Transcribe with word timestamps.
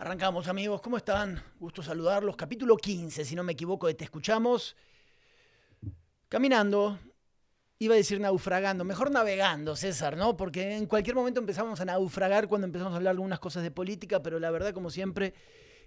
Arrancamos 0.00 0.48
amigos, 0.48 0.80
¿cómo 0.80 0.96
están? 0.96 1.42
Gusto 1.58 1.82
saludarlos. 1.82 2.34
Capítulo 2.34 2.78
15, 2.78 3.22
si 3.22 3.34
no 3.34 3.42
me 3.44 3.52
equivoco, 3.52 3.86
de 3.86 3.92
Te 3.92 4.04
Escuchamos. 4.04 4.74
Caminando, 6.26 6.98
iba 7.78 7.92
a 7.92 7.98
decir 7.98 8.18
naufragando, 8.18 8.82
mejor 8.82 9.10
navegando, 9.10 9.76
César, 9.76 10.16
¿no? 10.16 10.38
Porque 10.38 10.74
en 10.74 10.86
cualquier 10.86 11.16
momento 11.16 11.38
empezamos 11.38 11.82
a 11.82 11.84
naufragar 11.84 12.48
cuando 12.48 12.64
empezamos 12.64 12.94
a 12.94 12.96
hablar 12.96 13.10
algunas 13.10 13.40
cosas 13.40 13.62
de 13.62 13.70
política, 13.70 14.22
pero 14.22 14.38
la 14.38 14.50
verdad, 14.50 14.72
como 14.72 14.88
siempre, 14.88 15.34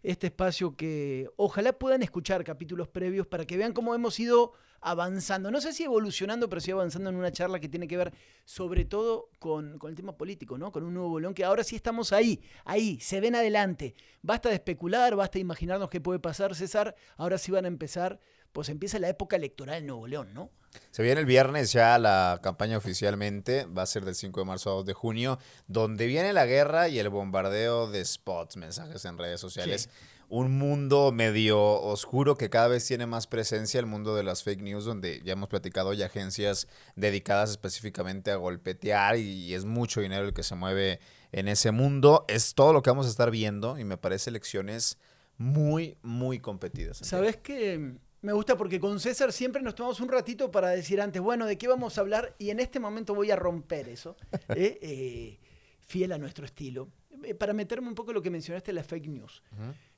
este 0.03 0.27
espacio 0.27 0.75
que 0.75 1.29
ojalá 1.37 1.73
puedan 1.73 2.03
escuchar 2.03 2.43
capítulos 2.43 2.87
previos 2.89 3.25
para 3.25 3.45
que 3.45 3.57
vean 3.57 3.73
cómo 3.73 3.95
hemos 3.95 4.19
ido 4.19 4.53
avanzando. 4.81 5.49
No 5.49 5.61
sé 5.61 5.73
si 5.73 5.83
evolucionando, 5.83 6.49
pero 6.49 6.61
sí 6.61 6.71
avanzando 6.71 7.09
en 7.09 7.15
una 7.15 7.31
charla 7.31 7.59
que 7.59 7.69
tiene 7.69 7.87
que 7.87 7.97
ver 7.97 8.13
sobre 8.45 8.85
todo 8.85 9.29
con, 9.39 9.79
el 9.81 9.95
tema 9.95 10.17
político, 10.17 10.57
¿no? 10.57 10.71
Con 10.71 10.83
un 10.83 10.93
nuevo 10.93 11.09
bolón 11.09 11.33
que 11.33 11.45
ahora 11.45 11.63
sí 11.63 11.75
estamos 11.75 12.11
ahí, 12.11 12.41
ahí, 12.65 12.99
se 12.99 13.21
ven 13.21 13.35
adelante. 13.35 13.95
Basta 14.21 14.49
de 14.49 14.55
especular, 14.55 15.15
basta 15.15 15.33
de 15.33 15.41
imaginarnos 15.41 15.89
qué 15.89 16.01
puede 16.01 16.19
pasar, 16.19 16.53
César. 16.53 16.95
Ahora 17.15 17.37
sí 17.37 17.51
van 17.51 17.65
a 17.65 17.69
empezar, 17.69 18.19
pues 18.51 18.69
empieza 18.69 18.99
la 18.99 19.09
época 19.09 19.37
electoral 19.37 19.77
en 19.77 19.87
Nuevo 19.87 20.07
León, 20.07 20.33
¿no? 20.33 20.51
Se 20.91 21.03
viene 21.03 21.21
el 21.21 21.25
viernes 21.25 21.71
ya 21.71 21.97
la 21.97 22.39
campaña 22.43 22.77
oficialmente, 22.77 23.65
va 23.65 23.83
a 23.83 23.87
ser 23.87 24.05
del 24.05 24.15
5 24.15 24.39
de 24.39 24.45
marzo 24.45 24.69
a 24.71 24.73
2 24.73 24.85
de 24.85 24.93
junio, 24.93 25.39
donde 25.67 26.07
viene 26.07 26.33
la 26.33 26.45
guerra 26.45 26.87
y 26.87 26.99
el 26.99 27.09
bombardeo 27.09 27.89
de 27.89 28.03
spots, 28.03 28.57
mensajes 28.57 29.05
en 29.05 29.17
redes 29.17 29.39
sociales 29.39 29.89
un 30.33 30.57
mundo 30.57 31.11
medio 31.11 31.61
oscuro 31.61 32.35
que 32.35 32.49
cada 32.49 32.67
vez 32.67 32.87
tiene 32.87 33.05
más 33.05 33.27
presencia, 33.27 33.79
el 33.79 33.85
mundo 33.85 34.15
de 34.15 34.23
las 34.23 34.41
fake 34.41 34.61
news, 34.61 34.83
donde 34.83 35.21
ya 35.23 35.33
hemos 35.33 35.47
platicado, 35.47 35.91
hay 35.91 36.01
agencias 36.01 36.67
dedicadas 36.95 37.51
específicamente 37.51 38.31
a 38.31 38.37
golpetear 38.37 39.17
y, 39.17 39.53
es 39.53 39.63
mucho 39.63 40.01
dinero 40.01 40.25
el 40.25 40.33
que 40.33 40.41
se 40.41 40.55
mueve 40.55 40.99
en 41.31 41.47
ese 41.47 41.69
mundo. 41.69 42.25
Es 42.27 42.55
todo 42.55 42.73
lo 42.73 42.81
que 42.81 42.89
vamos 42.89 43.05
a 43.05 43.09
estar 43.09 43.29
viendo 43.29 43.77
y 43.77 43.83
me 43.83 43.97
parece 43.97 44.31
elecciones 44.31 44.97
muy, 45.37 45.97
muy 46.01 46.39
competidas. 46.39 46.97
¿Sabes 46.97 47.37
qué? 47.37 47.93
Me 48.23 48.31
gusta 48.31 48.55
porque 48.55 48.79
con 48.79 49.01
César 49.01 49.33
siempre 49.33 49.61
nos 49.61 49.75
tomamos 49.75 49.99
un 49.99 50.07
ratito 50.07 50.49
para 50.49 50.69
decir 50.69 51.01
antes, 51.01 51.21
bueno, 51.21 51.45
¿de 51.45 51.57
qué 51.57 51.67
vamos 51.67 51.97
a 51.97 52.01
hablar? 52.01 52.33
Y 52.39 52.51
en 52.51 52.61
este 52.61 52.79
momento 52.79 53.13
voy 53.13 53.31
a 53.31 53.35
romper 53.35 53.89
eso, 53.89 54.15
¿eh? 54.55 54.79
Eh, 54.81 55.39
fiel 55.81 56.13
a 56.13 56.17
nuestro 56.17 56.45
estilo, 56.45 56.87
eh, 57.25 57.35
para 57.35 57.51
meterme 57.51 57.89
un 57.89 57.95
poco 57.95 58.11
en 58.11 58.15
lo 58.15 58.21
que 58.21 58.29
mencionaste, 58.29 58.71
la 58.71 58.81
fake 58.81 59.09
news. 59.09 59.43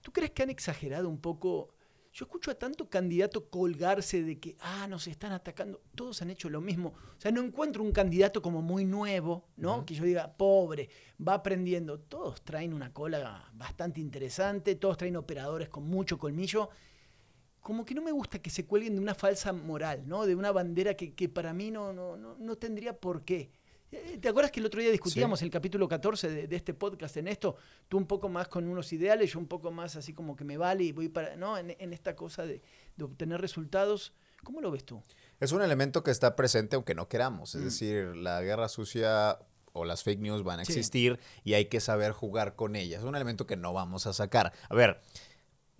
¿Tú 0.01 0.11
crees 0.11 0.31
que 0.31 0.41
han 0.41 0.49
exagerado 0.49 1.07
un 1.07 1.19
poco? 1.19 1.75
Yo 2.13 2.25
escucho 2.25 2.49
a 2.49 2.55
tanto 2.55 2.89
candidato 2.89 3.47
colgarse 3.47 4.23
de 4.23 4.39
que, 4.39 4.57
ah, 4.59 4.87
nos 4.87 5.05
están 5.05 5.31
atacando. 5.31 5.83
Todos 5.93 6.23
han 6.23 6.31
hecho 6.31 6.49
lo 6.49 6.61
mismo. 6.61 6.95
O 7.15 7.21
sea, 7.21 7.31
no 7.31 7.43
encuentro 7.43 7.83
un 7.83 7.91
candidato 7.91 8.41
como 8.41 8.63
muy 8.63 8.85
nuevo, 8.85 9.49
¿no? 9.55 9.85
Que 9.85 9.93
yo 9.93 10.03
diga, 10.03 10.35
pobre, 10.35 10.89
va 11.21 11.35
aprendiendo. 11.35 11.99
Todos 11.99 12.41
traen 12.41 12.73
una 12.73 12.91
cola 12.91 13.51
bastante 13.53 14.01
interesante, 14.01 14.73
todos 14.73 14.97
traen 14.97 15.15
operadores 15.15 15.69
con 15.69 15.87
mucho 15.87 16.17
colmillo. 16.17 16.71
Como 17.65 17.83
que 17.83 17.95
no 17.95 18.03
me 18.03 18.11
gusta 18.11 18.37
que 18.37 18.51
se 18.51 18.67
cuelguen 18.67 18.93
de 18.93 19.01
una 19.01 19.15
falsa 19.15 19.51
moral, 19.51 20.03
¿no? 20.05 20.27
De 20.27 20.35
una 20.35 20.51
bandera 20.51 20.93
que, 20.93 21.15
que 21.15 21.29
para 21.29 21.51
mí 21.51 21.71
no, 21.71 21.93
no, 21.93 22.15
no, 22.15 22.35
no 22.37 22.55
tendría 22.57 22.95
por 22.95 23.25
qué. 23.25 23.49
Eh, 23.91 24.19
¿Te 24.21 24.29
acuerdas 24.29 24.51
que 24.51 24.59
el 24.59 24.67
otro 24.67 24.79
día 24.79 24.91
discutíamos 24.91 25.41
el 25.41 25.49
capítulo 25.49 25.87
14 25.87 26.47
de, 26.47 26.55
este 26.55 26.75
podcast 26.75 27.17
en 27.17 27.27
esto? 27.27 27.55
Tú 27.87 27.97
un 27.97 28.05
poco 28.05 28.29
más 28.29 28.47
con 28.49 28.67
unos 28.67 28.93
ideales, 28.93 29.33
yo 29.33 29.39
un 29.39 29.47
poco 29.47 29.71
más 29.71 29.95
así 29.95 30.13
como 30.13 30.35
que 30.35 30.43
me 30.43 30.57
vale 30.57 30.83
y 30.83 30.91
voy 30.91 31.09
para, 31.09 31.35
¿no? 31.37 31.57
En, 31.57 31.71
esta 31.91 32.15
cosa 32.15 32.45
de, 32.45 32.61
obtener 33.01 33.41
resultados. 33.41 34.13
¿Cómo 34.43 34.61
lo 34.61 34.69
ves 34.69 34.85
tú? 34.85 35.01
Es 35.39 35.51
un 35.51 35.63
elemento 35.63 36.03
que 36.03 36.11
está 36.11 36.35
presente 36.35 36.75
aunque 36.75 36.93
no 36.93 37.07
queramos. 37.07 37.55
Es 37.55 37.61
mm. 37.61 37.65
decir, 37.65 38.15
la 38.15 38.43
guerra 38.43 38.69
sucia 38.69 39.39
o 39.73 39.85
las 39.85 40.03
fake 40.03 40.19
news 40.19 40.43
van 40.43 40.59
a 40.59 40.61
existir 40.61 41.19
y 41.43 41.53
hay 41.53 41.65
que 41.65 41.79
saber 41.79 42.11
jugar 42.11 42.55
con 42.55 42.75
ellas. 42.75 43.01
Es 43.01 43.05
un 43.05 43.15
elemento 43.15 43.47
que 43.47 43.57
no 43.57 43.73
vamos 43.73 44.07
a 44.07 44.13
sacar. 44.13 44.53
A 44.69 44.75
ver, 44.75 45.01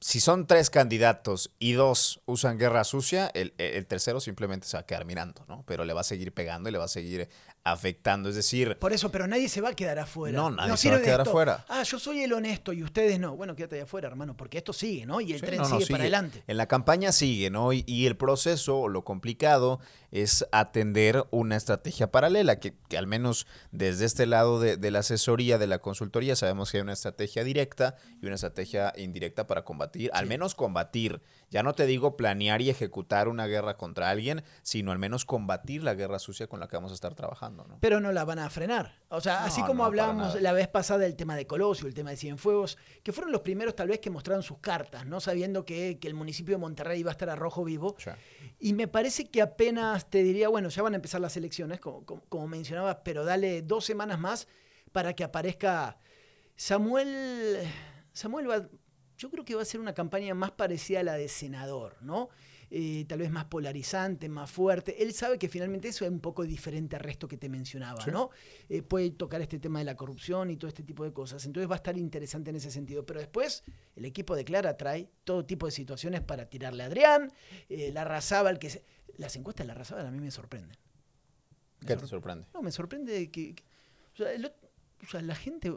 si 0.06 0.20
son 0.20 0.46
tres 0.46 0.70
candidatos 0.70 1.50
y 1.58 1.72
dos 1.72 2.22
usan 2.28 2.60
guerra 2.60 2.84
sucia, 2.84 3.32
el, 3.34 3.56
el, 3.58 3.88
tercero 3.88 4.20
simplemente 4.20 4.68
se 4.68 4.78
va 4.78 4.82
a 4.82 4.86
quedar 4.86 5.04
mirando, 5.04 5.44
¿no? 5.48 5.64
Pero 5.66 5.84
le 5.84 5.94
va 5.94 6.02
a 6.02 6.04
seguir 6.04 6.32
pegando 6.32 6.70
y 6.70 6.72
le 6.72 6.78
va 6.78 6.86
a 6.86 6.88
seguir 6.88 7.28
afectando. 7.66 8.30
Es 8.30 8.36
decir. 8.36 8.78
Por 8.78 8.94
eso, 8.94 9.12
pero 9.12 9.28
nadie 9.28 9.50
se 9.50 9.60
va 9.60 9.70
a 9.70 9.74
quedar 9.74 10.00
afuera. 10.00 10.38
No, 10.38 10.52
nadie 10.52 10.78
se 10.78 10.90
va 10.90 10.98
a 10.98 11.02
quedar 11.02 11.22
afuera. 11.22 11.66
Ah, 11.68 11.84
yo 11.84 12.00
soy 12.00 12.22
el 12.22 12.32
honesto 12.32 12.72
y 12.72 12.84
ustedes 12.84 13.20
no. 13.20 13.36
Bueno, 13.36 13.56
quédate 13.56 13.76
ahí 13.76 13.82
afuera, 13.82 14.08
hermano, 14.08 14.38
porque 14.38 14.60
esto 14.60 14.72
sigue, 14.72 15.06
¿no? 15.06 15.20
Y 15.20 15.34
el 15.34 15.42
tren 15.42 15.66
sigue, 15.66 15.88
para 15.88 16.04
adelante. 16.04 16.44
En 16.48 16.58
la 16.58 16.68
campaña 16.68 17.12
sigue, 17.12 17.50
¿no? 17.50 17.74
Y, 17.74 18.06
el 18.06 18.16
proceso, 18.16 18.88
lo 18.88 19.04
complicado, 19.04 19.80
es 20.12 20.46
atender 20.52 21.26
una 21.32 21.56
estrategia 21.56 22.12
paralela, 22.12 22.60
que, 22.60 22.76
al 22.96 23.08
menos 23.08 23.48
desde 23.72 24.06
este 24.06 24.28
lado 24.28 24.60
de, 24.60 24.92
la 24.92 25.00
asesoría, 25.00 25.58
de 25.58 25.66
la 25.66 25.80
consultoría, 25.80 26.36
sabemos 26.36 26.72
que 26.72 26.78
hay 26.78 26.82
una 26.84 26.94
estrategia 26.94 27.44
directa 27.44 27.96
y 28.22 28.28
una 28.28 28.36
estrategia 28.36 28.94
indirecta 28.96 29.48
para 29.48 29.64
combatir, 29.64 29.95
al 30.14 30.28
menos 30.28 30.56
combatir 30.56 31.22
ya 31.56 31.64
no 31.64 31.74
te 31.74 31.86
digo 31.86 32.18
planear 32.18 32.62
y 32.62 32.70
ejecutar 32.70 33.28
una 33.28 33.48
guerra 33.48 33.78
contra 33.78 34.10
alguien, 34.10 34.44
sino 34.62 34.92
al 34.92 35.00
menos 35.00 35.26
combatir 35.26 35.84
la 35.84 35.94
guerra 35.94 36.20
sucia 36.20 36.48
con 36.48 36.60
la 36.60 36.68
que 36.68 36.76
vamos 36.76 36.92
a 36.92 36.96
estar 36.96 37.14
trabajando. 37.16 37.66
¿no? 37.66 37.78
Pero 37.80 38.02
no 38.02 38.12
la 38.12 38.26
van 38.26 38.40
a 38.40 38.50
frenar. 38.50 39.00
O 39.10 39.22
sea, 39.22 39.46
así 39.46 39.62
como 39.64 39.86
hablábamos 39.86 40.42
la 40.42 40.52
vez 40.54 40.68
pasada 40.68 41.00
del 41.02 41.16
tema 41.16 41.36
de 41.36 41.48
Colosio, 41.48 41.88
el 41.88 41.94
tema 41.94 42.10
de 42.10 42.18
Cienfuegos, 42.18 42.78
que 43.04 43.14
fueron 43.14 43.32
los 43.32 43.42
primeros 43.42 43.76
tal 43.76 43.88
vez 43.88 44.00
que 44.00 44.10
mostraron 44.10 44.44
sus 44.44 44.58
cartas, 44.58 45.06
¿no? 45.06 45.20
Sabiendo 45.20 45.66
que, 45.66 45.98
el 46.02 46.14
municipio 46.14 46.56
de 46.56 46.60
Monterrey 46.60 47.00
iba 47.00 47.12
a 47.12 47.14
estar 47.14 47.30
a 47.30 47.36
rojo 47.36 47.64
vivo. 47.64 47.96
Y 48.60 48.74
me 48.74 48.88
parece 48.88 49.26
que 49.26 49.42
apenas 49.42 50.10
te 50.10 50.24
diría, 50.24 50.50
bueno, 50.50 50.70
ya 50.70 50.84
van 50.84 50.94
a 50.94 50.98
empezar 50.98 51.22
las 51.22 51.38
elecciones, 51.38 51.80
como, 51.80 52.04
como 52.04 52.48
mencionabas, 52.48 52.98
pero 53.04 53.24
dale 53.24 53.62
dos 53.62 53.86
semanas 53.86 54.20
más 54.20 54.48
para 54.92 55.14
que 55.14 55.24
aparezca 55.24 55.98
Samuel. 56.56 57.60
Samuel 58.14 58.50
va, 58.50 58.68
yo 59.18 59.30
creo 59.30 59.46
que 59.46 59.56
va 59.56 59.62
a 59.62 59.66
ser 59.66 59.80
una 59.80 59.94
campaña 59.94 60.34
más 60.34 60.52
parecida 60.52 61.00
a 61.00 61.04
la 61.04 61.14
de 61.14 61.28
senador, 61.28 61.98
¿no? 62.02 62.30
Eh, 62.72 63.06
tal 63.08 63.20
vez 63.20 63.30
más 63.30 63.46
polarizante, 63.46 64.28
más 64.28 64.50
fuerte. 64.50 65.02
Él 65.04 65.14
sabe 65.14 65.38
que 65.38 65.48
finalmente 65.48 65.88
eso 65.88 66.04
es 66.04 66.12
un 66.12 66.20
poco 66.20 66.44
diferente 66.44 66.96
al 66.96 67.04
resto 67.04 67.28
que 67.28 67.38
te 67.38 67.48
mencionaba, 67.48 68.06
¿no? 68.08 68.32
Eh, 68.70 68.82
puede 68.82 69.12
tocar 69.12 69.42
este 69.42 69.60
tema 69.60 69.80
de 69.80 69.86
la 69.86 69.96
corrupción 69.96 70.50
y 70.50 70.58
todo 70.58 70.68
este 70.68 70.84
tipo 70.84 71.04
de 71.04 71.14
cosas. 71.14 71.46
Entonces 71.46 71.70
va 71.70 71.76
a 71.76 71.78
estar 71.78 71.96
interesante 71.98 72.50
en 72.50 72.56
ese 72.56 72.72
sentido. 72.72 73.06
Pero 73.06 73.20
después 73.20 73.64
el 73.96 74.06
equipo 74.06 74.36
de 74.36 74.44
Clara 74.44 74.76
trae 74.78 75.10
todo 75.24 75.46
tipo 75.46 75.68
de 75.68 75.72
situaciones 75.72 76.22
para 76.22 76.50
tirarle 76.50 76.84
a 76.84 76.88
Adrián, 76.88 77.32
eh, 77.70 77.92
la 77.94 78.04
Razábal, 78.04 78.58
que 78.58 78.84
las 79.18 79.36
encuestas 79.36 79.66
de 79.66 79.68
la 79.68 79.76
Razábal 79.76 80.08
a 80.08 80.12
mí 80.12 80.20
me 80.20 80.32
sorprenden. 80.32 80.78
¿Qué 81.86 81.96
te 81.96 82.08
sorprende? 82.08 82.48
No, 82.54 82.64
me 82.64 82.72
sorprende 82.72 83.30
que, 83.30 83.56
o, 84.14 85.08
sea, 85.08 85.22
la 85.22 85.36
gente 85.36 85.72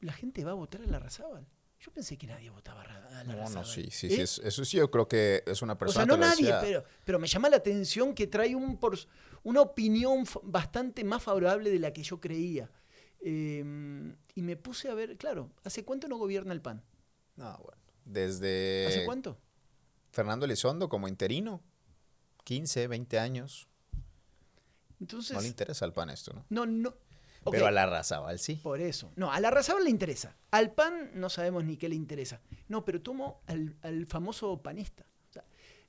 la 0.00 0.12
gente 0.12 0.44
va 0.44 0.50
a 0.50 0.54
votar 0.54 0.82
a 0.82 0.86
la 0.86 0.98
Razábal. 0.98 1.46
Yo 1.84 1.92
pensé 1.92 2.16
que 2.16 2.26
nadie 2.26 2.48
votaba 2.48 2.80
a 2.80 2.86
la 2.86 3.24
No, 3.24 3.50
no, 3.50 3.64
sí, 3.64 3.88
sí, 3.90 4.08
sí. 4.08 4.22
Eso 4.22 4.64
sí, 4.64 4.78
yo 4.78 4.90
creo 4.90 5.06
que 5.06 5.42
es 5.46 5.60
una 5.60 5.76
persona. 5.76 6.04
O 6.04 6.06
sea, 6.06 6.16
no 6.16 6.16
nadie, 6.16 6.50
pero, 6.62 6.82
pero 7.04 7.18
me 7.18 7.26
llama 7.26 7.50
la 7.50 7.56
atención 7.56 8.14
que 8.14 8.26
trae 8.26 8.54
un 8.54 8.78
por, 8.78 8.98
una 9.42 9.60
opinión 9.60 10.24
bastante 10.44 11.04
más 11.04 11.22
favorable 11.22 11.70
de 11.70 11.78
la 11.78 11.92
que 11.92 12.02
yo 12.02 12.20
creía. 12.20 12.70
Em, 13.20 14.16
y 14.34 14.40
me 14.40 14.56
puse 14.56 14.88
a 14.88 14.94
ver, 14.94 15.18
claro, 15.18 15.50
¿hace 15.62 15.84
cuánto 15.84 16.08
no 16.08 16.16
gobierna 16.16 16.54
el 16.54 16.62
PAN? 16.62 16.82
No, 17.36 17.58
bueno. 17.58 17.82
Desde. 18.06 18.86
¿Hace 18.86 19.04
cuánto? 19.04 19.38
Fernando 20.10 20.46
Elizondo 20.46 20.88
como 20.88 21.06
interino. 21.06 21.62
15, 22.44 22.88
20 22.88 23.18
años. 23.18 23.68
Entonces, 25.00 25.34
no 25.34 25.42
le 25.42 25.48
interesa 25.48 25.84
al 25.84 25.92
PAN 25.92 26.08
esto, 26.08 26.32
¿no? 26.32 26.46
No, 26.48 26.64
no, 26.64 26.94
pero 27.50 27.66
a 27.66 27.70
la 27.70 27.86
Razabal 27.86 28.38
sí. 28.38 28.56
Por 28.56 28.80
eso. 28.80 29.12
No, 29.16 29.30
a 29.32 29.40
la 29.40 29.50
Razabal 29.50 29.84
le 29.84 29.90
interesa. 29.90 30.36
Al 30.50 30.72
PAN 30.72 31.10
no 31.14 31.28
sabemos 31.28 31.64
ni 31.64 31.76
qué 31.76 31.88
le 31.88 31.94
interesa. 31.94 32.40
No, 32.68 32.84
pero 32.84 33.00
tomo 33.00 33.42
al, 33.46 34.06
famoso 34.06 34.62
panista. 34.62 35.06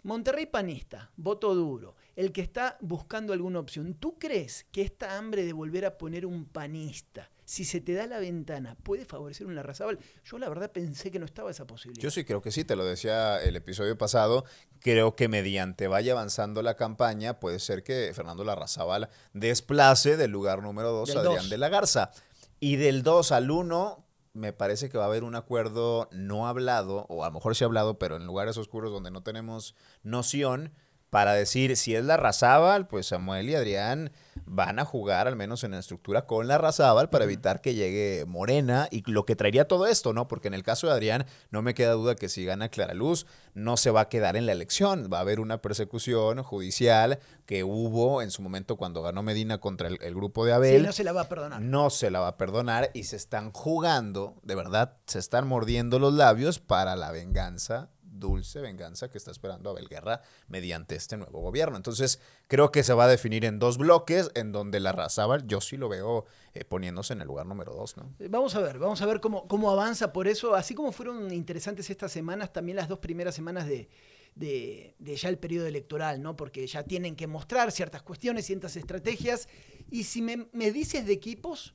Monterrey 0.04 0.46
panista, 0.46 1.10
voto 1.18 1.56
duro, 1.56 1.96
el 2.16 2.32
que 2.32 2.42
está 2.42 2.78
buscando 2.82 3.34
alguna 3.34 3.60
opción. 3.60 3.94
¿Tú 3.94 4.18
crees 4.18 4.66
que 4.72 4.82
esta 4.82 5.18
hambre 5.18 5.46
de 5.46 5.54
volver 5.54 5.86
a 5.86 5.98
poner 5.98 6.26
un 6.26 6.46
panista 6.46 7.30
si 7.46 7.64
se 7.64 7.80
te 7.80 7.94
da 7.94 8.08
la 8.08 8.20
ventana, 8.20 8.76
¿puede 8.82 9.06
favorecer 9.06 9.46
un 9.46 9.56
Larrazábal? 9.56 10.00
Yo 10.26 10.40
la 10.40 10.50
verdad 10.50 10.72
pensé 10.72 11.12
que 11.12 11.20
no 11.20 11.26
estaba 11.26 11.52
esa 11.52 11.66
posibilidad. 11.66 12.04
Yo 12.04 12.10
sí 12.10 12.26
creo 12.26 12.42
que 12.42 12.52
sí, 12.52 12.66
te 12.66 12.76
lo 12.76 12.84
decía 12.84 13.40
el 13.42 13.56
episodio 13.56 13.98
pasado. 13.98 14.46
Creo 14.80 15.16
que 15.16 15.28
mediante 15.28 15.88
vaya 15.88 16.14
avanzando 16.14 16.64
la 16.64 16.76
campaña, 16.76 17.40
puede 17.40 17.60
ser 17.60 17.84
que 17.84 18.12
Fernando 18.16 18.44
Larrazábal 18.44 19.10
desplace 19.34 20.18
del 20.18 20.32
lugar 20.32 20.64
número 20.64 20.92
2 20.92 21.16
a 21.16 21.20
Adrián 21.20 21.50
de 21.50 21.58
la 21.60 21.70
Garza. 21.70 22.12
Y 22.60 22.78
del 22.78 23.04
2 23.04 23.32
al 23.32 23.52
1, 23.52 24.04
me 24.34 24.52
parece 24.52 24.90
que 24.90 24.98
va 24.98 25.04
a 25.04 25.08
haber 25.08 25.24
un 25.24 25.36
acuerdo 25.36 26.10
no 26.12 26.48
hablado, 26.48 27.06
o 27.10 27.24
a 27.24 27.28
lo 27.28 27.34
mejor 27.34 27.56
sí 27.56 27.64
hablado, 27.64 28.00
pero 28.00 28.16
en 28.16 28.26
lugares 28.26 28.58
oscuros 28.58 28.92
donde 28.92 29.12
no 29.12 29.22
tenemos 29.22 29.76
noción, 30.02 30.74
para 31.16 31.32
decir 31.32 31.78
si 31.78 31.96
es 31.96 32.04
la 32.04 32.18
Razábal, 32.18 32.88
pues 32.88 33.06
Samuel 33.06 33.50
y 33.50 33.56
Adrián 33.56 34.12
van 34.46 34.80
a 34.80 34.84
jugar 34.84 35.30
al 35.30 35.38
menos 35.38 35.64
en 35.64 35.72
la 35.72 35.80
estructura 35.80 36.26
con 36.26 36.46
la 36.50 36.58
Razábal 36.58 37.10
para 37.10 37.24
evitar 37.24 37.62
que 37.62 37.74
llegue 37.74 38.26
Morena 38.28 38.90
y 38.92 39.10
lo 39.10 39.26
que 39.26 39.38
traería 39.38 39.66
todo 39.66 39.88
esto, 39.88 40.12
¿no? 40.12 40.28
Porque 40.28 40.50
en 40.50 40.54
el 40.54 40.62
caso 40.62 40.88
de 40.88 40.94
Adrián 40.94 41.26
no 41.52 41.62
me 41.62 41.74
queda 41.74 41.94
duda 41.94 42.16
que 42.16 42.28
si 42.28 42.44
gana 42.44 42.68
Clara 42.68 42.94
Luz 42.94 43.28
no 43.54 43.78
se 43.78 43.92
va 43.92 44.02
a 44.02 44.10
quedar 44.10 44.36
en 44.36 44.46
la 44.46 44.52
elección, 44.52 45.08
va 45.10 45.20
a 45.20 45.22
haber 45.22 45.40
una 45.40 45.62
persecución 45.62 46.44
judicial 46.44 47.20
que 47.46 47.64
hubo 47.64 48.22
en 48.22 48.30
su 48.30 48.42
momento 48.42 48.76
cuando 48.76 49.02
ganó 49.02 49.24
Medina 49.24 49.60
contra 49.60 49.88
el, 49.88 49.98
el 50.02 50.16
grupo 50.16 50.46
de 50.46 50.52
Abel. 50.52 50.82
Sí, 50.82 50.86
no 50.86 50.92
se 50.92 51.06
la 51.06 51.14
va 51.14 51.22
a 51.22 51.30
perdonar. 51.30 51.62
No 51.62 51.90
se 51.92 52.12
la 52.12 52.20
va 52.20 52.28
a 52.28 52.38
perdonar 52.38 52.92
y 52.94 53.06
se 53.06 53.16
están 53.16 53.54
jugando, 53.54 54.36
de 54.44 54.56
verdad, 54.56 54.98
se 55.06 55.20
están 55.20 55.48
mordiendo 55.48 55.98
los 55.98 56.14
labios 56.14 56.60
para 56.60 56.98
la 56.98 57.12
venganza 57.12 57.90
dulce 58.20 58.62
venganza 58.62 59.10
que 59.10 59.18
está 59.18 59.32
esperando 59.32 59.70
Abel 59.70 59.88
Guerra 59.88 60.22
mediante 60.48 60.96
este 60.96 61.18
nuevo 61.18 61.42
gobierno. 61.42 61.78
Entonces, 61.78 62.20
creo 62.48 62.72
que 62.72 62.84
se 62.84 62.94
va 62.94 63.06
a 63.06 63.08
definir 63.08 63.46
en 63.46 63.60
dos 63.60 63.78
bloques, 63.78 64.30
en 64.36 64.52
donde 64.52 64.80
la 64.80 64.92
Razábal, 64.92 65.46
yo 65.48 65.62
sí 65.62 65.78
lo 65.78 65.90
veo 65.90 66.26
eh, 66.54 66.66
poniéndose 66.66 67.14
en 67.14 67.22
el 67.22 67.28
lugar 67.28 67.46
número 67.46 67.74
dos, 67.74 67.98
¿no? 67.98 68.14
Eh, 68.20 68.28
Vamos 68.30 68.56
a 68.56 68.62
ver, 68.62 68.80
vamos 68.80 69.02
a 69.02 69.06
ver 69.06 69.20
cómo, 69.20 69.48
cómo 69.48 69.70
avanza 69.72 70.14
por 70.14 70.28
eso. 70.28 70.56
Así 70.56 70.74
como 70.74 70.92
fueron 70.92 71.34
interesantes 71.34 71.90
estas 71.90 72.12
semanas, 72.12 72.52
también 72.52 72.76
las 72.76 72.88
dos 72.88 73.00
primeras 73.00 73.36
semanas 73.36 73.68
de, 73.68 73.90
de, 74.36 74.96
de 75.00 75.16
ya 75.16 75.30
el 75.30 75.38
periodo 75.38 75.68
electoral, 75.68 76.22
¿no? 76.22 76.36
Porque 76.36 76.66
ya 76.68 76.84
tienen 76.84 77.16
que 77.16 77.28
mostrar 77.28 77.72
ciertas 77.72 78.02
cuestiones, 78.04 78.46
ciertas 78.46 78.76
estrategias. 78.76 79.48
Y 79.90 80.04
si 80.04 80.22
me, 80.22 80.48
me 80.52 80.72
dices 80.72 81.06
de 81.06 81.14
equipos, 81.14 81.74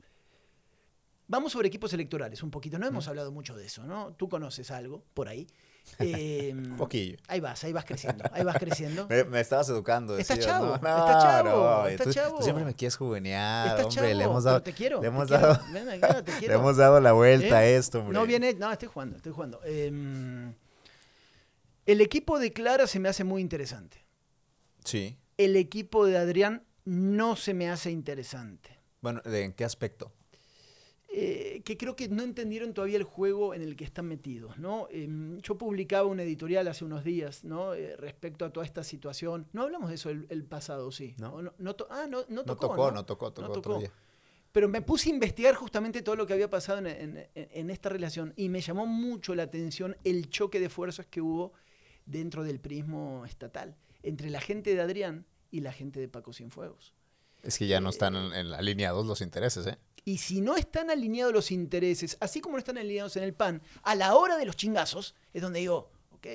vamos 1.27 1.53
sobre 1.53 1.69
equipos 1.69 1.93
electorales 1.93 2.43
un 2.43 2.51
poquito. 2.51 2.79
No 2.79 2.87
hemos 2.87 3.07
hablado 3.09 3.31
mucho 3.31 3.57
de 3.57 3.67
eso, 3.67 3.85
¿no? 3.85 4.15
Tú 4.15 4.29
conoces 4.29 4.71
algo 4.71 5.05
por 5.15 5.29
ahí. 5.29 5.47
Eh, 6.03 6.55
poquillo. 6.79 7.19
Ahí 7.29 7.41
vas, 7.41 7.63
ahí 7.63 7.73
vas 7.75 7.85
creciendo, 7.85 8.25
ahí 8.33 8.43
vas 8.43 8.57
creciendo. 8.59 9.07
Me, 9.11 9.25
me 9.25 9.41
estabas 9.41 9.69
educando. 9.69 10.17
Está 10.17 10.35
decías, 10.35 10.51
chavo, 10.53 10.67
¿no? 10.69 10.75
está 10.77 11.19
chavo, 11.21 11.49
no, 11.83 11.87
está 11.89 12.05
tú- 12.05 12.13
chavo. 12.13 12.37
Tú 12.39 12.43
siempre 12.45 12.65
me 12.65 12.75
quieres 12.75 12.97
juvenear, 12.97 13.67
Está 13.69 13.83
hombre. 13.87 13.95
chavo, 13.95 14.07
le 14.19 14.25
hemos 14.25 14.45
dado, 14.45 14.63
te 14.63 14.73
quiero. 14.73 14.97
le 14.97 15.03
te 15.03 15.07
hemos 15.09 15.29
quiero. 15.29 15.47
dado, 15.47 15.65
Ven 15.73 15.85
te 16.25 16.33
le 16.33 16.39
quiero. 16.39 16.55
hemos 16.55 16.77
dado 16.79 17.01
la 17.01 17.13
vuelta 17.13 17.59
a 17.59 17.67
¿Eh? 17.67 17.77
esto, 17.77 17.99
hombre. 18.01 18.15
No 18.15 18.25
viene, 18.25 18.55
no, 18.55 18.73
estoy 18.73 18.89
jugando, 18.89 19.17
estoy 19.17 19.33
jugando. 19.33 19.61
Em, 19.65 20.55
el 21.87 22.01
equipo 22.01 22.39
de 22.39 22.53
Clara 22.53 22.87
se 22.87 22.99
me 22.99 23.09
hace 23.09 23.25
muy 23.25 23.43
interesante. 23.43 23.99
Sí. 24.85 25.19
El 25.37 25.57
equipo 25.57 26.07
de 26.07 26.17
Adrián 26.19 26.65
no 26.85 27.37
se 27.37 27.53
me 27.53 27.69
hace 27.71 27.91
interesante. 27.91 28.79
Bueno, 29.03 29.21
¿de 29.25 29.45
¿en 29.45 29.53
qué 29.53 29.65
aspecto? 29.65 30.13
Eh, 31.13 31.63
que 31.65 31.77
creo 31.77 31.97
que 31.97 32.09
no 32.09 32.23
entendieron 32.23 32.73
todavía 32.73 32.97
el 32.97 33.03
juego 33.03 33.53
en 33.53 33.63
el 33.63 33.75
que 33.75 33.83
están 33.85 34.07
metidos, 34.07 34.59
¿no? 34.59 34.87
Em, 34.93 35.39
yo 35.41 35.59
publicaba 35.59 36.07
un 36.07 36.21
editorial 36.21 36.69
hace 36.69 36.85
unos 36.85 37.03
días, 37.03 37.43
¿no? 37.43 37.75
Eh, 37.75 37.97
respecto 37.97 38.45
a 38.45 38.53
toda 38.53 38.65
esta 38.65 38.85
situación. 38.85 39.49
No 39.53 39.63
hablamos 39.63 39.89
de 39.89 39.97
eso 39.97 40.09
el, 40.11 40.27
el 40.29 40.45
pasado, 40.45 40.93
sí. 40.93 41.17
¿No? 41.19 41.35
¿O 41.35 41.43
no 41.43 41.75
to- 41.75 41.89
ah, 41.91 42.07
no, 42.09 42.21
no 42.29 42.37
No 42.37 42.45
tocó. 42.45 42.69
tocó, 42.69 42.93
no 42.93 43.05
tocó, 43.05 43.33
tocó 43.33 43.43
No 43.49 43.49
otro 43.55 43.63
tocó. 43.63 43.79
día. 43.81 43.91
Pero 44.53 44.69
me 44.69 44.83
puse 44.83 45.11
a 45.11 45.13
investigar 45.15 45.57
justamente 45.57 46.03
todo 46.03 46.15
lo 46.15 46.29
que 46.29 46.33
había 46.33 46.49
pasado 46.49 46.79
en, 46.79 46.87
en- 46.87 47.17
en- 47.17 47.29
en 47.35 47.71
esta 47.71 47.89
relación 47.89 48.33
y 48.37 48.49
me 48.49 48.61
llamó 48.61 48.87
mucho 48.87 49.35
la 49.35 49.43
atención 49.45 49.97
el 50.05 50.29
choque 50.31 50.61
de 50.61 50.69
fuerzas 50.69 51.07
que 51.07 51.21
hubo 51.21 51.53
dentro 52.07 52.45
del 52.45 52.61
prismo 52.61 53.25
estatal 53.27 53.77
entre 54.05 54.31
la 54.31 54.41
gente 54.41 54.75
de 54.77 54.81
Adrián 54.81 55.27
y 55.51 55.61
la 55.61 55.73
gente 55.73 55.99
de 55.99 56.07
Paco 56.09 56.33
Cienfuegos. 56.33 56.95
Es 57.43 57.59
que 57.59 57.67
ya 57.67 57.81
no 57.81 57.89
están 57.89 58.15
en- 58.17 58.33
en- 58.35 58.53
alineados 58.53 59.07
los 59.07 59.23
intereses, 59.23 59.67
¿eh? 59.67 59.79
Y 60.05 60.19
si 60.19 60.41
no 60.41 60.57
están 60.57 60.91
alineados 60.91 61.33
los 61.33 61.51
intereses, 61.51 62.17
así 62.21 62.41
como 62.41 62.55
no 62.55 62.59
están 62.59 62.79
alineados 62.79 63.17
en 63.17 63.23
el 63.23 63.35
PAN, 63.35 63.63
a 63.83 63.95
la 63.95 64.15
hora 64.15 64.37
de 64.37 64.45
los 64.47 64.57
chingazos 64.57 65.15
es 65.33 65.43
donde 65.43 65.61
digo, 65.61 65.91
ok, 66.13 66.27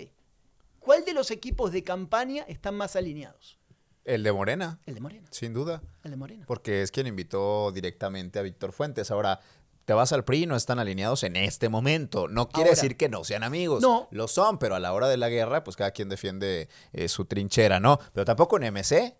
¿cuál 0.79 1.03
de 1.05 1.13
los 1.13 1.31
equipos 1.31 1.71
de 1.71 1.83
campaña 1.83 2.43
están 2.47 2.75
más 2.75 2.95
alineados? 2.95 3.57
El 4.03 4.21
de 4.21 4.31
Morena, 4.31 4.79
El 4.85 4.93
de 4.95 5.01
Morena, 5.01 5.27
sin 5.31 5.53
duda. 5.53 5.81
el 6.03 6.11
de 6.11 6.17
Morena. 6.17 6.45
Porque 6.47 6.83
es 6.83 6.91
quien 6.91 7.07
invitó 7.07 7.71
directamente 7.71 8.37
a 8.37 8.43
Víctor 8.43 8.71
Fuentes. 8.71 9.09
Ahora, 9.09 9.39
te 9.85 9.93
vas 9.93 10.13
al 10.13 10.23
PRI, 10.23 10.45
no 10.45 10.55
están 10.55 10.77
alineados 10.77 11.23
en 11.23 11.35
este 11.35 11.69
momento. 11.69 12.27
No 12.27 12.47
quiere 12.49 12.69
Ahora. 12.69 12.81
decir 12.81 12.97
que 12.97 13.09
no 13.09 13.23
sean 13.23 13.41
amigos. 13.43 13.81
No. 13.81 14.07
Lo 14.11 14.27
son, 14.27 14.59
pero 14.59 14.75
a 14.75 14.79
la 14.79 14.93
hora 14.93 15.07
de 15.07 15.17
la 15.17 15.29
guerra, 15.29 15.63
pues 15.63 15.75
cada 15.75 15.89
quien 15.91 16.07
defiende 16.09 16.69
eh, 16.93 17.07
su 17.07 17.25
trinchera, 17.25 17.79
¿no? 17.79 17.99
Pero 18.13 18.25
tampoco 18.25 18.57
en 18.59 18.71
MC. 18.73 19.15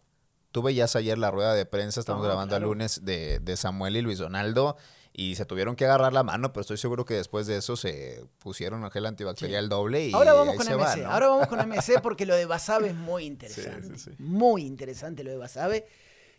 Tú 0.56 0.62
veías 0.62 0.96
ayer 0.96 1.18
la 1.18 1.32
rueda 1.32 1.54
de 1.54 1.66
prensa, 1.66 2.00
estamos 2.00 2.22
No, 2.22 2.28
grabando 2.30 2.52
claro. 2.52 2.68
el 2.68 2.70
lunes, 2.70 3.04
de, 3.04 3.40
de 3.40 3.58
Samuel 3.58 3.98
y 3.98 4.02
Luis 4.02 4.20
Donaldo. 4.20 4.78
Y 5.12 5.36
se 5.36 5.44
tuvieron 5.46 5.76
que 5.76 5.84
agarrar 5.84 6.14
la 6.14 6.24
mano, 6.24 6.54
pero 6.54 6.62
estoy 6.62 6.78
seguro 6.78 7.04
que 7.04 7.14
después 7.16 7.46
de 7.46 7.58
eso 7.58 7.76
se 7.76 8.24
pusieron 8.40 8.90
gel 8.90 9.06
antibacterial 9.06 9.68
doble 9.68 10.08
y 10.08 10.14
Ahora 10.14 10.32
vamos 10.32 10.56
con 10.56 10.66
se 10.66 10.74
MC. 10.76 10.82
va, 10.82 10.96
¿no? 10.96 11.12
Ahora 11.12 11.28
vamos 11.28 11.48
con 11.48 11.60
MC 11.70 12.02
porque 12.02 12.26
lo 12.26 12.36
de 12.36 12.46
Basabe 12.46 12.88
es 12.88 12.96
muy 12.96 13.26
interesante. 13.26 13.98
sí, 13.98 14.12
sí. 14.12 14.16
Muy 14.18 14.62
interesante 14.66 15.26
lo 15.26 15.32
de 15.32 15.36
Basabe. 15.38 15.88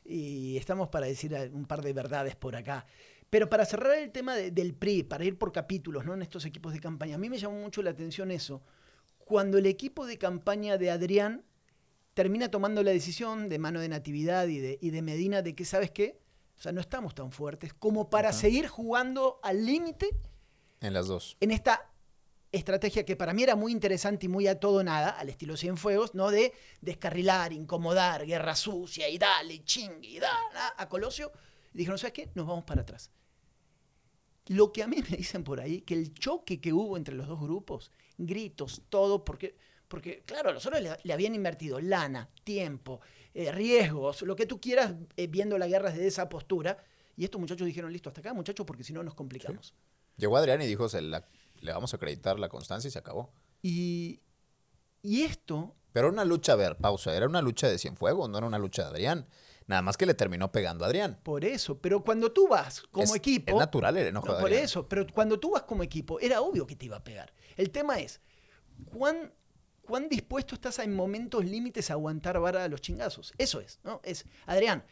Y 0.06 0.56
estamos 0.56 0.88
para 0.88 1.04
decir 1.04 1.34
un 1.52 1.66
par 1.66 1.82
de 1.82 1.92
verdades 1.92 2.36
por 2.36 2.56
acá. 2.56 2.86
Pero 3.28 3.50
para 3.50 3.66
cerrar 3.66 3.98
el 3.98 4.10
tema 4.12 4.34
de- 4.34 4.50
del 4.50 4.72
PRI, 4.72 5.02
para 5.02 5.24
ir 5.26 5.36
por 5.36 5.52
capítulos 5.52 6.06
¿no? 6.06 6.14
en 6.14 6.22
estos 6.22 6.46
equipos 6.46 6.72
de 6.72 6.80
campaña, 6.80 7.16
a 7.16 7.18
mí 7.18 7.28
me 7.28 7.36
llamó 7.38 7.56
mucho 7.60 7.82
la 7.82 7.90
atención 7.90 8.30
eso. 8.30 8.62
Cuando 9.18 9.58
el 9.58 9.66
equipo 9.66 10.06
de 10.06 10.16
campaña 10.16 10.78
de 10.78 10.90
Adrián 10.90 11.44
termina 12.16 12.50
tomando 12.50 12.82
la 12.82 12.92
decisión 12.92 13.50
de 13.50 13.58
mano 13.58 13.78
de 13.78 13.90
Natividad 13.90 14.46
y 14.46 14.58
de, 14.58 14.78
y 14.80 14.88
de 14.88 15.02
Medina 15.02 15.42
de 15.42 15.54
que, 15.54 15.66
¿sabes 15.66 15.90
qué? 15.90 16.18
O 16.56 16.62
sea, 16.62 16.72
no 16.72 16.80
estamos 16.80 17.14
tan 17.14 17.30
fuertes 17.30 17.74
como 17.74 18.08
para 18.08 18.30
Ajá. 18.30 18.38
seguir 18.38 18.68
jugando 18.68 19.38
al 19.42 19.66
límite 19.66 20.08
En 20.80 20.94
las 20.94 21.08
dos. 21.08 21.36
en 21.40 21.50
esta 21.50 21.90
estrategia 22.52 23.04
que 23.04 23.16
para 23.16 23.34
mí 23.34 23.42
era 23.42 23.54
muy 23.54 23.70
interesante 23.70 24.24
y 24.24 24.28
muy 24.30 24.46
a 24.46 24.58
todo 24.58 24.82
nada, 24.82 25.10
al 25.10 25.28
estilo 25.28 25.58
Cienfuegos, 25.58 26.14
¿no? 26.14 26.30
De 26.30 26.54
descarrilar, 26.80 27.52
incomodar, 27.52 28.24
guerra 28.24 28.56
sucia 28.56 29.10
y 29.10 29.18
dale, 29.18 29.62
chingue 29.64 30.08
y 30.08 30.18
dale 30.18 30.58
a 30.78 30.88
Colosio. 30.88 31.30
Y 31.74 31.78
dijeron, 31.78 31.98
¿sabes 31.98 32.14
qué? 32.14 32.30
Nos 32.34 32.46
vamos 32.46 32.64
para 32.64 32.80
atrás. 32.80 33.10
Lo 34.46 34.72
que 34.72 34.82
a 34.82 34.86
mí 34.86 35.02
me 35.10 35.16
dicen 35.18 35.44
por 35.44 35.60
ahí, 35.60 35.82
que 35.82 35.92
el 35.92 36.14
choque 36.14 36.62
que 36.62 36.72
hubo 36.72 36.96
entre 36.96 37.14
los 37.14 37.28
dos 37.28 37.38
grupos, 37.40 37.90
gritos, 38.16 38.80
todo, 38.88 39.22
porque, 39.22 39.54
porque 39.88 40.22
claro, 40.26 40.52
los 40.52 40.64
otros 40.66 40.82
le, 40.82 40.90
le 41.02 41.12
habían 41.12 41.34
invertido 41.34 41.80
lana, 41.80 42.28
tiempo, 42.44 43.00
eh, 43.34 43.52
riesgos, 43.52 44.22
lo 44.22 44.34
que 44.36 44.46
tú 44.46 44.60
quieras, 44.60 44.94
eh, 45.16 45.26
viendo 45.26 45.58
la 45.58 45.66
guerra 45.66 45.90
desde 45.90 46.06
esa 46.06 46.28
postura. 46.28 46.78
Y 47.16 47.24
estos 47.24 47.40
muchachos 47.40 47.66
dijeron, 47.66 47.92
listo, 47.92 48.10
hasta 48.10 48.20
acá, 48.20 48.34
muchachos, 48.34 48.66
porque 48.66 48.84
si 48.84 48.92
no 48.92 49.02
nos 49.02 49.14
complicamos. 49.14 49.74
Llegó 50.16 50.36
Adrián 50.36 50.60
y 50.62 50.66
dijo, 50.66 50.88
"Se 50.88 51.00
la- 51.00 51.26
le 51.60 51.72
vamos 51.72 51.92
a 51.92 51.96
acreditar 51.96 52.38
la 52.38 52.48
constancia 52.48 52.88
y 52.88 52.90
se 52.90 52.98
acabó. 52.98 53.32
Y, 53.62 54.20
y 55.02 55.22
esto, 55.22 55.74
Pero 55.92 56.08
era 56.08 56.12
una 56.12 56.24
lucha, 56.26 56.52
a 56.52 56.56
ver, 56.56 56.76
pausa, 56.76 57.14
era 57.16 57.26
una 57.26 57.40
lucha 57.40 57.68
de 57.68 57.78
Cienfuegos, 57.78 58.28
no 58.28 58.36
era 58.38 58.46
una 58.46 58.58
lucha 58.58 58.82
de 58.82 58.88
Adrián. 58.90 59.26
Nada 59.66 59.80
más 59.82 59.96
que 59.96 60.04
le 60.06 60.14
terminó 60.14 60.52
pegando 60.52 60.84
a 60.84 60.88
Adrián. 60.88 61.18
por 61.24 61.44
eso, 61.44 61.78
pero 61.80 62.04
cuando 62.04 62.30
tú 62.32 62.46
vas 62.48 62.82
como 62.90 63.04
Es- 63.04 63.14
equipo... 63.14 63.52
Es 63.52 63.56
natural 63.58 63.96
el 63.96 64.06
enojo 64.08 64.26
No, 64.28 64.34
de 64.34 64.40
por 64.40 64.48
Adrián. 64.50 64.64
eso, 64.64 64.88
pero 64.88 65.06
cuando 65.12 65.40
tú 65.40 65.50
vas 65.52 65.62
como 65.62 65.82
equipo, 65.82 66.20
era 66.20 66.40
obvio 66.42 66.66
que 66.66 66.76
te 66.76 66.84
iba 66.86 66.98
a 66.98 67.02
pegar. 67.04 67.32
El 67.56 67.70
tema 67.70 67.98
es, 67.98 68.20
¿cuán, 68.92 69.32
cuán 69.86 70.08
dispuesto 70.08 70.54
estás 70.54 70.78
a, 70.78 70.84
en 70.84 70.94
momentos 70.94 71.44
límites 71.44 71.90
a 71.90 71.94
aguantar 71.94 72.38
vara 72.38 72.64
a 72.64 72.68
los 72.68 72.80
chingazos? 72.82 73.32
Eso 73.38 73.60
es, 73.60 73.80
¿no? 73.84 74.00
Es, 74.04 74.26
Adrián, 74.44 74.84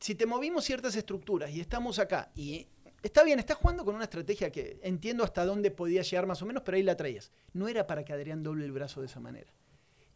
si 0.00 0.14
te 0.14 0.26
movimos 0.26 0.64
ciertas 0.64 0.96
estructuras 0.96 1.50
y 1.50 1.60
estamos 1.60 1.98
acá, 1.98 2.30
y 2.34 2.66
está 3.02 3.22
bien, 3.22 3.38
estás 3.38 3.56
jugando 3.58 3.84
con 3.84 3.94
una 3.94 4.04
estrategia 4.04 4.50
que 4.50 4.80
entiendo 4.82 5.22
hasta 5.22 5.44
dónde 5.44 5.70
podía 5.70 6.02
llegar 6.02 6.26
más 6.26 6.42
o 6.42 6.46
menos, 6.46 6.62
pero 6.64 6.76
ahí 6.76 6.82
la 6.82 6.96
traías. 6.96 7.30
No 7.52 7.68
era 7.68 7.86
para 7.86 8.04
que 8.04 8.12
Adrián 8.12 8.42
doble 8.42 8.64
el 8.64 8.72
brazo 8.72 9.00
de 9.00 9.06
esa 9.06 9.20
manera. 9.20 9.52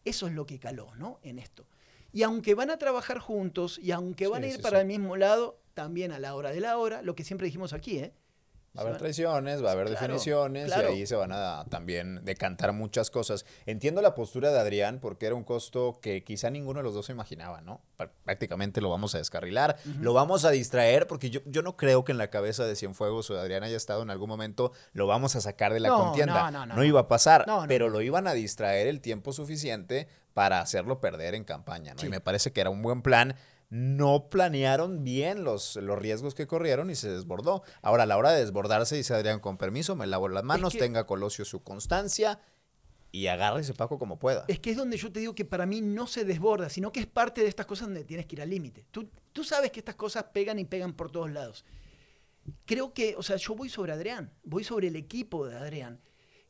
Eso 0.04 0.26
es 0.26 0.32
lo 0.32 0.46
que 0.46 0.58
caló, 0.58 0.94
¿no? 0.96 1.20
En 1.22 1.38
esto. 1.38 1.66
Y 2.12 2.22
aunque 2.22 2.54
van 2.54 2.70
a 2.70 2.78
trabajar 2.78 3.18
juntos 3.18 3.78
y 3.78 3.92
aunque 3.92 4.26
van 4.26 4.42
a 4.42 4.46
ir 4.46 4.56
sí, 4.56 4.62
para 4.62 4.78
sí. 4.78 4.80
el 4.82 4.86
mismo 4.88 5.16
lado, 5.16 5.60
también 5.74 6.12
a 6.12 6.18
la 6.18 6.34
hora 6.34 6.50
de 6.50 6.60
la 6.60 6.78
hora, 6.78 7.02
lo 7.02 7.14
que 7.14 7.24
siempre 7.24 7.44
dijimos 7.44 7.72
aquí, 7.72 7.98
¿eh? 7.98 8.12
Va 8.76 8.82
a 8.82 8.86
haber 8.86 8.98
traiciones, 8.98 9.64
va 9.64 9.70
a 9.70 9.72
haber 9.72 9.86
Claro, 9.88 10.00
definiciones 10.02 10.66
claro. 10.66 10.90
y 10.90 10.98
ahí 10.98 11.06
se 11.06 11.16
van 11.16 11.32
a 11.32 11.64
también 11.68 12.24
decantar 12.24 12.72
muchas 12.72 13.10
cosas. 13.10 13.44
Entiendo 13.66 14.02
la 14.02 14.14
postura 14.14 14.52
de 14.52 14.58
Adrián 14.60 15.00
porque 15.00 15.26
era 15.26 15.34
un 15.34 15.42
costo 15.42 15.98
que 16.00 16.22
quizá 16.22 16.48
ninguno 16.50 16.78
de 16.78 16.84
los 16.84 16.94
dos 16.94 17.06
se 17.06 17.12
imaginaba, 17.12 17.60
¿no? 17.60 17.80
Pr- 17.98 18.10
Prácticamente 18.24 18.80
lo 18.80 18.90
vamos 18.90 19.14
a 19.14 19.18
descarrilar, 19.18 19.78
lo 20.00 20.12
vamos 20.12 20.44
a 20.44 20.50
distraer 20.50 21.06
porque 21.08 21.30
yo, 21.30 21.40
yo 21.46 21.62
no 21.62 21.76
creo 21.76 22.04
que 22.04 22.12
en 22.12 22.18
la 22.18 22.30
cabeza 22.30 22.64
de 22.66 22.76
Cienfuegos 22.76 23.28
o 23.30 23.34
de 23.34 23.40
Adrián 23.40 23.64
haya 23.64 23.76
estado 23.76 24.02
en 24.02 24.10
algún 24.10 24.28
momento 24.28 24.72
lo 24.92 25.06
vamos 25.08 25.34
a 25.34 25.40
sacar 25.40 25.72
de 25.72 25.80
la 25.80 25.88
No, 25.88 25.98
contienda. 25.98 26.50
no, 26.50 26.66
no, 26.66 26.74
no. 26.76 26.84
iba 26.84 27.00
a 27.00 27.08
pasar, 27.08 27.46
No, 27.48 27.62
no, 27.62 27.66
pero 27.68 27.86
no. 27.86 27.94
lo 27.94 28.02
iban 28.02 28.28
a 28.28 28.32
distraer 28.34 28.86
el 28.86 29.00
tiempo 29.00 29.32
suficiente 29.32 30.06
para 30.34 30.60
hacerlo 30.60 31.00
perder 31.00 31.34
en 31.34 31.42
campaña, 31.42 31.94
¿no? 31.94 32.00
Sí. 32.00 32.06
Y 32.06 32.10
me 32.10 32.20
parece 32.20 32.52
que 32.52 32.60
era 32.60 32.70
un 32.70 32.80
buen 32.82 33.02
plan 33.02 33.34
no 33.70 34.28
planearon 34.30 35.04
bien 35.04 35.44
los, 35.44 35.76
los 35.76 35.98
riesgos 35.98 36.34
que 36.34 36.46
corrieron 36.46 36.90
y 36.90 36.94
se 36.94 37.10
desbordó. 37.10 37.62
Ahora, 37.82 38.04
a 38.04 38.06
la 38.06 38.16
hora 38.16 38.32
de 38.32 38.40
desbordarse, 38.40 38.96
dice 38.96 39.14
Adrián, 39.14 39.40
con 39.40 39.58
permiso, 39.58 39.94
me 39.96 40.06
lavo 40.06 40.28
las 40.28 40.44
manos, 40.44 40.72
que- 40.72 40.78
tenga 40.78 41.06
Colosio 41.06 41.44
su 41.44 41.62
constancia 41.62 42.40
y 43.12 43.26
agárrese 43.26 43.74
Paco 43.74 43.98
como 43.98 44.18
pueda. 44.18 44.44
Es 44.48 44.58
que 44.60 44.70
es 44.70 44.76
donde 44.76 44.96
yo 44.96 45.12
te 45.12 45.20
digo 45.20 45.34
que 45.34 45.44
para 45.44 45.66
mí 45.66 45.80
no 45.80 46.06
se 46.06 46.24
desborda, 46.24 46.68
sino 46.70 46.92
que 46.92 47.00
es 47.00 47.06
parte 47.06 47.42
de 47.42 47.48
estas 47.48 47.66
cosas 47.66 47.88
donde 47.88 48.04
tienes 48.04 48.26
que 48.26 48.36
ir 48.36 48.42
al 48.42 48.50
límite. 48.50 48.86
Tú, 48.90 49.08
tú 49.32 49.44
sabes 49.44 49.70
que 49.70 49.80
estas 49.80 49.96
cosas 49.96 50.24
pegan 50.32 50.58
y 50.58 50.64
pegan 50.64 50.92
por 50.94 51.10
todos 51.10 51.30
lados. 51.30 51.64
Creo 52.64 52.94
que, 52.94 53.14
o 53.16 53.22
sea, 53.22 53.36
yo 53.36 53.54
voy 53.54 53.68
sobre 53.68 53.92
Adrián, 53.92 54.32
voy 54.44 54.64
sobre 54.64 54.88
el 54.88 54.96
equipo 54.96 55.46
de 55.46 55.56
Adrián, 55.56 56.00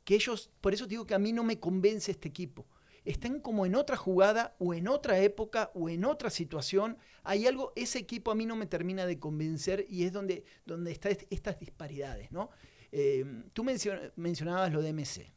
que 0.05 0.15
ellos, 0.15 0.51
por 0.61 0.73
eso 0.73 0.85
te 0.85 0.91
digo 0.91 1.07
que 1.07 1.15
a 1.15 1.19
mí 1.19 1.33
no 1.33 1.43
me 1.43 1.59
convence 1.59 2.13
este 2.13 2.29
equipo. 2.29 2.67
Están 3.09 3.41
como 3.41 3.65
en 3.65 3.75
otra 3.75 3.97
jugada 3.97 4.55
o 4.59 4.75
en 4.75 4.87
otra 4.87 5.19
época 5.19 5.71
o 5.75 5.89
en 5.89 6.05
otra 6.05 6.29
situación. 6.29 6.99
Hay 7.23 7.47
algo, 7.47 7.73
ese 7.75 7.99
equipo 7.99 8.31
a 8.31 8.35
mí 8.35 8.45
no 8.45 8.55
me 8.55 8.67
termina 8.67 9.07
de 9.07 9.19
convencer 9.19 9.87
y 9.89 10.05
es 10.05 10.13
donde, 10.13 10.45
donde 10.67 10.93
están 10.93 11.17
estas 11.31 11.59
disparidades, 11.59 12.31
¿no? 12.31 12.51
Eh, 12.93 13.25
tú 13.55 13.65
mencionabas 13.65 14.73
lo 14.73 14.83
de 14.83 14.93
MC. 14.93 15.33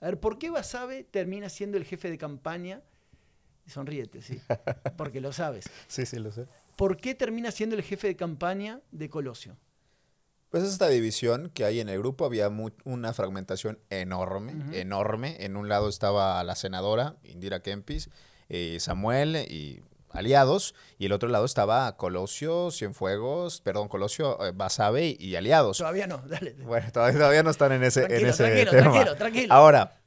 A 0.00 0.06
ver, 0.06 0.20
¿por 0.20 0.38
qué 0.38 0.48
Basabe 0.48 1.04
termina 1.04 1.50
siendo 1.50 1.76
el 1.76 1.84
jefe 1.84 2.10
de 2.10 2.16
campaña? 2.16 2.82
Sonríete, 3.66 4.22
sí, 4.22 4.40
porque 4.96 5.20
lo 5.20 5.32
sabes. 5.32 5.66
sí, 5.86 6.06
sí, 6.06 6.18
lo 6.18 6.32
sé. 6.32 6.46
¿Por 6.76 6.96
qué 6.96 7.14
termina 7.14 7.50
siendo 7.50 7.76
el 7.76 7.82
jefe 7.82 8.08
de 8.08 8.16
campaña 8.16 8.80
de 8.90 9.10
Colosio? 9.10 9.56
Pues 10.52 10.64
es 10.64 10.72
esta 10.72 10.88
división 10.88 11.50
que 11.54 11.64
hay 11.64 11.80
en 11.80 11.88
el 11.88 11.98
grupo, 11.98 12.26
había 12.26 12.50
una 12.84 13.14
fragmentación 13.14 13.78
enorme, 13.88 14.78
enorme. 14.78 15.38
En 15.40 15.56
un 15.56 15.70
lado 15.70 15.88
estaba 15.88 16.44
la 16.44 16.56
senadora 16.56 17.16
Indira 17.22 17.60
Kempis, 17.60 18.10
eh, 18.50 18.76
Samuel 18.78 19.46
y 19.48 19.82
aliados, 20.10 20.74
y 20.98 21.06
el 21.06 21.12
otro 21.12 21.30
lado 21.30 21.46
estaba 21.46 21.96
Colosio, 21.96 22.70
Cienfuegos, 22.70 23.62
perdón, 23.62 23.88
Colosio, 23.88 24.44
eh, 24.44 24.52
Basabe 24.54 25.16
y, 25.18 25.36
aliados. 25.36 25.78
Todavía 25.78 26.06
no, 26.06 26.18
dale. 26.18 26.52
Bueno, 26.52 26.86
todavía, 26.92 27.42
no 27.42 27.48
están 27.48 27.72
en 27.72 27.84
ese, 27.84 28.00
tranquilo, 28.00 28.20
en 28.20 28.28
ese 28.28 28.44
tranquilo, 28.44 28.70
tema. 28.72 28.90
Tranquilo, 28.90 29.16
tranquilo. 29.16 29.54
Ahora, 29.54 30.02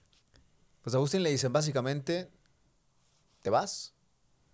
pues 0.84 0.94
a 0.94 1.00
Agustín 1.00 1.24
le 1.24 1.32
dicen 1.32 1.54
básicamente, 1.54 2.30
te 3.42 3.50
vas, 3.50 3.96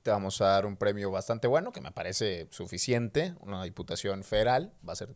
te 0.03 0.09
vamos 0.09 0.39
a 0.39 0.45
dar 0.45 0.65
un 0.65 0.77
premio 0.77 1.11
bastante 1.11 1.47
bueno, 1.47 1.73
que 1.73 1.81
me 1.81 1.91
parece 1.91 2.47
suficiente, 2.49 3.35
una 3.41 3.61
diputación 3.65 4.23
federal, 4.23 4.71
va 4.87 4.93
a 4.93 4.95
ser 4.95 5.09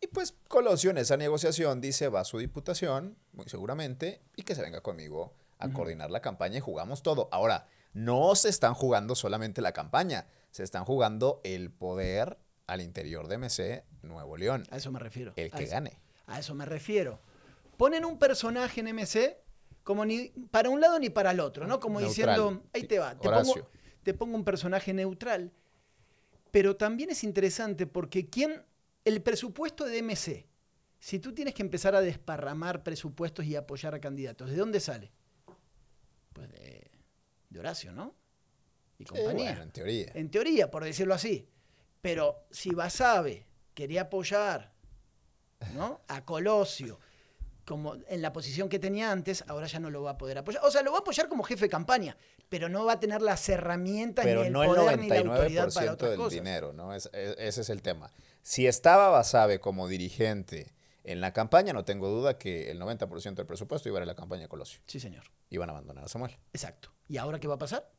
y 0.00 0.06
pues 0.08 0.34
Colosio 0.48 0.90
en 0.90 0.98
esa 0.98 1.16
negociación 1.16 1.80
dice, 1.80 2.08
va 2.08 2.20
a 2.20 2.24
su 2.24 2.38
diputación, 2.38 3.16
muy 3.32 3.48
seguramente, 3.48 4.22
y 4.36 4.42
que 4.42 4.54
se 4.54 4.62
venga 4.62 4.80
conmigo 4.80 5.34
a 5.58 5.70
coordinar 5.70 6.10
la 6.10 6.20
campaña 6.20 6.58
y 6.58 6.60
jugamos 6.60 7.02
todo. 7.02 7.28
Ahora, 7.32 7.66
no 7.92 8.34
se 8.36 8.48
están 8.48 8.74
jugando 8.74 9.14
solamente 9.14 9.60
la 9.60 9.72
campaña, 9.72 10.26
se 10.50 10.62
están 10.62 10.84
jugando 10.84 11.40
el 11.42 11.70
poder 11.70 12.38
al 12.66 12.80
interior 12.80 13.26
de 13.28 13.38
MC 13.38 13.84
Nuevo 14.02 14.36
León. 14.36 14.64
A 14.70 14.76
eso 14.76 14.92
me 14.92 15.00
refiero. 15.00 15.32
El 15.36 15.50
que 15.50 15.66
gane. 15.66 15.98
A 16.26 16.38
eso 16.38 16.54
me 16.54 16.64
refiero. 16.64 17.20
Ponen 17.76 18.04
un 18.04 18.18
personaje 18.18 18.80
en 18.80 18.94
MC 18.94 19.38
como 19.82 20.04
ni 20.04 20.28
para 20.50 20.68
un 20.68 20.80
lado 20.80 20.98
ni 20.98 21.08
para 21.08 21.30
el 21.30 21.40
otro, 21.40 21.66
¿no? 21.66 21.80
Como 21.80 22.00
diciendo, 22.00 22.62
ahí 22.74 22.84
te 22.84 22.98
va, 22.98 23.18
te 23.18 23.28
pongo, 23.28 23.54
te 24.02 24.14
pongo 24.14 24.36
un 24.36 24.44
personaje 24.44 24.92
neutral. 24.92 25.50
Pero 26.50 26.76
también 26.76 27.10
es 27.10 27.24
interesante 27.24 27.86
porque 27.86 28.28
¿quién 28.28 28.62
el 29.04 29.22
presupuesto 29.22 29.84
de 29.84 30.02
MC, 30.02 30.46
si 31.00 31.18
tú 31.18 31.32
tienes 31.32 31.54
que 31.54 31.62
empezar 31.62 31.94
a 31.94 32.00
desparramar 32.00 32.82
presupuestos 32.82 33.44
y 33.44 33.56
apoyar 33.56 33.94
a 33.94 34.00
candidatos, 34.00 34.50
¿de 34.50 34.56
dónde 34.56 34.80
sale? 34.80 35.12
Pues 36.32 36.50
de, 36.50 36.90
Horacio, 37.58 37.92
¿no? 37.92 38.14
Y 38.98 39.04
compañía. 39.04 39.62
en 39.62 39.70
teoría. 39.70 40.12
En 40.14 40.30
teoría, 40.30 40.70
por 40.70 40.84
decirlo 40.84 41.14
así. 41.14 41.48
Pero 42.00 42.46
si 42.50 42.70
Basabe 42.70 43.46
quería 43.74 44.02
apoyar 44.02 44.72
¿no? 45.74 46.02
a 46.06 46.24
Colosio, 46.24 47.00
como 47.64 47.96
en 48.08 48.22
la 48.22 48.32
posición 48.32 48.68
que 48.68 48.78
tenía 48.78 49.10
antes, 49.10 49.44
ahora 49.46 49.66
ya 49.66 49.80
no 49.80 49.90
lo 49.90 50.02
va 50.02 50.12
a 50.12 50.18
poder 50.18 50.38
apoyar. 50.38 50.64
O 50.64 50.70
sea, 50.70 50.82
lo 50.82 50.92
va 50.92 50.98
a 50.98 51.00
apoyar 51.00 51.28
como 51.28 51.42
jefe 51.42 51.66
de 51.66 51.68
campaña, 51.68 52.16
pero 52.48 52.68
no 52.68 52.84
va 52.84 52.94
a 52.94 53.00
tener 53.00 53.22
las 53.22 53.48
herramientas 53.48 54.24
ni 54.24 54.30
el 54.30 54.52
poder 54.52 54.98
ni 54.98 55.08
la 55.08 55.18
autoridad 55.18 55.72
para 55.72 55.92
otras 55.92 56.16
del 56.16 56.28
dinero, 56.28 56.72
¿no? 56.72 56.94
ese 56.94 57.08
es 57.46 57.70
el 57.70 57.82
tema. 57.82 58.12
Si 58.42 58.66
estaba 58.66 59.08
Basabe 59.08 59.60
como 59.60 59.88
dirigente 59.88 60.74
en 61.04 61.20
la 61.20 61.32
campaña, 61.32 61.72
no 61.72 61.84
tengo 61.84 62.08
duda 62.08 62.38
que 62.38 62.70
el 62.70 62.80
90% 62.80 63.34
del 63.34 63.46
presupuesto 63.46 63.88
iba 63.88 63.98
a 63.98 64.00
ir 64.00 64.02
a 64.02 64.06
la 64.06 64.14
campaña 64.14 64.42
de 64.42 64.48
Colosio. 64.48 64.80
Sí, 64.86 65.00
señor. 65.00 65.24
Iban 65.50 65.68
a 65.70 65.72
abandonar 65.72 66.04
a 66.04 66.08
Samuel. 66.08 66.36
Exacto. 66.52 66.92
¿Y 67.08 67.16
ahora 67.16 67.40
qué 67.40 67.48
va 67.48 67.54
a 67.54 67.58
pasar? 67.58 67.90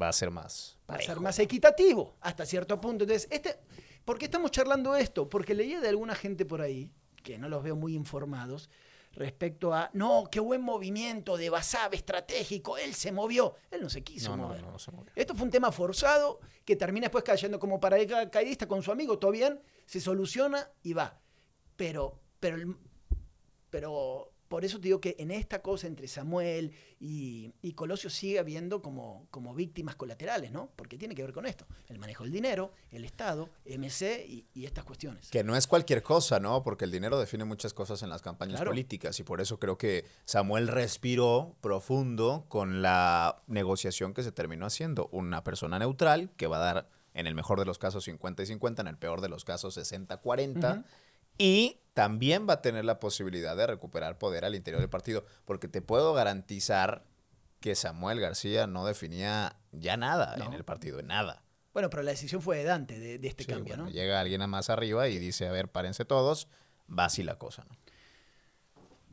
Va 0.00 0.08
a 0.08 0.12
ser 0.12 0.30
más. 0.30 0.78
Va 0.90 0.96
a 0.96 1.00
ser 1.00 1.20
más 1.20 1.38
equitativo 1.38 2.16
hasta 2.20 2.46
cierto 2.46 2.80
punto. 2.80 3.04
Entonces, 3.04 3.28
este, 3.30 3.56
¿por 4.04 4.18
qué 4.18 4.26
estamos 4.26 4.50
charlando 4.50 4.96
esto? 4.96 5.28
Porque 5.28 5.54
leía 5.54 5.80
de 5.80 5.88
alguna 5.88 6.14
gente 6.14 6.44
por 6.44 6.62
ahí 6.62 6.90
que 7.22 7.38
no 7.38 7.48
los 7.48 7.62
veo 7.62 7.76
muy 7.76 7.94
informados, 7.94 8.68
respecto 9.14 9.72
a, 9.72 9.90
no, 9.92 10.24
qué 10.30 10.40
buen 10.40 10.62
movimiento 10.62 11.36
de 11.36 11.50
Basabe 11.50 11.96
estratégico, 11.96 12.78
él 12.78 12.94
se 12.94 13.12
movió. 13.12 13.56
Él 13.70 13.82
no 13.82 13.90
se 13.90 14.02
quiso 14.02 14.36
mover. 14.36 14.64
Esto 15.14 15.34
fue 15.34 15.44
un 15.44 15.50
tema 15.50 15.70
forzado 15.72 16.40
que 16.64 16.76
termina 16.76 17.06
después 17.06 17.24
cayendo 17.24 17.58
como 17.58 17.80
paracaidista 17.80 18.66
con 18.66 18.82
su 18.82 18.90
amigo, 18.92 19.18
todo 19.18 19.30
bien, 19.30 19.60
se 19.86 20.00
soluciona 20.00 20.70
y 20.82 20.92
va. 20.92 21.20
Pero, 21.76 22.20
pero, 22.40 22.78
pero 23.70 24.31
por 24.52 24.66
eso 24.66 24.76
te 24.76 24.88
digo 24.88 25.00
que 25.00 25.16
en 25.18 25.30
esta 25.30 25.62
cosa 25.62 25.86
entre 25.86 26.06
Samuel 26.06 26.74
y, 27.00 27.72
Colosio 27.74 28.10
sigue 28.10 28.38
habiendo 28.38 28.82
como, 28.82 29.26
como 29.30 29.54
víctimas 29.54 29.96
colaterales, 29.96 30.52
¿no? 30.52 30.68
Porque 30.76 30.98
tiene 30.98 31.14
que 31.14 31.22
ver 31.22 31.32
con 31.32 31.46
esto, 31.46 31.64
el 31.88 31.98
manejo 31.98 32.24
del 32.24 32.34
dinero, 32.34 32.70
el 32.90 33.06
Estado, 33.06 33.48
MC 33.64 34.26
y, 34.28 34.66
estas 34.66 34.84
cuestiones. 34.84 35.30
Que 35.30 35.42
no 35.42 35.56
es 35.56 35.66
cualquier 35.66 36.02
cosa, 36.02 36.38
¿no? 36.38 36.62
Porque 36.62 36.84
el 36.84 36.90
dinero 36.90 37.18
define 37.18 37.46
muchas 37.46 37.72
cosas 37.72 38.02
en 38.02 38.10
las 38.10 38.20
campañas 38.20 38.60
políticas 38.60 39.18
y 39.20 39.22
por 39.22 39.40
eso 39.40 39.58
creo 39.58 39.78
que 39.78 40.04
Samuel 40.26 40.68
respiró 40.68 41.56
profundo 41.62 42.44
con 42.50 42.82
la 42.82 43.42
negociación 43.46 44.12
que 44.12 44.22
se 44.22 44.32
terminó 44.32 44.66
haciendo. 44.66 45.08
Una 45.12 45.42
persona 45.44 45.78
neutral 45.78 46.30
que 46.36 46.46
va 46.46 46.58
a 46.58 46.74
dar, 46.74 46.90
en 47.14 47.26
el 47.26 47.34
mejor 47.34 47.58
de 47.58 47.64
los 47.64 47.78
casos, 47.78 48.04
50 48.04 48.42
y 48.42 48.46
50, 48.46 48.82
en 48.82 48.88
el 48.88 48.98
peor 48.98 49.22
de 49.22 49.30
los 49.30 49.46
casos, 49.46 49.78
60-40. 49.78 50.84
Y 51.38 51.80
también 51.94 52.48
va 52.48 52.54
a 52.54 52.62
tener 52.62 52.84
la 52.84 53.00
posibilidad 53.00 53.56
de 53.56 53.66
recuperar 53.66 54.18
poder 54.18 54.44
al 54.44 54.54
interior 54.54 54.80
del 54.80 54.90
partido, 54.90 55.24
porque 55.44 55.68
te 55.68 55.82
puedo 55.82 56.14
garantizar 56.14 57.04
que 57.60 57.74
Samuel 57.74 58.20
García 58.20 58.66
no 58.66 58.84
definía 58.84 59.56
ya 59.72 59.96
nada 59.96 60.34
en 60.44 60.52
el 60.52 60.64
partido, 60.64 61.02
nada. 61.02 61.42
Bueno, 61.72 61.88
pero 61.88 62.02
la 62.02 62.10
decisión 62.10 62.42
fue 62.42 62.58
de 62.58 62.64
Dante, 62.64 62.98
de, 62.98 63.26
este 63.26 63.46
cambio, 63.46 63.76
¿no? 63.76 63.88
Llega 63.88 64.20
alguien 64.20 64.42
a 64.42 64.46
más 64.46 64.68
arriba 64.68 65.08
y 65.08 65.18
dice, 65.18 65.46
a 65.46 65.52
ver, 65.52 65.68
párense 65.70 66.04
todos, 66.04 66.48
va 66.90 67.06
así 67.06 67.22
la 67.22 67.38
cosa, 67.38 67.64
¿no? 67.68 67.76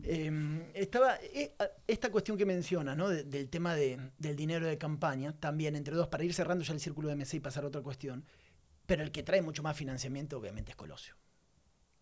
Em, 0.04 0.64
estaba 0.74 1.18
eh, 1.22 1.54
esta 1.86 2.10
cuestión 2.10 2.38
que 2.38 2.46
menciona, 2.46 2.96
¿no? 2.96 3.10
del 3.10 3.50
tema 3.50 3.76
del 3.76 4.36
dinero 4.36 4.66
de 4.66 4.78
campaña, 4.78 5.34
también 5.34 5.76
entre 5.76 5.94
dos, 5.94 6.08
para 6.08 6.24
ir 6.24 6.34
cerrando 6.34 6.64
ya 6.64 6.74
el 6.74 6.80
círculo 6.80 7.10
de 7.10 7.16
MC 7.16 7.36
y 7.36 7.40
pasar 7.42 7.66
a 7.66 7.68
otra 7.68 7.82
cuestión, 7.82 8.24
pero 8.86 9.04
el 9.04 9.12
que 9.12 9.24
trae 9.24 9.42
mucho 9.42 9.62
más 9.62 9.76
financiamiento 9.76 10.38
obviamente 10.38 10.72
es 10.72 10.78
Colosio. 10.78 11.16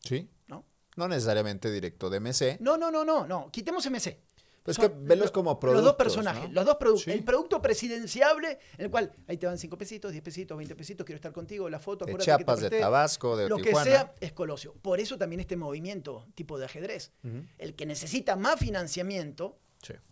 Sí. 0.07 0.29
¿No? 0.47 0.65
No 0.95 1.07
necesariamente 1.07 1.71
directo 1.71 2.09
de 2.09 2.19
MC. 2.19 2.57
No, 2.59 2.77
no, 2.77 2.91
no, 2.91 3.03
no, 3.03 3.27
no. 3.27 3.51
Quitemos 3.51 3.85
MC. 3.89 4.19
Pues 4.67 4.77
que 4.77 4.89
velos 4.89 5.31
como 5.31 5.57
productos. 5.57 5.81
Los 5.81 5.91
dos 5.93 5.95
personajes, 5.95 6.51
los 6.51 6.65
dos 6.65 6.75
productos. 6.75 7.07
El 7.07 7.23
producto 7.23 7.61
presidenciable, 7.61 8.59
en 8.77 8.85
el 8.85 8.91
cual 8.91 9.13
ahí 9.25 9.37
te 9.37 9.47
van 9.47 9.57
5 9.57 9.77
pesitos, 9.77 10.11
10 10.11 10.21
pesitos, 10.21 10.57
20 10.57 10.75
pesitos, 10.75 11.05
quiero 11.05 11.15
estar 11.15 11.31
contigo, 11.31 11.69
la 11.69 11.79
foto. 11.79 12.03
De 12.03 12.17
Chiapas, 12.17 12.59
de 12.59 12.71
Tabasco, 12.71 13.37
de 13.37 13.47
Lo 13.47 13.55
que 13.59 13.73
sea 13.73 14.13
es 14.19 14.33
Colosio. 14.33 14.73
Por 14.73 14.99
eso 14.99 15.17
también 15.17 15.39
este 15.39 15.55
movimiento 15.55 16.27
tipo 16.35 16.59
de 16.59 16.65
ajedrez. 16.65 17.13
El 17.57 17.75
que 17.75 17.85
necesita 17.85 18.35
más 18.35 18.59
financiamiento 18.59 19.57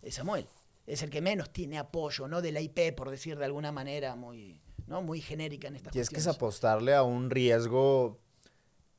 es 0.00 0.14
Samuel. 0.14 0.46
Es 0.86 1.02
el 1.02 1.10
que 1.10 1.20
menos 1.20 1.52
tiene 1.52 1.76
apoyo, 1.76 2.26
¿no? 2.26 2.40
De 2.40 2.50
la 2.50 2.62
IP, 2.62 2.94
por 2.96 3.10
decir 3.10 3.36
de 3.36 3.44
alguna 3.44 3.72
manera 3.72 4.16
muy, 4.16 4.62
¿no? 4.86 5.02
muy 5.02 5.20
genérica 5.20 5.68
en 5.68 5.76
estas 5.76 5.94
Y 5.94 5.98
es 5.98 6.08
que 6.08 6.20
es 6.20 6.28
apostarle 6.28 6.94
a 6.94 7.02
un 7.02 7.28
riesgo 7.28 8.20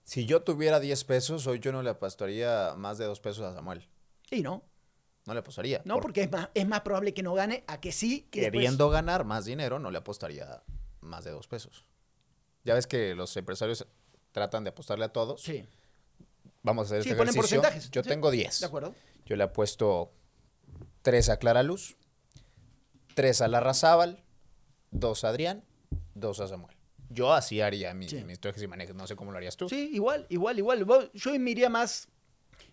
si 0.08 0.26
yo 0.26 0.42
tuviera 0.42 0.80
10 0.80 1.04
pesos, 1.04 1.48
hoy 1.48 1.60
yo 1.60 1.74
no 1.74 1.84
le 1.84 1.90
apostaría 1.90 2.76
más 2.78 2.98
de 2.98 3.04
2 3.04 3.20
pesos 3.20 3.44
a 3.44 3.54
Samuel. 3.54 3.90
Y 4.32 4.42
no. 4.42 4.64
No 5.26 5.34
le 5.34 5.42
apostaría. 5.42 5.82
No, 5.84 6.00
porque 6.00 6.22
es 6.22 6.32
más, 6.32 6.48
es 6.54 6.66
más 6.66 6.80
probable 6.80 7.14
que 7.14 7.24
no 7.24 7.34
gane 7.34 7.66
a 7.68 7.82
que 7.82 7.92
sí. 7.92 8.26
Queriendo 8.32 8.90
ganar 8.90 9.26
más 9.26 9.44
dinero, 9.44 9.80
no 9.80 9.92
le 9.92 9.98
apostaría 9.98 10.64
más 11.02 11.26
de 11.26 11.32
2 11.32 11.46
pesos. 11.50 11.84
Ya 12.64 12.74
ves 12.74 12.88
que 12.88 13.16
los 13.16 13.36
empresarios 13.36 13.86
tratan 14.32 14.64
de 14.64 14.70
apostarle 14.70 15.04
a 15.04 15.10
todos. 15.10 15.42
Sí. 15.42 15.68
Vamos 16.64 16.84
a 16.84 16.86
hacer 16.86 17.04
sí, 17.04 17.10
este 17.10 17.18
ponen 17.18 17.36
porcentajes. 17.36 17.92
Yo 17.92 18.02
tengo 18.02 18.32
10. 18.32 18.62
De 18.62 18.66
acuerdo. 18.66 18.96
Yo 19.26 19.36
le 19.36 19.44
apuesto 19.44 20.14
3 21.02 21.28
a 21.28 21.38
Clara 21.38 21.64
Luz, 21.64 21.98
3 23.16 23.42
a 23.42 23.50
Larrazábal, 23.50 24.24
2 24.92 25.24
a 25.26 25.28
Adrián, 25.28 25.66
2 26.16 26.40
a 26.40 26.48
Samuel. 26.48 26.77
Yo 27.10 27.34
así 27.34 27.62
haría 27.62 27.94
mis, 27.94 28.14
mis 28.26 28.40
trajes 28.40 28.62
y 28.64 28.68
manejes. 28.68 28.96
No 28.96 29.08
sé 29.08 29.16
cómo 29.16 29.32
lo 29.32 29.38
harías 29.38 29.56
tú. 29.56 29.70
Sí, 29.70 29.92
igual, 29.94 30.26
igual, 30.30 30.60
igual. 30.60 31.12
Yo 31.14 31.40
me 31.40 31.52
iría 31.52 31.70
más 31.70 32.10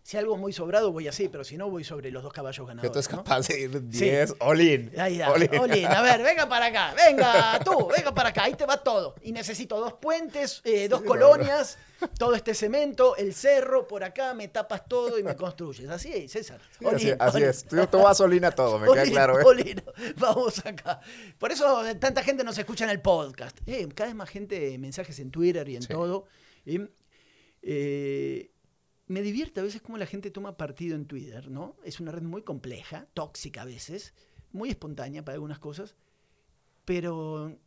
si 0.05 0.19
algo 0.19 0.37
muy 0.37 0.53
sobrado, 0.53 0.93
voy 0.93 1.09
así, 1.09 1.31
pero 1.31 1.45
si 1.45 1.57
no, 1.57 1.71
voy 1.71 1.83
sobre 1.83 2.11
los 2.11 2.23
dos 2.23 2.33
caballos 2.33 2.67
ganadores. 2.67 2.93
Tú 2.93 2.99
es 2.99 3.09
capaz 3.09 3.49
de 3.49 3.61
ir 3.61 3.89
10, 3.89 4.29
sí. 4.29 4.37
all 4.39 4.61
in. 4.61 4.93
Ahí 4.99 5.19
A 5.23 5.33
ver, 5.33 6.23
venga 6.23 6.47
para 6.47 6.67
acá, 6.67 6.95
venga 6.95 7.59
tú, 7.65 7.89
venga 7.89 8.15
para 8.15 8.29
acá, 8.29 8.45
ahí 8.45 8.55
te 8.55 8.67
va 8.67 8.77
todo. 8.77 9.15
Y 9.23 9.33
necesito 9.33 9.81
dos 9.81 9.95
puentes, 9.95 10.61
eh, 10.65 10.89
dos 10.89 11.01
colonias, 11.01 11.79
todo 12.19 12.35
este 12.35 12.55
cemento, 12.55 13.17
el 13.17 13.33
cerro, 13.33 13.89
por 13.89 14.05
acá, 14.05 14.35
me 14.35 14.49
tapas 14.49 14.87
todo 14.87 15.19
y 15.19 15.23
me 15.23 15.35
construyes. 15.37 15.89
Así 15.89 16.13
es, 16.13 16.33
César. 16.33 16.61
así, 17.19 17.43
es. 17.43 17.65
Tú, 17.65 17.99
vas 17.99 18.21
all 18.21 18.45
a 18.45 18.51
todo, 18.51 18.79
me 18.79 18.87
queda 18.93 19.05
claro. 19.05 19.41
¿eh? 19.41 19.75
Vamos 20.19 20.65
acá. 20.67 21.01
Por 21.39 21.51
eso 21.51 21.83
tanta 21.99 22.23
gente 22.23 22.45
nos 22.45 22.59
escucha 22.59 22.85
en 22.85 22.91
el 22.91 23.01
podcast. 23.01 23.57
Eh, 23.65 23.89
cada 23.95 24.09
vez 24.09 24.17
más 24.17 24.29
gente, 24.29 24.77
mensajes 24.77 25.19
en 25.19 25.31
Twitter 25.31 25.67
y 25.67 25.77
en 25.77 25.87
todo. 25.87 26.27
Eh, 27.63 28.51
me 29.07 29.23
divierte 29.23 29.61
a 29.61 29.63
veces 29.63 29.83
cómo 29.83 29.99
la 29.99 30.07
gente 30.07 30.31
toma 30.31 30.57
partido 30.57 30.97
en 30.97 31.07
Twitter, 31.07 31.51
¿no? 31.51 31.77
Es 31.85 32.01
una 32.01 32.13
red 32.13 32.23
muy 32.23 32.43
compleja, 32.43 33.07
tóxica 33.15 33.63
a 33.63 33.65
veces, 33.65 34.15
muy 34.53 34.71
espontánea 34.71 35.25
para 35.25 35.35
algunas 35.35 35.59
cosas, 35.59 35.97
pero 36.85 37.59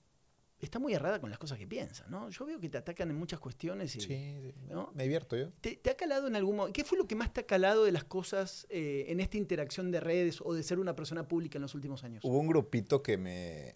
está 0.59 0.79
muy 0.79 0.93
errada 0.93 1.21
con 1.21 1.29
las 1.29 1.37
cosas 1.37 1.59
que 1.59 1.67
piensa, 1.67 2.07
¿no? 2.07 2.29
Yo 2.29 2.45
veo 2.45 2.59
que 2.59 2.69
te 2.69 2.77
atacan 2.77 3.09
en 3.11 3.17
muchas 3.17 3.39
cuestiones 3.39 3.95
y... 3.95 4.01
Sí, 4.01 4.53
¿no? 4.69 4.91
me 4.95 5.03
divierto 5.03 5.37
yo. 5.37 5.51
¿Te, 5.61 5.75
te 5.75 5.91
ha 5.91 5.95
calado 5.95 6.27
en 6.27 6.35
algún 6.35 6.55
momento? 6.55 6.73
¿Qué 6.73 6.83
fue 6.83 6.97
lo 6.97 7.05
que 7.05 7.15
más 7.15 7.31
te 7.31 7.41
ha 7.41 7.45
calado 7.45 7.83
de 7.85 7.91
las 7.91 8.03
cosas 8.03 8.65
eh, 8.69 9.05
en 9.09 9.19
esta 9.19 9.37
interacción 9.37 9.91
de 9.91 9.99
redes 9.99 10.41
o 10.41 10.53
de 10.53 10.63
ser 10.63 10.79
una 10.79 10.95
persona 10.95 11.27
pública 11.27 11.59
en 11.59 11.61
los 11.61 11.75
últimos 11.75 12.03
años? 12.03 12.23
Hubo 12.23 12.39
un 12.39 12.47
grupito 12.47 13.03
que 13.03 13.17
me 13.17 13.75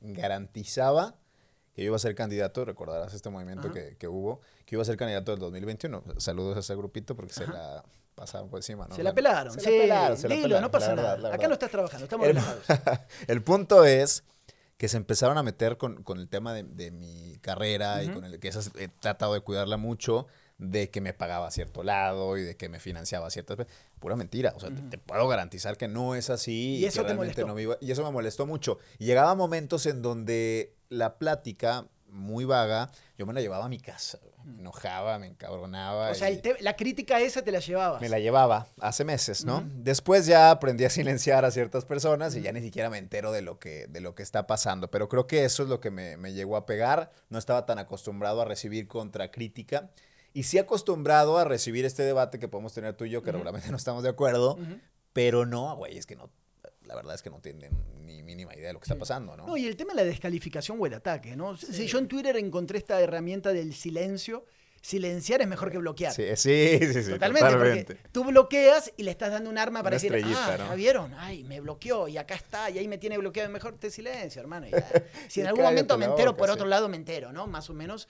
garantizaba 0.00 1.18
que 1.78 1.84
yo 1.84 1.90
iba 1.90 1.96
a 1.96 2.00
ser 2.00 2.16
candidato, 2.16 2.64
recordarás 2.64 3.14
este 3.14 3.30
movimiento 3.30 3.72
que, 3.72 3.96
que 3.96 4.08
hubo, 4.08 4.40
que 4.66 4.74
iba 4.74 4.82
a 4.82 4.84
ser 4.84 4.96
candidato 4.96 5.30
del 5.30 5.38
2021. 5.38 6.02
Saludos 6.16 6.56
a 6.56 6.60
ese 6.60 6.74
grupito 6.74 7.14
porque 7.14 7.32
se 7.32 7.46
la 7.46 7.84
pasaron 8.16 8.48
por 8.48 8.58
encima, 8.58 8.88
¿no? 8.88 8.96
se 8.96 9.04
la 9.04 9.14
pelaron, 9.14 9.54
se 9.54 9.60
sí. 9.60 9.66
la 9.70 9.82
pelaron, 9.82 10.18
se 10.18 10.28
la 10.28 10.34
Dilo, 10.34 10.46
pelaron, 10.48 10.62
no 10.64 10.70
pasa 10.72 10.88
verdad, 10.96 11.18
nada. 11.18 11.34
Acá 11.36 11.46
no 11.46 11.52
estás 11.52 11.70
trabajando, 11.70 12.02
estamos 12.02 12.26
El- 12.26 12.34
relajados. 12.34 12.64
El 13.28 13.42
punto 13.44 13.84
es 13.84 14.24
que 14.76 14.88
se 14.88 14.96
empezaron 14.96 15.38
a 15.38 15.44
meter 15.44 15.76
con, 15.76 16.02
con 16.02 16.18
el 16.18 16.28
tema 16.28 16.52
de, 16.52 16.64
de 16.64 16.90
mi 16.90 17.38
carrera 17.42 18.02
y 18.02 18.08
con 18.08 18.24
el 18.24 18.40
que 18.40 18.48
he 18.78 18.88
tratado 18.88 19.34
de 19.34 19.40
cuidarla 19.40 19.76
mucho, 19.76 20.26
de 20.58 20.90
que 20.90 21.00
me 21.00 21.12
pagaba 21.14 21.46
a 21.46 21.50
cierto 21.52 21.82
lado 21.84 22.36
y 22.36 22.42
de 22.42 22.56
que 22.56 22.68
me 22.68 22.80
financiaba 22.80 23.28
a 23.28 23.30
ciertas 23.30 23.56
ve- 23.56 23.66
Pura 24.00 24.16
mentira. 24.16 24.52
O 24.56 24.60
sea, 24.60 24.70
te- 24.90 24.98
puedo 24.98 25.26
garantizar 25.28 25.76
que 25.76 25.86
no 25.88 26.14
es 26.16 26.30
así 26.30 26.76
Y 26.78 26.82
y, 26.82 26.84
eso 26.86 27.04
te 27.04 27.14
molestó. 27.14 27.46
no 27.46 27.54
me 27.54 27.62
iba- 27.62 27.78
Y 27.80 27.90
eso 27.92 28.04
me 28.04 28.10
molestó 28.10 28.44
mucho. 28.46 28.78
Y 28.98 29.04
llegaba 29.06 29.34
momentos 29.36 29.86
en 29.86 30.02
donde 30.02 30.74
la 30.88 31.16
plática 31.18 31.86
muy 32.10 32.44
vaga, 32.46 32.90
yo 33.18 33.26
me 33.26 33.34
la 33.34 33.40
llevaba 33.40 33.66
a 33.66 33.68
mi 33.68 33.78
casa. 33.78 34.18
Me 34.44 34.60
enojaba, 34.60 35.18
me 35.18 35.26
encabronaba. 35.26 36.10
O 36.10 36.14
sea, 36.14 36.28
el 36.28 36.40
la 36.60 36.74
crítica 36.74 37.20
esa 37.20 37.42
te 37.42 37.52
la 37.52 37.58
llevabas. 37.60 38.00
me 38.00 38.08
la 38.08 38.18
llevaba 38.18 38.66
hace 38.80 39.04
meses, 39.04 39.44
¿no? 39.44 39.62
Después 39.74 40.24
ya 40.26 40.50
aprendí 40.50 40.84
a 40.86 40.90
silenciar 40.90 41.44
a 41.44 41.50
ciertas 41.50 41.84
personas 41.84 42.34
y 42.34 42.40
ya 42.40 42.50
ni 42.52 42.62
siquiera 42.62 42.88
me 42.88 42.96
entero 42.98 43.30
de 43.30 43.42
lo 43.42 43.58
que, 43.58 43.86
de 43.88 44.00
lo 44.00 44.14
que 44.14 44.22
está 44.22 44.46
pasando. 44.46 44.90
Pero 44.90 45.08
creo 45.10 45.26
que 45.26 45.44
eso 45.44 45.62
es 45.64 45.68
lo 45.68 45.80
que 45.80 45.90
me, 45.90 46.16
me 46.16 46.32
llegó 46.32 46.56
a 46.56 46.64
pegar. 46.66 47.10
No 47.28 47.38
estaba 47.38 47.66
tan 47.66 47.78
acostumbrado 47.78 48.40
a 48.40 48.44
recibir 48.46 48.88
contracrítica. 48.88 49.90
Y 50.38 50.44
sí 50.44 50.56
acostumbrado 50.58 51.36
a 51.38 51.44
recibir 51.44 51.84
este 51.84 52.04
debate 52.04 52.38
que 52.38 52.46
podemos 52.46 52.72
tener 52.72 52.94
tú 52.94 53.04
y 53.04 53.10
yo, 53.10 53.22
que 53.22 53.30
Ujú. 53.30 53.38
regularmente 53.38 53.70
no 53.72 53.76
estamos 53.76 54.04
de 54.04 54.10
acuerdo. 54.10 54.54
Ujú. 54.54 54.78
Pero 55.12 55.46
no, 55.46 55.74
güey, 55.76 55.98
es 55.98 56.06
que 56.06 56.14
no. 56.14 56.30
La 56.84 56.94
verdad 56.94 57.16
es 57.16 57.22
que 57.22 57.30
no 57.30 57.40
tienen 57.40 57.72
ni 58.04 58.22
mínima 58.22 58.54
idea 58.54 58.68
de 58.68 58.72
lo 58.72 58.78
que 58.78 58.86
Sí. 58.86 58.92
está 58.92 59.00
pasando, 59.00 59.36
¿no? 59.36 59.46
No, 59.48 59.56
y 59.56 59.66
el 59.66 59.76
tema 59.76 59.94
de 59.94 60.02
la 60.02 60.04
descalificación 60.04 60.78
o 60.80 60.86
el 60.86 60.94
ataque, 60.94 61.34
¿no? 61.34 61.56
Si 61.56 61.72
Sí. 61.72 61.86
yo 61.88 61.98
en 61.98 62.06
Twitter 62.06 62.36
encontré 62.36 62.78
esta 62.78 63.00
herramienta 63.00 63.52
del 63.52 63.74
silencio, 63.74 64.44
silenciar 64.80 65.40
es 65.42 65.48
mejor 65.48 65.72
que 65.72 65.78
bloquear. 65.78 66.12
Sí, 66.14 66.22
sí, 66.36 66.78
sí, 66.80 67.02
sí, 67.02 67.10
Totalmente, 67.10 67.50
totalmente. 67.50 67.94
porque 67.96 68.08
tú 68.12 68.24
bloqueas 68.24 68.92
y 68.96 69.02
le 69.02 69.10
estás 69.10 69.32
dando 69.32 69.50
un 69.50 69.58
arma 69.58 69.82
para 69.82 69.96
Una 69.96 70.02
decir, 70.02 70.14
ah, 70.24 70.56
¿no? 70.56 70.68
¿ya 70.68 70.74
vieron? 70.76 71.14
Ay, 71.14 71.42
me 71.42 71.60
bloqueó 71.60 72.06
y 72.06 72.16
acá 72.16 72.36
está, 72.36 72.70
y 72.70 72.78
ahí 72.78 72.86
me 72.86 72.96
tiene 72.98 73.18
bloqueado, 73.18 73.50
mejor 73.50 73.76
te 73.76 73.90
silencio, 73.90 74.40
hermano. 74.40 74.68
ya. 74.68 74.78
Si 75.28 75.40
en 75.40 75.48
algún 75.48 75.64
momento 75.64 75.98
me 75.98 76.04
entero, 76.04 76.30
boca, 76.30 76.38
por 76.38 76.48
sí. 76.48 76.52
otro 76.54 76.66
lado 76.68 76.88
me 76.88 76.96
entero, 76.96 77.32
¿no? 77.32 77.48
Más 77.48 77.68
o 77.70 77.74
menos. 77.74 78.08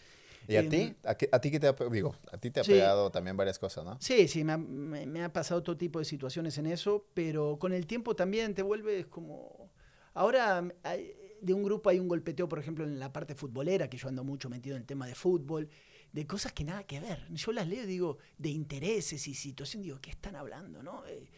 ¿Y 0.49 0.57
a 0.57 0.69
ti? 0.69 0.97
¿A, 1.05 1.15
qué- 1.15 1.29
a 1.31 1.41
ti 1.41 1.51
qué 1.51 1.61
te 1.61 1.69
ha, 1.69 1.77
digo, 1.91 2.17
a 2.33 2.39
ti 2.39 2.51
te 2.51 2.61
ha 2.61 2.65
Sí. 2.65 2.73
pegado 2.73 3.11
también 3.11 3.37
varias 3.37 3.59
cosas, 3.59 3.85
¿no? 3.85 3.99
Sí, 4.01 4.27
sí, 4.29 4.45
me 4.45 4.53
ha, 4.53 4.59
me- 4.59 5.07
me 5.07 5.23
ha 5.23 5.33
pasado 5.33 5.63
todo 5.63 5.77
tipo 5.77 5.99
de 5.99 6.05
situaciones 6.07 6.57
en 6.59 6.67
eso, 6.67 7.07
pero 7.15 7.59
con 7.59 7.73
el 7.73 7.87
tiempo 7.87 8.17
también 8.17 8.55
te 8.55 8.63
vuelves 8.63 9.07
como... 9.07 9.71
Ahora 10.15 10.67
hay- 10.83 11.15
de 11.41 11.55
un 11.55 11.63
grupo 11.63 11.91
hay 11.91 12.01
un 12.01 12.09
golpeteo, 12.09 12.49
por 12.49 12.59
ejemplo, 12.59 12.85
en 12.85 12.99
la 12.99 13.13
parte 13.13 13.35
futbolera, 13.35 13.89
que 13.89 13.97
yo 13.99 14.09
ando 14.09 14.25
mucho 14.25 14.49
metido 14.49 14.75
en 14.75 14.83
el 14.83 14.87
tema 14.87 15.07
de 15.07 15.15
fútbol, 15.15 15.69
de 16.13 16.27
cosas 16.27 16.53
que 16.53 16.65
nada 16.65 16.83
que 16.85 16.99
ver. 16.99 17.27
Yo 17.31 17.53
las 17.53 17.69
leo 17.69 17.85
y 17.85 17.87
digo, 17.87 18.19
de 18.39 18.49
intereses 18.49 19.29
y 19.29 19.35
situación, 19.35 19.83
digo, 19.83 20.01
¿qué 20.01 20.11
están 20.11 20.35
hablando? 20.35 20.83
no? 20.83 21.07
Eh, 21.07 21.29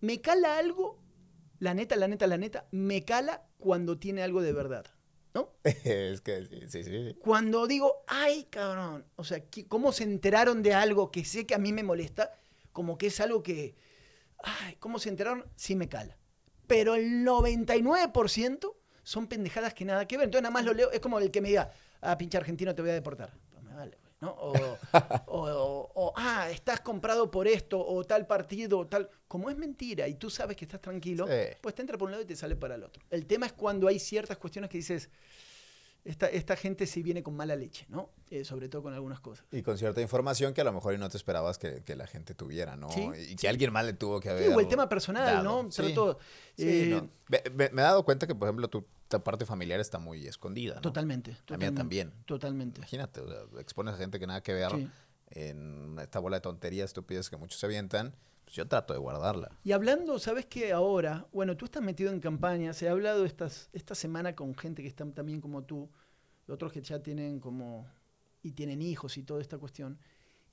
me 0.00 0.20
cala 0.20 0.58
algo, 0.58 0.98
la 1.58 1.74
neta, 1.74 1.96
la 1.96 2.08
neta, 2.08 2.26
la 2.26 2.38
neta, 2.38 2.68
me 2.70 3.04
cala 3.04 3.46
cuando 3.58 3.98
tiene 3.98 4.22
algo 4.22 4.40
de 4.42 4.52
verdad. 4.52 4.86
Es 5.64 6.20
que 6.20 6.44
sí, 6.46 6.60
sí, 6.68 6.84
sí. 6.84 7.16
Cuando 7.20 7.66
digo, 7.66 8.04
ay, 8.06 8.44
cabrón, 8.50 9.04
o 9.16 9.24
sea, 9.24 9.40
¿qué- 9.40 9.66
¿cómo 9.66 9.92
se 9.92 10.04
enteraron 10.04 10.62
de 10.62 10.74
algo 10.74 11.10
que 11.10 11.24
sé 11.24 11.46
que 11.46 11.54
a 11.54 11.58
mí 11.58 11.72
me 11.72 11.82
molesta? 11.82 12.32
Como 12.72 12.96
que 12.98 13.08
es 13.08 13.20
algo 13.20 13.42
que, 13.42 13.74
ay, 14.42 14.76
¿cómo 14.78 14.98
se 14.98 15.08
enteraron? 15.10 15.44
Sí 15.56 15.74
me 15.76 15.88
cala. 15.88 16.16
Pero 16.66 16.94
el 16.94 17.24
99% 17.24 18.76
son 19.02 19.26
pendejadas 19.26 19.74
que 19.74 19.84
nada 19.84 20.06
que 20.06 20.16
ver. 20.16 20.26
Entonces 20.26 20.42
nada 20.42 20.52
más 20.52 20.64
lo 20.64 20.74
leo, 20.74 20.90
es 20.92 21.00
como 21.00 21.18
el 21.18 21.30
que 21.30 21.40
me 21.40 21.48
diga, 21.48 21.72
ah, 22.00 22.16
pinche 22.18 22.36
argentino, 22.38 22.74
te 22.74 22.82
voy 22.82 22.90
a 22.90 22.94
deportar. 22.94 23.32
Pues 23.50 23.62
me 23.64 23.74
vale, 23.74 23.98
¿no? 24.20 24.30
O, 24.32 24.52
o- 25.26 25.48
o- 25.48 25.90
o, 25.94 26.12
ah, 26.16 26.50
estás 26.50 26.80
comprado 26.80 27.30
por 27.30 27.46
esto, 27.46 27.78
o 27.84 28.04
tal 28.04 28.26
partido, 28.26 28.78
o 28.80 28.86
tal. 28.86 29.08
Como 29.28 29.50
es 29.50 29.56
mentira 29.56 30.08
y 30.08 30.14
tú 30.14 30.30
sabes 30.30 30.56
que 30.56 30.64
estás 30.64 30.80
tranquilo, 30.80 31.26
Sí. 31.26 31.56
pues 31.60 31.74
te 31.74 31.82
entra 31.82 31.96
por 31.98 32.06
un 32.06 32.12
lado 32.12 32.22
y 32.22 32.26
te 32.26 32.36
sale 32.36 32.56
para 32.56 32.74
el 32.74 32.82
otro. 32.84 33.02
El 33.10 33.26
tema 33.26 33.46
es 33.46 33.52
cuando 33.52 33.86
hay 33.88 33.98
ciertas 33.98 34.36
cuestiones 34.38 34.70
que 34.70 34.78
dices, 34.78 35.08
esta, 36.04 36.26
esta 36.26 36.56
gente 36.56 36.86
sí 36.86 37.02
viene 37.02 37.22
con 37.22 37.34
mala 37.36 37.54
leche, 37.56 37.84
¿no? 37.88 38.10
Eh, 38.30 38.44
sobre 38.44 38.68
todo 38.68 38.82
con 38.82 38.94
algunas 38.94 39.20
cosas. 39.20 39.44
Y 39.52 39.62
con 39.62 39.76
cierta 39.76 40.00
información 40.00 40.54
que 40.54 40.60
a 40.60 40.64
lo 40.64 40.72
mejor 40.72 40.98
no 40.98 41.08
te 41.10 41.16
esperabas 41.16 41.58
que, 41.58 41.82
que 41.84 41.96
la 41.96 42.06
gente 42.06 42.34
tuviera, 42.34 42.76
¿no? 42.76 42.88
Sí, 42.90 43.08
y 43.30 43.36
que 43.36 43.48
alguien 43.48 43.72
más 43.72 43.84
le 43.84 43.92
tuvo 43.92 44.20
que 44.20 44.30
haber. 44.30 44.48
Sí, 44.48 44.52
o 44.54 44.60
el 44.60 44.68
tema 44.68 44.88
personal, 44.88 45.24
dado. 45.26 45.62
¿no? 45.64 45.70
Sí, 45.70 45.82
Trato, 45.82 46.18
sí, 46.56 46.64
eh, 46.68 46.86
no. 46.90 47.10
Me, 47.28 47.42
me- 47.54 47.70
me 47.70 47.82
he 47.82 47.84
dado 47.84 48.04
cuenta 48.04 48.26
que, 48.26 48.34
por 48.34 48.48
ejemplo, 48.48 48.68
tu, 48.68 48.86
tu 49.08 49.22
parte 49.22 49.44
familiar 49.44 49.80
está 49.80 49.98
muy 49.98 50.26
escondida. 50.26 50.76
¿no? 50.76 50.80
Totalmente. 50.80 51.32
La 51.32 51.36
mía 51.36 51.44
totalmente, 51.70 51.76
también. 51.76 52.12
Totalmente. 52.26 52.78
Imagínate, 52.78 53.20
o 53.20 53.28
sea, 53.28 53.60
expones 53.60 53.94
a 53.94 53.98
gente 53.98 54.18
que 54.18 54.26
nada 54.26 54.42
que 54.42 54.54
ver 54.54 54.88
en 55.30 55.98
esta 56.00 56.18
bola 56.20 56.36
de 56.38 56.40
tonterías 56.40 56.86
estúpidas 56.86 57.28
que 57.28 57.36
muchos 57.36 57.60
se 57.60 57.66
avientan. 57.66 58.14
Pues 58.48 58.56
yo 58.56 58.66
trato 58.66 58.94
de 58.94 58.98
guardarla. 58.98 59.50
Y 59.62 59.72
hablando, 59.72 60.18
¿sabes 60.18 60.46
qué? 60.46 60.72
Ahora, 60.72 61.26
bueno, 61.34 61.54
tú 61.58 61.66
estás 61.66 61.82
metido 61.82 62.10
en 62.10 62.18
campaña, 62.18 62.72
se 62.72 62.88
ha 62.88 62.92
hablado 62.92 63.26
estas, 63.26 63.68
esta 63.74 63.94
semana 63.94 64.34
con 64.34 64.54
gente 64.54 64.80
que 64.80 64.88
están 64.88 65.12
también 65.12 65.42
como 65.42 65.64
tú, 65.64 65.90
otros 66.48 66.72
que 66.72 66.80
ya 66.80 67.02
tienen 67.02 67.40
como, 67.40 67.86
y 68.42 68.52
tienen 68.52 68.80
hijos 68.80 69.18
y 69.18 69.22
toda 69.22 69.42
esta 69.42 69.58
cuestión, 69.58 69.98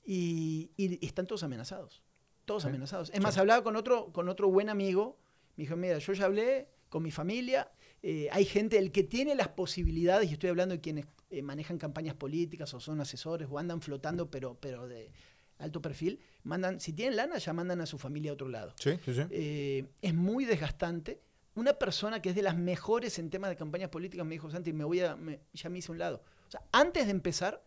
y, 0.04 0.72
y 0.76 1.06
están 1.06 1.26
todos 1.26 1.42
amenazados, 1.42 2.02
todos 2.44 2.64
Sí, 2.64 2.68
amenazados. 2.68 3.08
Es 3.14 3.20
más, 3.22 3.38
hablaba 3.38 3.64
con 3.64 3.76
otro, 3.76 4.12
con 4.12 4.28
otro 4.28 4.50
buen 4.50 4.68
amigo, 4.68 5.16
me 5.56 5.64
dijo, 5.64 5.74
mira, 5.74 5.96
yo 5.96 6.12
ya 6.12 6.26
hablé 6.26 6.68
con 6.90 7.02
mi 7.02 7.10
familia, 7.10 7.72
eh, 8.02 8.28
hay 8.30 8.44
gente, 8.44 8.76
el 8.76 8.92
que 8.92 9.04
tiene 9.04 9.34
las 9.34 9.48
posibilidades, 9.48 10.28
y 10.28 10.34
estoy 10.34 10.50
hablando 10.50 10.74
de 10.74 10.82
quienes 10.82 11.06
eh, 11.30 11.40
manejan 11.40 11.78
campañas 11.78 12.14
políticas 12.14 12.74
o 12.74 12.78
son 12.78 13.00
asesores 13.00 13.48
o 13.50 13.58
andan 13.58 13.80
flotando, 13.80 14.30
pero, 14.30 14.54
pero 14.60 14.86
de 14.86 15.10
alto 15.58 15.80
perfil, 15.80 16.20
mandan, 16.44 16.80
si 16.80 16.92
tienen 16.92 17.16
lana, 17.16 17.38
ya 17.38 17.52
mandan 17.52 17.80
a 17.80 17.86
su 17.86 17.98
familia 17.98 18.30
a 18.30 18.34
otro 18.34 18.48
lado. 18.48 18.74
Sí, 18.78 18.98
sí, 19.04 19.14
sí. 19.14 19.22
Eh, 19.30 19.86
es 20.02 20.14
muy 20.14 20.44
desgastante. 20.44 21.20
Una 21.54 21.72
persona 21.74 22.20
que 22.20 22.28
es 22.30 22.34
de 22.34 22.42
las 22.42 22.56
mejores 22.56 23.18
en 23.18 23.30
temas 23.30 23.48
de 23.50 23.56
campañas 23.56 23.88
políticas 23.88 24.26
me 24.26 24.34
dijo, 24.34 24.50
Santi, 24.50 24.72
me 24.72 24.84
voy 24.84 25.00
a, 25.00 25.16
me- 25.16 25.40
ya 25.54 25.70
me 25.70 25.78
hice 25.78 25.90
un 25.92 25.98
lado. 25.98 26.22
O 26.46 26.50
sea, 26.50 26.62
antes 26.72 27.06
de 27.06 27.10
empezar, 27.12 27.64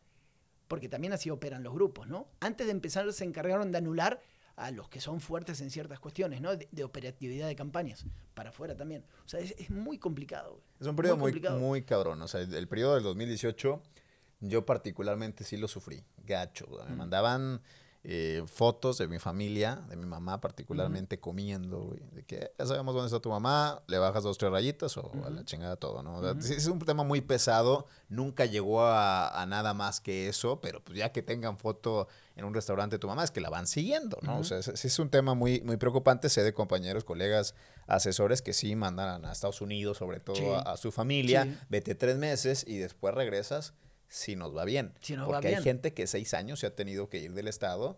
porque 0.67 0.88
también 0.88 1.13
así 1.13 1.30
operan 1.32 1.63
los 1.63 1.73
grupos, 1.73 2.08
¿no? 2.08 2.28
Antes 2.39 2.67
de 2.67 2.71
empezar 2.71 3.12
se 3.12 3.23
encargaron 3.23 3.71
de 3.71 3.80
anular 3.80 4.21
a 4.56 4.71
los 4.71 4.89
que 4.89 4.99
son 5.02 5.21
fuertes 5.21 5.62
en 5.62 5.71
ciertas 5.71 5.99
cuestiones, 5.99 6.41
¿no? 6.41 6.56
De, 6.56 6.67
de 6.71 6.84
operatividad 6.84 7.47
de 7.47 7.56
campañas, 7.56 8.06
para 8.36 8.49
afuera 8.49 8.75
también. 8.75 9.04
O 9.25 9.28
sea, 9.30 9.39
es, 9.39 9.56
es 9.58 9.69
muy 9.71 9.97
complicado. 9.97 10.52
güey. 10.52 10.63
Es 10.82 10.86
un 10.88 10.95
periodo 10.95 11.17
muy, 11.17 11.32
complicado. 11.32 11.58
muy 11.60 11.82
cabrón. 11.82 12.21
O 12.21 12.28
sea, 12.28 12.41
el, 12.41 12.54
el 12.54 12.67
periodo 12.67 12.93
del 12.95 13.04
2018, 13.04 13.82
yo 14.39 14.65
particularmente 14.65 15.43
sí 15.43 15.58
lo 15.58 15.67
sufrí. 15.67 16.04
Gacho. 16.25 16.67
Me 16.88 16.95
Mm. 16.95 16.97
mandaban 16.97 17.62
eh, 18.06 18.43
fotos 18.47 18.97
de 18.97 19.10
mi 19.10 19.19
familia, 19.19 19.84
de 19.89 19.97
mi 19.97 20.06
mamá 20.06 20.39
particularmente 20.39 21.19
comiendo, 21.19 21.82
güey. 21.82 21.99
De 22.13 22.23
que 22.23 22.54
ya 22.58 22.65
sabemos 22.65 22.95
dónde 22.95 23.08
está 23.08 23.19
tu 23.19 23.30
mamá, 23.30 23.84
le 23.88 23.97
bajas 23.97 24.23
dos, 24.23 24.38
tres 24.38 24.49
rayitas 24.54 24.95
o 24.95 25.12
a 25.25 25.30
la 25.30 25.43
chingada 25.43 25.75
todo, 25.75 26.02
¿no? 26.02 26.15
O 26.15 26.23
sea, 26.23 26.41
sí, 26.41 26.54
es 26.54 26.65
un 26.67 26.80
tema 26.80 27.04
muy 27.04 27.19
pesado. 27.19 27.88
Nunca 28.08 28.45
llegó 28.45 28.84
a, 28.86 29.41
a 29.41 29.45
nada 29.45 29.73
más 29.73 29.99
que 29.99 30.30
eso, 30.30 30.62
pero 30.62 30.82
pues 30.82 30.97
ya 30.97 31.12
que 31.12 31.21
tengan 31.21 31.58
foto 31.58 32.08
en 32.38 32.45
un 32.45 32.54
restaurante 32.54 32.95
de 32.95 32.99
tu 32.99 33.08
mamá 33.10 33.25
es 33.25 33.32
que 33.32 33.41
la 33.41 33.49
van 33.49 33.67
siguiendo, 33.67 34.17
¿no? 34.21 34.39
O 34.39 34.43
sea, 34.45 34.60
es- 34.60 34.97
un 34.99 35.10
tema 35.10 35.34
muy, 35.34 35.60
muy 35.62 35.75
preocupante. 35.75 36.30
Sé 36.30 36.41
de 36.41 36.54
compañeros, 36.54 37.04
colegas, 37.04 37.54
asesores 37.86 38.41
que 38.41 38.54
sí 38.54 38.78
mandan 38.78 39.25
a 39.25 39.32
Estados 39.34 39.60
Unidos, 39.60 39.97
sobre 39.97 40.21
todo 40.21 40.38
Sí. 40.38 40.45
a, 40.45 40.60
a 40.60 40.78
su 40.78 40.93
familia, 40.93 41.43
Sí. 41.43 41.58
vete 41.69 41.95
tres 41.95 42.17
meses 42.17 42.63
y 42.65 42.78
después 42.78 43.13
regresas 43.13 43.73
si 44.10 44.36
nos 44.36 44.56
va 44.56 44.65
bien. 44.65 44.93
Si 45.00 45.15
nos 45.15 45.28
va 45.28 45.34
Porque 45.34 45.48
bien. 45.48 45.60
hay 45.60 45.63
gente 45.63 45.93
que 45.93 46.06
seis 46.08 46.34
años 46.34 46.60
se 46.60 46.67
ha 46.67 46.76
tenido 46.76 47.08
que 47.10 47.19
ir 47.19 47.34
del 47.34 47.48
Estado 47.48 47.98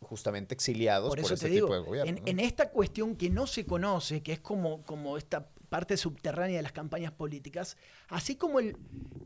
justamente 0.00 0.54
exiliados 0.54 1.10
Por 1.10 1.18
por, 1.18 1.26
eso 1.26 1.34
este 1.34 1.46
te 1.48 1.52
digo, 1.52 1.66
tipo 1.68 1.74
de 1.74 1.80
gobierno. 1.86 2.08
en, 2.08 2.16
¿no? 2.16 2.22
en 2.26 2.40
esta 2.40 2.70
cuestión 2.70 3.14
que 3.16 3.28
no 3.30 3.46
se 3.46 3.66
conoce, 3.66 4.22
que 4.22 4.32
es 4.32 4.40
como, 4.40 4.82
como 4.84 5.18
esta 5.18 5.50
parte 5.68 5.96
subterránea 5.96 6.56
de 6.56 6.62
las 6.62 6.72
campañas 6.72 7.12
políticas, 7.12 7.76
así 8.08 8.34
como 8.36 8.58
el, 8.58 8.76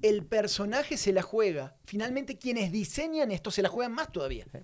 el 0.03 0.27
personaje 0.27 0.97
se 0.97 1.13
la 1.13 1.23
juega, 1.23 1.77
finalmente 1.85 2.37
quienes 2.37 2.71
diseñan 2.73 3.31
esto 3.31 3.51
se 3.51 3.63
la 3.63 3.69
juegan 3.69 3.93
más 3.93 4.11
todavía. 4.13 4.47
Sí. 4.53 4.59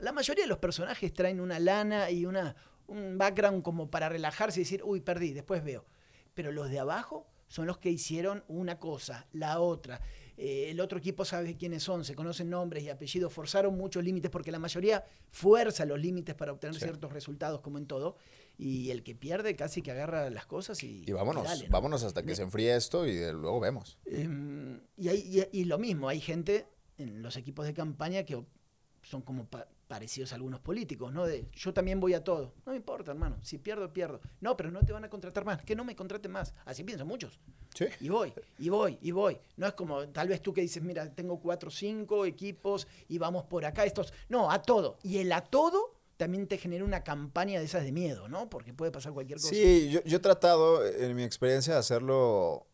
La 0.00 0.12
mayoría 0.12 0.44
de 0.44 0.48
los 0.48 0.58
personajes 0.58 1.12
traen 1.12 1.40
una 1.40 1.58
lana 1.58 2.10
y 2.10 2.24
una, 2.24 2.54
un 2.86 3.18
background 3.18 3.62
como 3.62 3.90
para 3.90 4.08
relajarse 4.08 4.60
y 4.60 4.62
decir, 4.64 4.82
uy, 4.84 5.00
perdí, 5.00 5.32
después 5.32 5.62
veo. 5.62 5.84
Pero 6.32 6.52
los 6.52 6.70
de 6.70 6.78
abajo 6.78 7.26
son 7.48 7.66
los 7.66 7.78
que 7.78 7.90
hicieron 7.90 8.44
una 8.48 8.78
cosa, 8.78 9.26
la 9.32 9.60
otra. 9.60 10.00
Eh, 10.42 10.70
el 10.70 10.80
otro 10.80 10.98
equipo 10.98 11.26
sabe 11.26 11.54
quiénes 11.54 11.82
son, 11.82 12.02
se 12.02 12.14
conocen 12.14 12.48
nombres 12.48 12.82
y 12.82 12.88
apellidos, 12.88 13.30
forzaron 13.30 13.76
muchos 13.76 14.02
límites 14.02 14.30
porque 14.30 14.50
la 14.50 14.58
mayoría 14.58 15.04
fuerza 15.30 15.84
los 15.84 16.00
límites 16.00 16.34
para 16.34 16.50
obtener 16.50 16.76
ciertos 16.76 17.12
resultados, 17.12 17.60
como 17.60 17.76
en 17.76 17.84
todo. 17.84 18.16
Y 18.56 18.90
el 18.90 19.02
que 19.02 19.14
pierde 19.14 19.54
casi 19.54 19.82
que 19.82 19.90
agarra 19.90 20.30
las 20.30 20.46
cosas 20.46 20.82
y. 20.82 21.04
Y 21.06 21.12
vámonos, 21.12 21.68
vámonos 21.68 22.04
hasta 22.04 22.22
que 22.22 22.34
se 22.34 22.42
enfríe 22.42 22.74
esto 22.74 23.06
y 23.06 23.18
luego 23.32 23.60
vemos. 23.60 23.98
Em, 24.06 24.80
y, 24.96 25.08
hay, 25.08 25.46
y, 25.52 25.64
lo 25.64 25.78
mismo, 25.78 26.08
hay 26.08 26.20
gente 26.20 26.66
en 26.96 27.20
los 27.20 27.36
equipos 27.36 27.66
de 27.66 27.74
campaña 27.74 28.24
que 28.24 28.42
son 29.02 29.20
como 29.20 29.46
parecidos 29.90 30.30
a 30.30 30.36
algunos 30.36 30.60
políticos, 30.60 31.12
¿no? 31.12 31.26
De 31.26 31.48
yo 31.52 31.74
también 31.74 31.98
voy 31.98 32.14
a 32.14 32.22
todo. 32.22 32.54
No 32.64 32.70
me 32.70 32.76
importa, 32.76 33.10
hermano. 33.10 33.38
Si 33.42 33.58
pierdo, 33.58 33.92
pierdo. 33.92 34.20
No, 34.40 34.56
pero 34.56 34.70
no 34.70 34.84
te 34.84 34.92
van 34.92 35.02
a 35.02 35.10
contratar 35.10 35.44
más. 35.44 35.62
Que 35.62 35.74
no 35.74 35.84
me 35.84 35.96
contraten 35.96 36.30
más. 36.30 36.54
Así 36.64 36.84
piensan 36.84 37.08
muchos. 37.08 37.40
Sí. 37.74 37.86
Y 37.98 38.08
voy, 38.08 38.32
y 38.60 38.68
voy, 38.68 39.00
y 39.02 39.10
voy. 39.10 39.40
No 39.56 39.66
es 39.66 39.72
como 39.72 40.08
tal 40.10 40.28
vez 40.28 40.40
tú 40.42 40.52
que 40.52 40.60
dices, 40.60 40.80
mira, 40.80 41.12
tengo 41.12 41.40
cuatro 41.40 41.70
o 41.70 41.72
cinco 41.72 42.24
equipos 42.24 42.86
y 43.08 43.18
vamos 43.18 43.46
por 43.46 43.64
acá. 43.64 43.84
Estos. 43.84 44.12
No, 44.28 44.52
a 44.52 44.62
todo. 44.62 44.96
Y 45.02 45.18
el 45.18 45.32
a 45.32 45.40
todo 45.40 45.98
también 46.16 46.46
te 46.46 46.56
genera 46.56 46.84
una 46.84 47.02
campaña 47.02 47.58
de 47.58 47.64
esas 47.64 47.82
de 47.82 47.90
miedo, 47.90 48.28
¿no? 48.28 48.48
Porque 48.48 48.72
puede 48.72 48.92
pasar 48.92 49.12
cualquier 49.12 49.40
cosa. 49.40 49.52
Sí, 49.52 49.90
yo, 49.90 50.16
he 50.16 50.20
tratado, 50.20 50.86
en 50.86 51.16
mi 51.16 51.24
experiencia, 51.24 51.72
de 51.72 51.80
hacerlo 51.80 52.68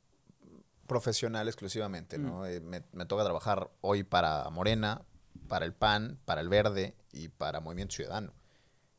profesional 0.87 1.49
exclusivamente, 1.49 2.19
¿no? 2.19 2.41
Mm. 2.41 2.45
Eh, 2.45 2.61
me, 2.61 2.83
me 2.93 3.07
toca 3.07 3.25
trabajar 3.25 3.71
hoy 3.81 4.03
para 4.05 4.51
Morena, 4.51 5.06
para 5.37 5.65
el 5.65 5.75
PAN, 5.75 6.19
para 6.25 6.41
el 6.41 6.49
Verde 6.49 6.97
y 7.13 7.29
para 7.29 7.61
Movimiento 7.61 7.95
Ciudadano 7.95 8.35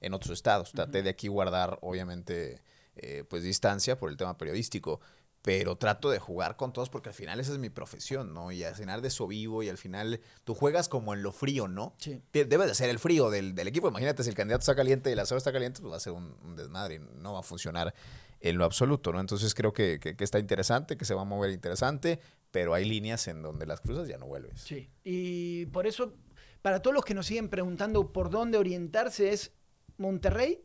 en 0.02 0.14
otros 0.14 0.32
estados. 0.34 0.72
Traté 0.72 1.04
de 1.04 1.10
aquí 1.10 1.28
guardar, 1.28 1.80
obviamente, 1.82 2.62
eh, 2.96 3.24
pues 3.30 3.44
distancia 3.44 3.98
por 3.98 4.10
el 4.10 4.18
tema 4.18 4.38
periodístico, 4.38 5.02
pero 5.42 5.78
trato 5.78 6.10
de 6.10 6.20
jugar 6.20 6.58
con 6.58 6.74
todos 6.74 6.90
porque 6.90 7.10
al 7.10 7.16
final 7.16 7.40
esa 7.40 7.54
es 7.54 7.58
mi 7.58 7.70
profesión, 7.70 8.34
¿no? 8.34 8.52
Y 8.52 8.64
al 8.64 8.76
final 8.76 9.02
de 9.02 9.08
eso 9.08 9.28
vivo 9.28 9.64
y 9.64 9.70
al 9.70 9.78
final 9.78 10.20
tú 10.44 10.54
juegas 10.54 10.90
como 10.90 11.14
en 11.14 11.24
lo 11.24 11.32
frío, 11.32 11.68
¿no? 11.68 11.96
Sí. 12.00 12.22
Debe 12.34 12.66
de 12.66 12.76
ser 12.76 12.90
el 12.90 13.00
frío 13.00 13.30
del, 13.30 13.58
equipo. 13.60 13.88
Imagínate 13.88 14.24
si 14.24 14.30
el 14.30 14.36
candidato 14.36 14.62
está 14.62 14.76
caliente 14.76 15.10
y 15.10 15.14
el 15.14 15.20
asado 15.20 15.38
está 15.38 15.54
caliente, 15.54 15.80
pues 15.82 15.92
va 15.92 15.98
a 15.98 16.02
ser 16.02 16.14
un, 16.14 16.56
desmadre 16.56 16.96
y 16.96 17.00
no 17.00 17.34
va 17.34 17.40
a 17.40 17.44
funcionar 17.44 17.94
en 18.40 18.58
lo 18.58 18.66
absoluto, 18.66 19.14
¿no? 19.14 19.20
Entonces 19.20 19.56
creo 19.56 19.74
que, 19.74 20.00
que, 20.00 20.16
está 20.20 20.38
interesante, 20.38 20.98
que 20.98 21.06
se 21.06 21.14
va 21.14 21.22
a 21.22 21.26
mover 21.26 21.52
interesante, 21.52 22.20
pero 22.52 22.74
hay 22.74 22.86
líneas 22.86 23.28
en 23.28 23.42
donde 23.42 23.66
las 23.66 23.80
cruzas 23.82 24.08
ya 24.08 24.18
no 24.18 24.28
vuelves. 24.28 24.62
Sí, 24.62 24.90
y 25.04 25.66
por 25.68 25.88
eso 25.88 26.14
para 26.62 26.82
todos 26.82 26.94
los 26.94 27.06
que 27.06 27.14
nos 27.14 27.26
siguen 27.26 27.50
preguntando 27.50 28.12
por 28.12 28.30
dónde 28.30 28.58
orientarse, 28.58 29.32
es 29.32 29.52
Monterrey, 29.98 30.64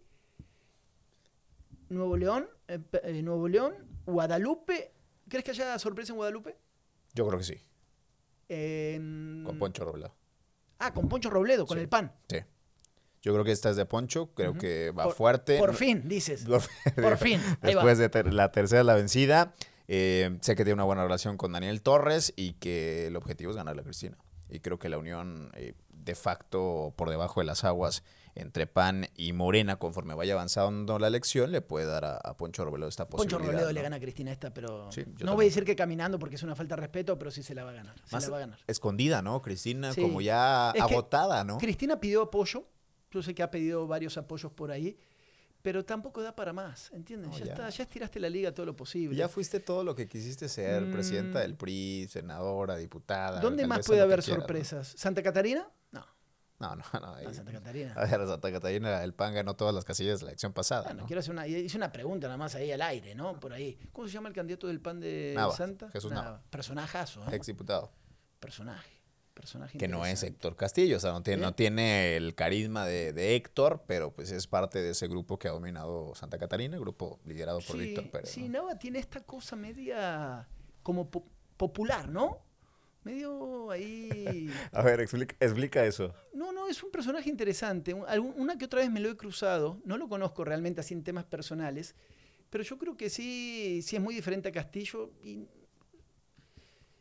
Nuevo 1.88 2.16
León, 2.16 2.48
eh, 2.68 2.78
eh, 3.02 3.22
Nuevo 3.22 3.48
León, 3.48 3.74
Guadalupe. 4.06 4.92
¿Crees 5.28 5.44
que 5.44 5.50
haya 5.52 5.78
sorpresa 5.78 6.12
en 6.12 6.16
Guadalupe? 6.16 6.56
Yo 7.14 7.26
creo 7.26 7.38
que 7.38 7.44
sí. 7.44 7.60
Con 9.44 9.58
Poncho 9.58 9.84
Robledo. 9.84 10.14
Ah, 10.78 10.92
con 10.92 11.08
Poncho 11.08 11.30
Robledo, 11.30 11.64
con 11.66 11.78
el 11.78 11.88
pan. 11.88 12.12
Sí. 12.28 12.38
Yo 13.22 13.32
creo 13.32 13.44
que 13.44 13.52
esta 13.52 13.70
es 13.70 13.76
de 13.76 13.86
Poncho, 13.86 14.34
creo 14.34 14.54
que 14.54 14.90
va 14.90 15.10
fuerte. 15.10 15.58
Por 15.58 15.74
fin, 15.74 16.08
dices. 16.08 16.44
Por, 16.96 17.16
fin. 17.16 17.40
Después 17.62 17.98
de 17.98 18.10
la 18.32 18.50
tercera 18.50 18.82
la 18.82 18.94
vencida. 18.94 19.54
Eh, 19.86 20.38
sé 20.40 20.56
que 20.56 20.64
tiene 20.64 20.74
una 20.74 20.84
buena 20.84 21.04
relación 21.04 21.36
con 21.36 21.52
Daniel 21.52 21.82
Torres 21.82 22.32
y 22.34 22.54
que 22.54 23.06
el 23.06 23.16
objetivo 23.16 23.50
es 23.50 23.56
ganarle 23.56 23.82
a 23.82 23.84
Cristina 23.84 24.18
y 24.52 24.60
creo 24.60 24.78
que 24.78 24.88
la 24.88 24.98
unión 24.98 25.50
eh, 25.54 25.74
de 25.88 26.14
facto 26.14 26.92
por 26.96 27.08
debajo 27.08 27.40
de 27.40 27.46
las 27.46 27.64
aguas 27.64 28.04
entre 28.34 28.66
PAN 28.66 29.08
y 29.16 29.32
Morena, 29.32 29.76
conforme 29.76 30.14
vaya 30.14 30.34
avanzando 30.34 30.98
la 30.98 31.06
elección, 31.06 31.52
le 31.52 31.60
puede 31.60 31.86
dar 31.86 32.04
a, 32.04 32.36
Poncho 32.36 32.64
Robledo 32.64 32.88
esta 32.88 33.08
posibilidad. 33.08 33.38
Poncho 33.38 33.50
Robledo 33.50 33.72
le 33.72 33.82
gana 33.82 33.96
a 33.96 34.00
Cristina 34.00 34.32
esta, 34.32 34.52
pero 34.54 34.88
no 35.20 35.34
voy 35.34 35.46
a 35.46 35.48
decir 35.48 35.64
que 35.64 35.76
caminando 35.76 36.18
porque 36.18 36.36
es 36.36 36.42
una 36.42 36.54
falta 36.54 36.76
de 36.76 36.82
respeto, 36.82 37.18
pero 37.18 37.30
sí 37.30 37.42
se 37.42 37.54
la 37.54 37.64
va 37.64 37.70
a 37.70 37.74
ganar. 37.74 37.94
Se 38.04 38.20
la 38.20 38.28
va 38.28 38.36
a 38.36 38.40
ganar. 38.40 38.58
Escondida, 38.66 39.22
¿no? 39.22 39.40
Cristina 39.42 39.94
como 39.94 40.20
ya 40.20 40.70
agotada, 40.70 41.44
¿no? 41.44 41.58
Cristina 41.58 42.00
pidió 42.00 42.22
apoyo, 42.22 42.66
yo 43.10 43.22
sé 43.22 43.34
que 43.34 43.42
ha 43.42 43.50
pedido 43.50 43.86
varios 43.86 44.16
apoyos 44.16 44.52
por 44.52 44.70
ahí, 44.70 44.96
pero 45.62 45.84
tampoco 45.84 46.22
da 46.22 46.34
para 46.34 46.52
más, 46.52 46.90
¿entiendes? 46.92 47.36
ya, 47.38 47.44
Está, 47.44 47.70
ya 47.70 47.84
estiraste 47.84 48.18
la 48.18 48.28
liga 48.28 48.52
todo 48.52 48.66
lo 48.66 48.76
posible. 48.76 49.16
Ya 49.16 49.28
fuiste 49.28 49.60
todo 49.60 49.84
lo 49.84 49.94
que 49.94 50.08
quisiste 50.08 50.48
ser, 50.48 50.90
presidenta 50.90 51.40
del 51.40 51.54
mm. 51.54 51.56
PRI, 51.56 52.08
senadora, 52.10 52.76
diputada. 52.76 53.40
¿Dónde 53.40 53.66
más 53.66 53.86
puede 53.86 54.00
haber 54.00 54.22
sorpresas? 54.22 54.94
¿Santa 54.96 55.22
Catarina? 55.22 55.68
No. 55.92 56.04
No, 56.58 56.76
no, 56.76 56.84
no. 57.00 57.14
Ah, 57.14 57.32
Santa 57.32 57.52
Catarina. 57.52 57.94
A 57.94 58.06
ver, 58.06 58.26
Santa 58.26 58.52
Catarina, 58.52 59.02
el 59.04 59.14
PAN 59.14 59.34
ganó 59.34 59.54
todas 59.54 59.74
las 59.74 59.84
casillas 59.84 60.18
de 60.18 60.26
la 60.26 60.30
elección 60.32 60.52
pasada. 60.52 60.82
Bueno, 60.82 61.06
quiero 61.06 61.20
hacer 61.20 61.32
una, 61.32 61.46
hice 61.46 61.76
una 61.76 61.92
pregunta 61.92 62.26
nada 62.26 62.38
más 62.38 62.54
ahí 62.56 62.72
al 62.72 62.82
aire, 62.82 63.14
¿no? 63.14 63.38
Por 63.38 63.52
ahí. 63.52 63.78
¿Cómo 63.92 64.08
se 64.08 64.14
llama 64.14 64.28
el 64.28 64.34
candidato 64.34 64.66
del 64.66 64.80
PAN 64.80 65.00
de 65.00 65.36
Santa? 65.56 65.90
Jesús 65.90 66.10
Nava. 66.10 66.42
Personajazo, 66.50 67.22
¿eh? 67.30 67.36
Exdiputado. 67.36 67.92
Personaje 68.40 69.01
personaje 69.32 69.78
que 69.78 69.88
no 69.88 70.06
es 70.06 70.22
Héctor 70.22 70.56
Castillo, 70.56 70.96
o 70.96 71.00
sea, 71.00 71.12
no 71.12 71.22
tiene, 71.22 71.42
no 71.42 71.54
tiene 71.54 72.16
el 72.16 72.34
carisma 72.34 72.86
de, 72.86 73.34
Héctor, 73.34 73.84
pero 73.86 74.12
pues 74.12 74.30
es 74.30 74.46
parte 74.46 74.82
de 74.82 74.90
ese 74.90 75.08
grupo 75.08 75.38
que 75.38 75.48
ha 75.48 75.52
dominado 75.52 76.14
Santa 76.14 76.38
Catarina, 76.38 76.76
el 76.76 76.80
grupo 76.80 77.20
liderado 77.24 77.60
por 77.60 77.78
Víctor 77.78 78.10
Pérez. 78.10 78.30
Sí, 78.30 78.48
Nava 78.48 78.78
tiene 78.78 78.98
esta 78.98 79.20
cosa 79.20 79.56
media 79.56 80.48
como 80.82 81.10
popular, 81.56 82.08
¿no? 82.08 82.38
Medio 83.04 83.70
ahí... 83.70 84.48
A 84.72 84.82
ver, 84.82 85.00
explica, 85.00 85.84
eso. 85.84 86.14
No, 86.32 86.52
no, 86.52 86.68
es 86.68 86.82
un 86.82 86.90
personaje 86.90 87.28
interesante. 87.28 87.94
Una 87.94 88.56
que 88.56 88.64
otra 88.64 88.80
vez 88.80 88.90
me 88.90 89.00
lo 89.00 89.10
he 89.10 89.16
cruzado, 89.16 89.80
no 89.84 89.96
lo 89.96 90.08
conozco 90.08 90.44
realmente 90.44 90.80
así 90.80 90.94
en 90.94 91.02
temas 91.02 91.24
personales, 91.24 91.96
pero 92.50 92.62
yo 92.62 92.78
creo 92.78 92.96
que 92.96 93.10
sí, 93.10 93.80
sí 93.82 93.96
es 93.96 94.02
muy 94.02 94.14
diferente 94.14 94.50
a 94.50 94.52
Castillo 94.52 95.10
y 95.22 95.48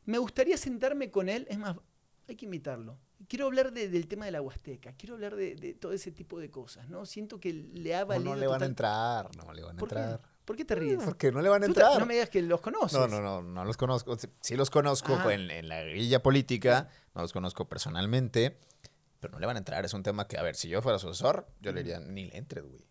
me 0.06 0.17
gustaría 0.17 0.58
sentarme 0.58 1.12
con 1.12 1.30
él, 1.30 1.46
es 1.50 1.58
más, 1.58 1.78
hay 2.27 2.36
que 2.36 2.45
imitarlo. 2.45 2.97
Quiero 3.27 3.45
hablar 3.45 3.71
del 3.71 4.07
tema 4.07 4.25
de 4.25 4.31
la 4.31 4.41
Huasteca, 4.41 4.93
quiero 4.93 5.15
hablar 5.15 5.36
de, 5.36 5.75
todo 5.79 5.93
ese 5.93 6.12
tipo 6.12 6.39
de 6.39 6.49
cosas, 6.49 6.89
¿no? 6.89 7.05
Siento 7.05 7.39
que 7.39 7.53
le 7.53 7.95
ha 7.95 8.03
valido. 8.03 8.34
No, 8.34 8.39
le 8.39 8.47
van 8.47 8.63
a 8.63 8.65
entrar, 8.65 9.36
no 9.36 9.53
le 9.53 9.62
van 9.62 9.77
a 9.77 9.81
entrar. 9.81 10.21
¿Por 10.45 10.55
qué 10.55 10.65
te 10.65 10.75
ríes? 10.75 10.99
Porque 11.03 11.31
no 11.31 11.41
le 11.41 11.49
van 11.49 11.63
a 11.63 11.65
entrar. 11.67 11.99
no 11.99 12.05
me 12.05 12.15
digas 12.15 12.29
que 12.29 12.41
los 12.41 12.62
conoces. 12.62 12.99
No, 12.99 13.07
no, 13.07 13.21
no, 13.21 13.41
no 13.41 13.63
los 13.63 13.77
conozco. 13.77 14.17
Sí 14.41 14.55
los 14.55 14.69
conozco 14.69 15.15
ah. 15.15 15.34
en, 15.34 15.67
la 15.67 15.84
guerrilla 15.84 16.21
política, 16.23 16.89
no 17.13 17.21
los 17.21 17.31
conozco 17.31 17.69
personalmente, 17.69 18.60
pero 19.19 19.34
no 19.34 19.39
le 19.39 19.45
van 19.45 19.55
a 19.57 19.60
entrar. 19.60 19.86
Es 19.86 19.93
un 19.93 20.03
tema 20.03 20.27
que, 20.27 20.38
a 20.38 20.41
ver, 20.41 20.55
si 20.55 20.67
yo 20.67 20.81
fuera 20.81 20.97
su 20.99 21.10
asesor, 21.10 21.47
yo 21.62 21.71
le 21.71 21.84
diría, 21.84 21.99
ni 21.99 22.25
le 22.25 22.38
entres, 22.38 22.65
güey. 22.65 22.86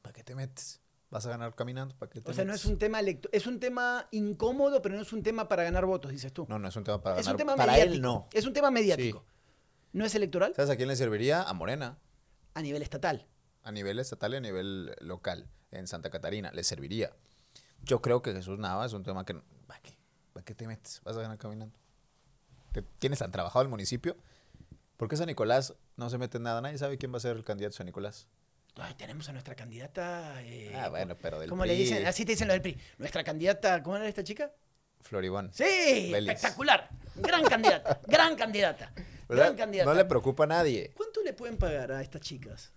¿Para 0.00 0.12
qué 0.12 0.22
te 0.22 0.34
metes? 0.36 0.80
Vas 1.10 1.26
a 1.26 1.30
ganar 1.30 1.54
caminando. 1.54 1.94
¿para 1.96 2.10
qué 2.10 2.20
te 2.20 2.30
o 2.30 2.34
sea, 2.34 2.44
no 2.44 2.54
es 2.54 2.64
un 2.64 2.78
tema 2.78 3.00
es 3.00 3.46
un 3.46 3.60
tema 3.60 4.08
incómodo, 4.10 4.82
pero 4.82 4.96
no 4.96 5.02
es 5.02 5.12
un 5.12 5.22
tema 5.22 5.48
para 5.48 5.62
ganar 5.64 5.86
votos, 5.86 6.10
dices 6.10 6.32
tú. 6.32 6.46
No, 6.48 6.58
no 6.58 6.68
es 6.68 6.76
un 6.76 6.84
tema 6.84 7.00
para 7.00 7.18
es 7.18 7.26
ganar. 7.26 7.34
Un 7.34 7.38
tema 7.38 7.56
para 7.56 7.78
él 7.78 8.00
no. 8.00 8.28
Es 8.32 8.46
un 8.46 8.52
tema 8.52 8.70
mediático. 8.70 9.24
¿No 9.92 10.04
es 10.04 10.14
electoral? 10.14 10.54
¿Sabes 10.54 10.70
a 10.70 10.76
quién 10.76 10.88
le 10.88 10.96
serviría? 10.96 11.42
A 11.42 11.52
Morena. 11.54 11.98
A 12.54 12.62
nivel 12.62 12.82
estatal. 12.82 13.26
A 13.62 13.72
nivel 13.72 13.98
estatal 13.98 14.34
y 14.34 14.36
a 14.36 14.40
nivel 14.40 14.94
local. 15.00 15.48
En 15.70 15.86
Santa 15.86 16.10
Catarina 16.10 16.52
le 16.52 16.64
serviría. 16.64 17.16
Yo 17.82 18.00
creo 18.02 18.22
que 18.22 18.32
Jesús 18.32 18.58
Nava 18.58 18.86
es 18.86 18.92
un 18.92 19.02
tema 19.02 19.24
que... 19.24 19.34
¿Para 19.66 19.80
qué? 19.80 19.96
¿Para 20.32 20.44
qué 20.44 20.54
te 20.54 20.66
metes? 20.66 21.00
Vas 21.04 21.16
a 21.16 21.22
ganar 21.22 21.38
caminando. 21.38 21.78
¿Tienes 22.98 23.18
tan 23.18 23.30
trabajado 23.32 23.62
el 23.62 23.68
municipio? 23.68 24.16
¿Por 24.96 25.08
qué 25.08 25.16
San 25.16 25.26
Nicolás 25.26 25.74
no 25.96 26.10
se 26.10 26.18
mete 26.18 26.36
en 26.36 26.44
nada? 26.44 26.60
Nadie 26.60 26.78
sabe 26.78 26.98
quién 26.98 27.12
va 27.12 27.16
a 27.16 27.20
ser 27.20 27.36
el 27.36 27.44
candidato 27.44 27.72
de 27.72 27.76
San 27.78 27.86
Nicolás 27.86 28.28
tenemos 28.96 29.28
a 29.28 29.32
nuestra 29.32 29.54
candidata. 29.54 30.42
Eh, 30.42 30.72
ah, 30.76 30.88
bueno, 30.88 31.16
pero 31.16 31.38
del 31.38 31.48
¿Cómo 31.48 31.64
le 31.64 31.74
dicen? 31.74 32.06
Así 32.06 32.24
te 32.24 32.32
dicen 32.32 32.48
lo 32.48 32.52
del 32.52 32.62
PRI. 32.62 32.78
Nuestra 32.98 33.24
candidata, 33.24 33.82
¿cómo 33.82 33.96
era 33.96 34.06
esta 34.06 34.22
chica? 34.22 34.52
Floribón. 35.00 35.50
Sí, 35.52 36.12
espectacular. 36.14 36.88
Gran 37.14 37.44
candidata, 37.44 38.00
gran 38.06 38.36
candidata. 38.36 38.92
Gran 39.28 39.56
candidata. 39.56 39.90
No 39.90 39.96
le 39.96 40.04
preocupa 40.04 40.44
a 40.44 40.46
nadie. 40.46 40.92
¿Cuánto 40.94 41.22
le 41.22 41.32
pueden 41.32 41.56
pagar 41.56 41.92
a 41.92 42.02
estas 42.02 42.20
chicas? 42.20 42.72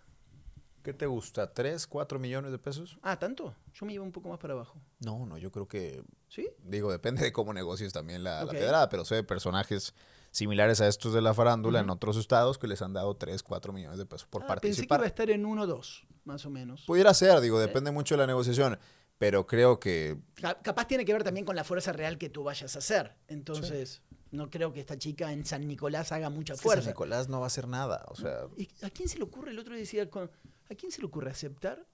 ¿Qué 0.84 0.94
te 0.94 1.06
gusta? 1.06 1.52
¿Tres, 1.52 1.86
cuatro 1.86 2.20
millones 2.20 2.52
de 2.52 2.58
pesos? 2.58 2.98
Ah, 3.02 3.20
¿tanto? 3.20 3.56
Yo 3.74 3.86
me 3.86 3.92
llevo 3.92 4.06
un 4.06 4.12
poco 4.12 4.30
más 4.30 4.40
para 4.40 4.54
abajo. 4.54 4.82
No, 5.00 5.26
no, 5.26 5.38
yo 5.38 5.52
creo 5.52 5.68
que... 5.68 6.04
¿Sí? 6.30 6.50
Digo, 6.64 6.92
depende 6.92 7.22
de 7.22 7.34
cómo 7.34 7.54
negocies 7.54 7.92
también 7.92 8.24
la, 8.24 8.46
la 8.46 8.52
pedrada, 8.52 8.90
pero 8.90 9.04
sé 9.04 9.16
de 9.16 9.24
personajes 9.24 9.94
similares 10.32 10.82
a 10.82 10.88
estos 10.88 11.14
de 11.14 11.22
la 11.22 11.34
farándula 11.34 11.80
en 11.80 11.90
otros 11.90 12.18
estados 12.18 12.58
que 12.58 12.68
les 12.68 12.82
han 12.82 12.94
dado 12.94 13.16
3, 13.16 13.42
4 13.44 13.74
millones 13.74 13.98
de 13.98 14.06
pesos 14.06 14.28
por 14.28 14.44
ah, 14.44 14.48
participar. 14.48 14.78
Pensé 14.78 14.88
que 14.88 14.96
iba 14.96 15.04
a 15.04 15.08
estar 15.08 15.30
en 15.30 15.46
1 15.46 15.68
2, 15.68 16.08
más 16.26 16.46
o 16.46 16.50
menos. 16.50 16.84
Pudiera 16.86 17.14
ser, 17.14 17.40
digo, 17.42 17.60
depende 17.60 17.92
mucho 17.92 18.16
de 18.16 18.20
la 18.20 18.28
negociación, 18.28 18.80
pero 19.18 19.48
creo 19.48 19.80
que... 19.80 20.18
Capaz 20.64 20.88
tiene 20.88 21.06
que 21.06 21.14
ver 21.14 21.24
también 21.24 21.46
con 21.46 21.56
la 21.56 21.64
fuerza 21.64 21.92
real 21.92 22.18
que 22.18 22.30
tú 22.30 22.44
vayas 22.44 22.76
a 22.76 22.80
hacer. 22.80 23.16
Entonces, 23.28 24.02
no 24.32 24.50
creo 24.50 24.72
que 24.74 24.80
esta 24.80 24.98
chica 24.98 25.32
en 25.32 25.46
San 25.46 25.68
Nicolás 25.68 26.12
haga 26.12 26.30
mucha 26.30 26.56
fuerza. 26.56 26.84
San 26.84 26.92
Nicolás 26.92 27.28
no 27.30 27.40
va 27.40 27.46
a 27.46 27.48
hacer 27.48 27.68
nada, 27.68 28.06
o 28.08 28.16
sea... 28.16 28.44
¿A 28.82 28.90
quién 28.90 29.10
se 29.10 29.18
le 29.18 29.24
ocurre, 29.24 29.52
el 29.52 29.60
otro 29.60 29.76
decía, 29.76 30.04
¿a 30.04 30.76
quién 30.76 30.92
se 30.92 31.02
le 31.02 31.08
ocurre 31.08 31.32
aceptar? 31.32 31.88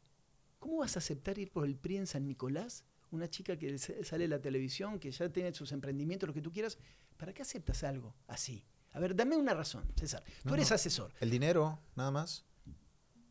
¿Cómo 0.59 0.77
vas 0.77 0.95
a 0.95 0.99
aceptar 0.99 1.37
ir 1.37 1.51
por 1.51 1.65
el 1.65 1.75
PRI 1.75 1.97
en 1.97 2.07
San 2.07 2.25
Nicolás? 2.25 2.85
Una 3.15 3.29
chica 3.29 3.57
que 3.57 3.77
sale 3.77 4.25
de 4.25 4.27
la 4.27 4.41
televisión, 4.41 4.99
que 4.99 5.09
ya 5.09 5.29
tiene 5.29 5.53
sus 5.53 5.71
emprendimientos, 5.71 6.27
lo 6.27 6.33
que 6.33 6.41
tú 6.41 6.51
quieras. 6.51 6.77
¿Para 7.15 7.33
qué 7.33 7.43
aceptas 7.43 7.83
algo 7.85 8.13
así? 8.27 8.65
A 8.91 8.99
ver, 8.99 9.15
dame 9.15 9.37
una 9.37 9.53
razón, 9.53 9.89
César. 9.95 10.21
Tú 10.45 10.53
eres 10.53 10.71
asesor. 10.71 11.13
El 11.21 11.29
dinero, 11.29 11.79
nada 11.95 12.11
más. 12.11 12.45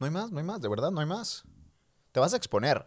No 0.00 0.06
hay 0.06 0.10
más, 0.10 0.30
no 0.30 0.38
hay 0.38 0.44
más, 0.44 0.60
de 0.60 0.68
verdad, 0.68 0.90
no 0.90 1.00
hay 1.00 1.06
más. 1.06 1.44
Te 2.12 2.20
vas 2.20 2.32
a 2.32 2.36
exponer. 2.38 2.86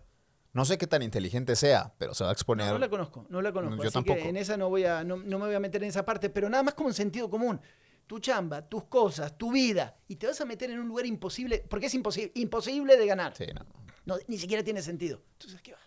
No 0.53 0.65
sé 0.65 0.79
qué 0.79 0.88
tan 0.88 1.03
inteligente 1.03 1.55
sea, 1.55 1.93
pero 1.99 2.15
se 2.15 2.23
va 2.23 2.31
a 2.31 2.33
exponer. 2.33 2.67
No, 2.67 2.73
no 2.73 2.79
la 2.79 2.89
conozco, 2.89 3.27
no 3.29 3.41
la 3.43 3.51
conozco. 3.51 3.77
Yo 3.77 3.89
así 3.89 3.93
tampoco. 3.93 4.19
que 4.19 4.29
en 4.29 4.38
esa 4.38 4.57
no 4.57 4.69
voy 4.69 4.86
a, 4.86 5.03
no, 5.03 5.17
no 5.17 5.38
me 5.38 5.45
voy 5.45 5.55
a 5.55 5.60
meter 5.60 5.83
en 5.83 5.89
esa 5.89 6.03
parte, 6.03 6.31
pero 6.31 6.49
nada 6.49 6.63
más 6.63 6.73
como 6.73 6.89
en 6.89 6.95
sentido 6.95 7.29
común. 7.29 7.62
Tu 8.07 8.19
chamba, 8.19 8.67
tus 8.67 8.86
cosas, 8.86 9.38
tu 9.38 9.51
vida, 9.51 9.97
y 10.07 10.15
te 10.15 10.25
vas 10.25 10.41
a 10.41 10.45
meter 10.45 10.71
en 10.71 10.79
un 10.79 10.88
lugar 10.88 11.05
imposible, 11.05 11.63
porque 11.69 11.88
es 11.88 11.93
imposible, 11.93 12.31
imposible 12.36 12.97
de 12.97 13.05
ganar. 13.05 13.36
Sí, 13.36 13.45
no. 13.53 13.65
No, 14.07 14.15
ni 14.27 14.38
siquiera 14.38 14.63
tiene 14.63 14.81
sentido. 14.81 15.21
Entonces, 15.33 15.62
¿qué 15.62 15.73
vas? 15.73 15.87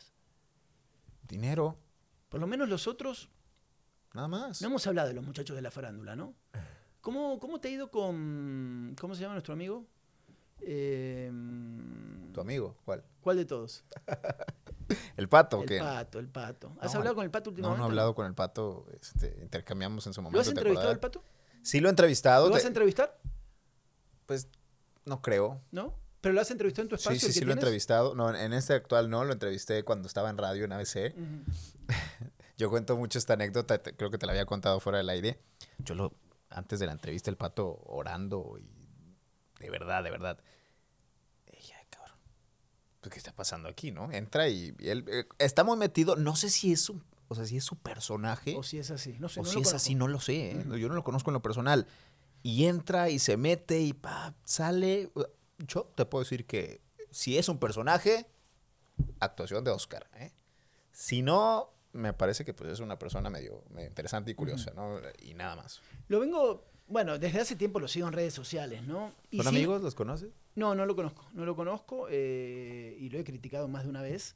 Dinero, 1.31 1.79
Por 2.29 2.40
lo 2.40 2.47
menos 2.47 2.69
los 2.69 2.87
otros, 2.88 3.31
nada 4.14 4.29
más. 4.29 4.61
no 4.61 4.69
hemos 4.69 4.87
hablado 4.87 5.09
de 5.09 5.14
los 5.14 5.25
muchachos 5.25 5.55
de 5.57 5.62
la 5.62 5.71
farándula, 5.71 6.16
¿no? 6.16 6.35
¿Cómo, 7.01 7.38
cómo 7.38 7.61
te 7.61 7.69
ha 7.69 7.71
ido 7.71 7.90
con, 7.90 8.95
¿cómo 9.01 9.14
se 9.14 9.23
llama 9.23 9.35
nuestro 9.35 9.55
amigo? 9.55 9.87
Eh, 10.61 11.31
¿Tu 12.35 12.40
amigo? 12.40 12.77
¿Cuál? 12.85 13.03
¿Cuál 13.23 13.37
de 13.38 13.45
todos? 13.47 13.85
¿El 15.16 15.29
pato 15.29 15.59
o 15.59 15.62
El 15.62 15.69
qué? 15.69 15.79
pato, 15.79 16.19
el 16.19 16.29
pato. 16.29 16.73
¿Has 16.81 16.93
No, 16.93 16.99
hablado 16.99 17.14
con 17.14 17.25
el 17.25 17.31
pato 17.31 17.51
No, 17.51 17.53
últimamente? 17.53 17.79
no 17.79 17.85
he 17.85 17.88
hablado 17.88 18.14
con 18.14 18.27
el 18.27 18.35
pato. 18.35 18.87
este, 19.01 19.38
intercambiamos 19.40 20.07
en 20.07 20.12
su 20.12 20.21
momento. 20.21 20.37
¿Lo 20.37 20.40
has 20.40 20.47
¿te 20.49 20.51
entrevistado 20.53 20.90
al 20.90 20.99
pato? 21.01 21.23
Sí, 21.62 21.81
lo 21.81 21.88
he 21.88 21.90
entrevistado. 21.90 22.49
¿Lo 22.49 22.55
vas 22.55 22.64
a 22.64 22.69
entrevistar? 22.69 23.19
Pues 24.27 24.49
no 25.05 25.23
creo. 25.23 25.61
¿No? 25.71 25.95
¿Pero 26.20 26.35
lo 26.35 26.40
has 26.40 26.50
entrevistado 26.50 26.83
en 26.85 26.88
tu 26.90 26.96
Sí, 26.96 27.02
espacio? 27.02 27.20
sí, 27.20 27.26
el 27.26 27.33
sí 27.33 27.38
que 27.40 27.46
lo 27.46 27.52
he 27.52 27.54
tienes? 27.54 27.64
entrevistado. 27.64 28.14
No, 28.14 28.35
en 28.35 28.52
este 28.52 28.74
actual 28.74 29.09
no, 29.11 29.24
lo 29.24 29.33
entrevisté 29.33 29.85
cuando 29.85 30.06
estaba 30.06 30.28
en 30.30 30.37
radio 30.38 30.64
en 30.64 30.72
ABC. 30.72 31.14
Ujú. 31.16 31.44
Yo 32.59 32.68
cuento 32.68 32.96
mucho 32.96 33.18
esta 33.18 33.33
anécdota, 33.35 33.83
te- 33.83 33.96
creo 33.96 34.11
que 34.11 34.18
te 34.18 34.26
la 34.26 34.33
había 34.33 34.44
contado 34.44 34.80
fuera 34.80 34.98
del 34.98 35.09
aire. 35.09 35.40
Yo 35.78 35.94
lo, 35.94 36.12
antes 36.50 36.78
de 36.78 36.87
la 36.87 36.92
entrevista, 36.92 37.30
el 37.30 37.37
pato 37.38 37.80
orando 37.87 38.59
y 38.59 38.68
de 39.64 39.70
verdad, 39.70 40.04
de 40.04 40.11
verdad. 40.11 40.38
"Ay, 41.46 41.87
cabrón, 41.88 42.16
pues, 43.00 43.12
¿qué 43.14 43.18
está 43.18 43.33
pasando 43.33 43.68
aquí, 43.68 43.90
no? 43.92 44.12
Entra 44.12 44.48
y, 44.48 44.74
y 44.78 44.88
él 44.90 45.04
eh, 45.09 45.24
está 45.38 45.64
muy 45.64 45.76
metido, 45.78 46.16
no 46.16 46.37
sé 46.37 46.50
si 46.50 46.72
es 46.72 46.90
un, 46.90 47.02
o 47.28 47.35
sea, 47.35 47.46
si 47.46 47.56
es 47.56 47.64
su 47.64 47.76
personaje 47.76 48.54
O 48.56 48.62
si 48.62 48.78
es 48.78 48.90
así. 48.90 49.16
No 49.20 49.28
sé, 49.30 49.40
o 49.40 49.42
no 49.44 49.48
si 49.48 49.54
lo 49.54 49.61
es 49.62 49.66
conozco. 49.68 49.76
así, 49.76 49.94
no 49.94 50.06
lo 50.09 50.20
sé. 50.20 50.50
¿eh? 50.52 50.56
Ujú. 50.66 50.76
Yo 50.76 50.88
no 50.88 50.94
lo 50.94 51.04
conozco 51.04 51.30
en 51.30 51.35
lo 51.35 51.42
personal. 51.42 51.87
Y 52.42 52.64
entra 52.66 53.09
y 53.11 53.18
se 53.18 53.37
mete 53.38 53.80
y 53.80 53.92
pa, 53.94 54.35
sale. 54.44 55.11
Yo 55.66 55.85
te 55.94 56.05
puedo 56.07 56.23
decir 56.25 56.46
que 56.46 56.81
si 57.11 57.37
es 57.38 57.49
un 57.49 57.59
personaje, 57.59 58.27
actuación 59.18 59.64
de 59.64 59.70
Oscar. 59.70 60.09
¿eh? 60.14 60.33
Si 60.92 61.23
no, 61.23 61.73
me 61.92 62.12
parece 62.12 62.44
que 62.44 62.55
pues, 62.55 62.70
es 62.73 62.81
una 62.81 62.99
persona 62.99 63.31
medio, 63.31 63.64
medio 63.70 63.88
interesante 63.88 64.31
y 64.31 64.35
curiosa, 64.35 64.73
¿no? 64.75 65.01
Y 65.23 65.35
nada 65.35 65.57
más. 65.57 65.81
Lo 66.09 66.20
vengo, 66.20 66.64
bueno, 66.87 67.18
desde 67.18 67.40
hace 67.40 67.57
tiempo 67.57 67.81
lo 67.81 67.88
sigo 67.88 68.07
en 68.07 68.12
redes 68.12 68.35
sociales, 68.35 68.83
¿no? 68.85 69.12
Y 69.31 69.38
¿Son 69.38 69.53
sí- 69.53 69.57
amigos? 69.59 69.83
¿Los 69.83 69.94
conoces? 69.94 70.31
No, 70.55 70.75
no 70.75 70.85
lo 70.87 70.96
conozco, 70.96 71.27
no 71.33 71.44
lo 71.44 71.55
conozco 71.57 72.07
eh, 72.11 72.96
y 72.99 73.09
lo 73.11 73.18
he 73.18 73.25
criticado 73.25 73.68
más 73.68 73.85
de 73.85 73.90
una 73.90 74.03
vez, 74.03 74.35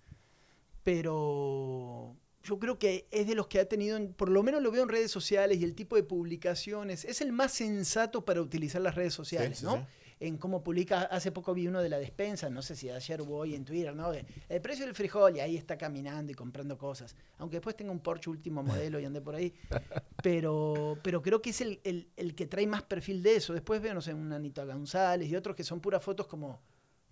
pero 0.84 2.16
yo 2.42 2.58
creo 2.58 2.78
que 2.78 3.08
es 3.10 3.26
de 3.26 3.34
los 3.34 3.46
que 3.48 3.58
ha 3.58 3.68
tenido, 3.68 3.96
en- 3.96 4.12
por 4.12 4.28
lo 4.28 4.42
menos 4.42 4.62
lo 4.62 4.70
veo 4.70 4.82
en 4.82 4.88
redes 4.88 5.10
sociales 5.10 5.58
y 5.58 5.64
el 5.64 5.74
tipo 5.74 5.96
de 5.96 6.02
publicaciones, 6.02 7.04
es 7.04 7.20
el 7.20 7.32
más 7.32 7.52
sensato 7.52 8.24
para 8.24 8.40
utilizar 8.42 8.80
las 8.82 8.94
redes 8.94 9.14
sociales, 9.14 9.58
sí, 9.58 9.64
¿no? 9.64 9.86
En 10.26 10.38
cómo 10.38 10.62
publica, 10.64 11.02
hace 11.02 11.32
poco 11.32 11.52
vi 11.52 11.66
uno 11.68 11.82
de 11.82 11.88
la 11.90 11.98
despensa, 11.98 12.48
no 12.48 12.62
sé 12.62 12.74
si 12.76 12.88
ayer 12.88 13.20
o 13.20 13.26
hoy 13.28 13.54
en 13.54 13.64
Twitter, 13.64 13.94
¿no? 13.94 14.10
El 14.12 14.60
precio 14.62 14.86
del 14.86 14.94
frijol 14.94 15.36
y 15.36 15.40
ahí 15.40 15.56
está 15.56 15.76
caminando 15.76 16.32
y 16.32 16.34
comprando 16.34 16.78
cosas, 16.78 17.14
aunque 17.36 17.56
después 17.56 17.76
tenga 17.76 17.92
un 17.92 18.00
Porsche 18.00 18.30
último 18.30 18.62
modelo 18.62 18.98
y 18.98 19.04
ande 19.04 19.20
por 19.20 19.34
ahí, 19.34 19.52
pero, 20.22 20.98
pero 21.02 21.20
creo 21.22 21.42
que 21.42 21.50
es 21.50 21.60
el, 21.60 21.80
el- 21.84 22.08
el 22.16 22.34
que 22.34 22.46
trae 22.46 22.66
más 22.66 22.82
perfil 22.82 23.22
de 23.22 23.36
eso. 23.36 23.52
Después 23.52 23.80
veo, 23.82 23.94
no 23.94 24.00
sé, 24.00 24.14
un 24.14 24.32
Anita 24.32 24.64
González 24.64 25.28
y 25.28 25.36
otros 25.36 25.54
que 25.56 25.64
son 25.64 25.80
puras 25.80 26.02
fotos 26.02 26.26
como 26.26 26.62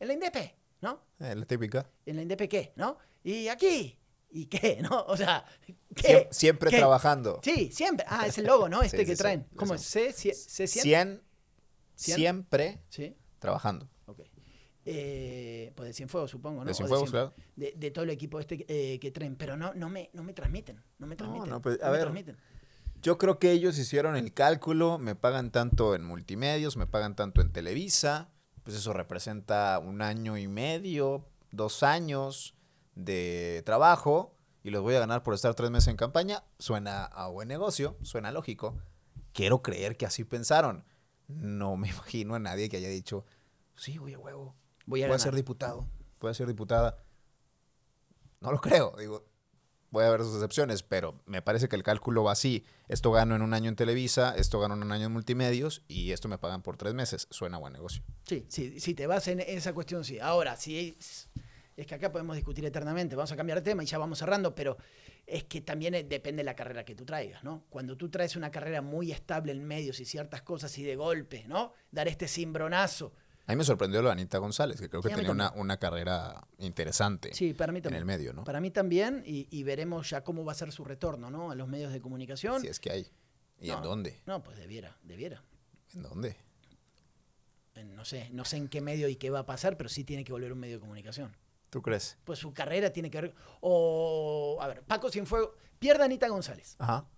en 0.01 0.09
la 0.09 0.14
Indepe, 0.14 0.55
¿no? 0.81 1.03
Eh, 1.20 1.35
la 1.35 1.44
típica. 1.44 1.88
En 2.07 2.16
la 2.16 2.22
Indepe 2.22 2.48
qué, 2.48 2.72
¿no? 2.77 2.96
Y 3.22 3.48
aquí, 3.48 3.98
¿y 4.31 4.46
qué, 4.46 4.79
no? 4.90 5.05
O 5.07 5.16
sea, 5.16 5.44
¿qué? 5.94 6.29
Siem- 6.29 6.33
siempre 6.33 6.70
¿Qué? 6.70 6.79
trabajando. 6.79 7.40
Sí, 7.44 7.70
siempre. 7.72 8.07
Ah, 8.09 8.27
es 8.27 8.38
el 8.38 8.46
logo, 8.46 8.68
¿no? 8.68 8.83
Este 8.83 8.98
Sí, 8.98 9.05
que 9.05 9.11
sí, 9.12 9.16
sí, 9.16 9.22
traen. 9.22 9.46
¿Cómo 9.57 9.75
es? 9.75 9.83
¿C? 9.83 10.12
¿C? 10.12 10.31
¿C100? 10.31 10.66
Cien, 10.66 11.22
¿Cien? 11.94 12.16
siempre 12.16 12.83
Sí, 12.88 13.16
trabajando. 13.38 13.88
ok. 14.07 14.20
Eh, 14.85 15.72
pues 15.76 15.88
de 15.88 15.92
Cienfuegos, 15.94 16.31
supongo, 16.31 16.61
¿no? 16.62 16.64
De 16.66 16.74
Cienfuegos, 16.74 17.09
Cien- 17.09 17.12
claro. 17.12 17.35
De, 17.55 17.72
de 17.76 17.90
todo 17.92 18.05
el 18.05 18.11
equipo 18.11 18.40
este 18.40 18.64
eh, 18.68 18.98
que 18.98 19.11
traen. 19.12 19.37
Pero 19.37 19.57
no, 19.57 19.72
no, 19.74 19.88
me, 19.88 20.11
no 20.12 20.24
me 20.24 20.33
transmiten. 20.33 20.83
No 20.98 21.07
me 21.07 21.14
transmiten. 21.16 21.48
no, 21.50 21.62
pues, 21.62 21.81
a 21.83 21.90
ver. 21.90 22.00
transmiten. 22.00 22.37
Yo 23.00 23.18
creo 23.18 23.38
que 23.38 23.50
ellos 23.52 23.78
hicieron 23.78 24.16
el 24.16 24.33
cálculo, 24.33 24.98
me 24.98 25.14
pagan 25.16 25.50
tanto 25.50 25.94
en 25.94 26.05
multimedios, 26.05 26.76
me 26.76 26.87
pagan 26.87 27.16
tanto 27.16 27.40
en 27.40 27.50
Televisa, 27.52 28.31
pues 28.62 28.76
eso 28.76 28.92
representa 28.92 29.81
un 29.81 30.02
año 30.02 30.37
y 30.38 30.46
medio, 30.46 31.26
dos 31.50 31.83
años 31.83 32.55
de 32.94 33.62
trabajo 33.66 34.37
y 34.62 34.70
los 34.70 34.83
voy 34.83 34.94
a 34.94 35.00
ganar 35.00 35.24
por 35.24 35.35
estar 35.35 35.55
tres 35.55 35.70
meses 35.72 35.88
en 35.88 35.96
campaña. 35.96 36.44
Suena 36.61 37.05
a 37.05 37.26
buen 37.28 37.48
negocio, 37.48 37.96
suena 38.02 38.31
lógico. 38.31 38.78
Quiero 39.33 39.62
creer 39.62 39.96
que 39.96 40.07
así 40.07 40.22
pensaron. 40.22 40.85
No 41.37 41.77
me 41.77 41.88
imagino 41.90 42.35
a 42.35 42.38
nadie 42.38 42.68
que 42.68 42.77
haya 42.79 42.88
dicho, 42.88 43.25
sí, 43.77 43.99
voy 43.99 44.14
a 44.14 44.18
huevo, 44.18 44.55
Voy 44.87 45.01
a 45.03 45.03
voy 45.03 45.03
a 45.03 45.07
ganar. 45.09 45.21
ser 45.21 45.35
diputado, 45.35 45.88
voy 46.21 46.31
a 46.31 46.35
ser 46.35 46.47
diputada. 46.47 47.03
No 48.40 48.51
lo 48.51 48.61
creo, 48.61 48.95
digo, 48.99 49.25
voy 49.90 50.05
a 50.05 50.11
ver 50.11 50.23
sus 50.23 50.35
excepciones, 50.35 50.83
pero 50.83 51.23
me 51.27 51.42
parece 51.42 51.68
que 51.68 51.77
el 51.77 51.83
cálculo 51.85 52.25
va 52.25 52.33
así. 52.33 52.64
Esto 52.88 53.12
gano 53.12 53.37
en 53.37 53.42
un 53.42 53.55
año 53.55 53.68
en 53.68 53.77
Televisa, 53.77 54.35
esto 54.37 54.59
gano 54.59 54.75
en 54.75 54.83
un 54.83 54.90
año 54.90 55.07
en 55.07 55.12
multimedios 55.12 55.83
y 55.87 56.11
esto 56.11 56.29
me 56.29 56.38
pagan 56.38 56.62
por 56.62 56.77
tres 56.77 56.95
meses. 56.95 57.29
Suena 57.31 57.59
buen 57.59 57.73
negocio. 57.73 58.03
Sí, 58.27 58.45
sí, 58.49 58.81
si 58.81 58.95
te 58.95 59.07
vas 59.07 59.29
en 59.29 59.40
esa 59.40 59.73
cuestión, 59.73 60.05
sí. 60.05 60.18
Ahora, 60.18 60.57
si 60.57 60.97
es, 60.99 61.29
es 61.76 61.87
que 61.87 61.94
acá 61.94 62.12
podemos 62.12 62.37
discutir 62.37 62.64
eternamente, 62.64 63.16
vamos 63.16 63.32
a 63.32 63.37
cambiar 63.37 63.58
de 63.58 63.62
tema 63.70 63.82
y 63.82 63.87
ya 63.87 63.98
vamos 63.98 64.18
cerrando, 64.18 64.54
pero 64.54 64.76
es 65.26 65.44
que 65.44 65.61
también 65.62 65.94
eh, 65.94 66.04
depende 66.04 66.40
de 66.40 66.44
la 66.44 66.54
carrera 66.54 66.85
que 66.85 66.94
tú 66.94 67.04
traigas, 67.04 67.42
¿no? 67.44 67.64
Cuando 67.70 67.96
tú 67.96 68.08
traes 68.11 68.37
una 68.37 68.50
carrera 68.50 68.82
muy 68.82 69.11
estable 69.12 69.52
en 69.52 69.64
medios 69.64 69.98
y 70.00 70.04
ciertas 70.04 70.42
cosas 70.42 70.76
y 70.78 70.82
de 70.82 70.96
golpe, 70.96 71.44
¿no? 71.48 71.72
Dar 71.90 72.08
este 72.08 72.28
cimbronazo. 72.28 73.14
A 73.46 73.52
mí 73.52 73.56
me 73.56 73.64
sorprendió 73.64 74.00
lo 74.02 74.08
de 74.08 74.12
Anita 74.12 74.38
González, 74.38 74.80
que 74.80 74.88
creo 74.88 75.02
que 75.02 75.08
Sí, 75.08 75.14
tenía 75.16 75.30
una, 75.32 75.50
una 75.52 75.76
carrera 75.76 76.46
interesante 76.58 77.35
Sí, 77.35 77.54
para 77.54 77.72
mí 77.72 77.80
en 77.82 77.94
el 77.94 78.04
medio, 78.04 78.32
¿no? 78.32 78.44
Para 78.44 78.61
mí 78.61 78.70
también, 78.70 79.24
y, 79.26 79.48
y 79.50 79.62
veremos 79.64 80.08
ya 80.11 80.22
cómo 80.22 80.44
va 80.44 80.52
a 80.52 80.54
ser 80.54 80.70
su 80.70 80.85
retorno, 80.85 81.28
¿no? 81.30 81.50
A 81.50 81.54
los 81.56 81.66
medios 81.68 81.92
de 81.92 82.00
comunicación. 82.00 82.61
Si 82.61 82.68
es 82.68 82.78
que 82.78 82.90
hay. 82.92 83.06
¿Y 83.61 83.68
No. 83.68 83.76
en 83.78 83.82
dónde? 83.82 84.20
No, 84.26 84.42
pues 84.42 84.58
debiera, 84.58 84.96
debiera. 85.02 85.42
¿En 85.94 86.02
dónde? 86.02 86.37
No 87.96 88.04
sé, 88.04 88.28
no 88.32 88.44
sé 88.44 88.58
en 88.58 88.68
qué 88.68 88.80
medio 88.80 89.08
y 89.08 89.16
qué 89.16 89.30
va 89.30 89.40
a 89.40 89.46
pasar, 89.46 89.76
pero 89.76 89.88
sí 89.88 90.04
tiene 90.04 90.24
que 90.24 90.32
volver 90.32 90.52
un 90.52 90.58
medio 90.58 90.76
de 90.76 90.80
comunicación. 90.80 91.35
¿Tú 91.72 91.80
crees? 91.80 92.18
Pues 92.24 92.38
su 92.38 92.52
carrera 92.52 92.90
tiene 92.92 93.11
que 93.11 93.18
ver. 93.18 93.35
O, 93.62 94.58
a 94.61 94.66
ver, 94.68 94.82
Paco 94.82 95.08
Cienfuegos, 95.11 95.52
pierde 95.78 96.02
a 96.02 96.04
Anita 96.04 96.28
González. 96.28 96.76
Ajá. 96.78 97.08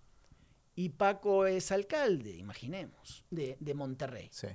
Y 0.76 0.90
Paco 0.90 1.44
es 1.46 1.72
alcalde, 1.72 2.36
imaginemos, 2.36 3.24
de, 3.30 3.56
de 3.58 3.74
Monterrey. 3.74 4.28
Sí. 4.32 4.46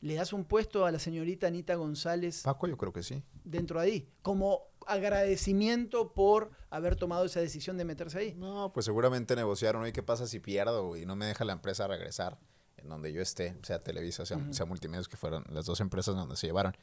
Le 0.00 0.14
das 0.16 0.32
un 0.32 0.44
puesto 0.46 0.84
a 0.84 0.90
la 0.90 0.98
señorita 0.98 1.46
Anita 1.46 1.76
González 1.76 2.42
Paco, 2.42 2.66
yo 2.66 2.76
creo 2.76 2.92
que 2.92 3.04
sí. 3.04 3.22
dentro 3.44 3.78
de 3.80 3.86
ahí, 3.86 4.08
como 4.20 4.62
agradecimiento 4.86 6.12
por 6.12 6.50
haber 6.70 6.96
tomado 6.96 7.24
esa 7.24 7.38
decisión 7.40 7.76
de 7.78 7.84
meterse 7.84 8.18
ahí. 8.18 8.34
No, 8.34 8.72
pues 8.72 8.84
seguramente 8.86 9.36
negociaron. 9.36 9.82
Oye, 9.82 9.92
¿qué 9.92 10.02
pasa 10.02 10.26
si 10.26 10.40
pierdo 10.40 10.96
y 10.96 11.06
no 11.06 11.14
me 11.14 11.26
deja 11.26 11.44
la 11.44 11.52
empresa 11.52 11.86
regresar 11.86 12.36
en 12.78 12.88
donde 12.88 13.12
yo 13.12 13.22
esté? 13.22 13.56
Sea 13.62 13.80
Televisa, 13.82 14.26
sea, 14.26 14.38
Ujú. 14.38 14.52
sea 14.52 14.66
Multimedios, 14.66 15.08
que 15.08 15.16
fueron 15.16 15.44
las 15.50 15.66
dos 15.66 15.80
empresas 15.80 16.16
donde 16.16 16.36
se 16.36 16.48
llevaron. 16.48 16.76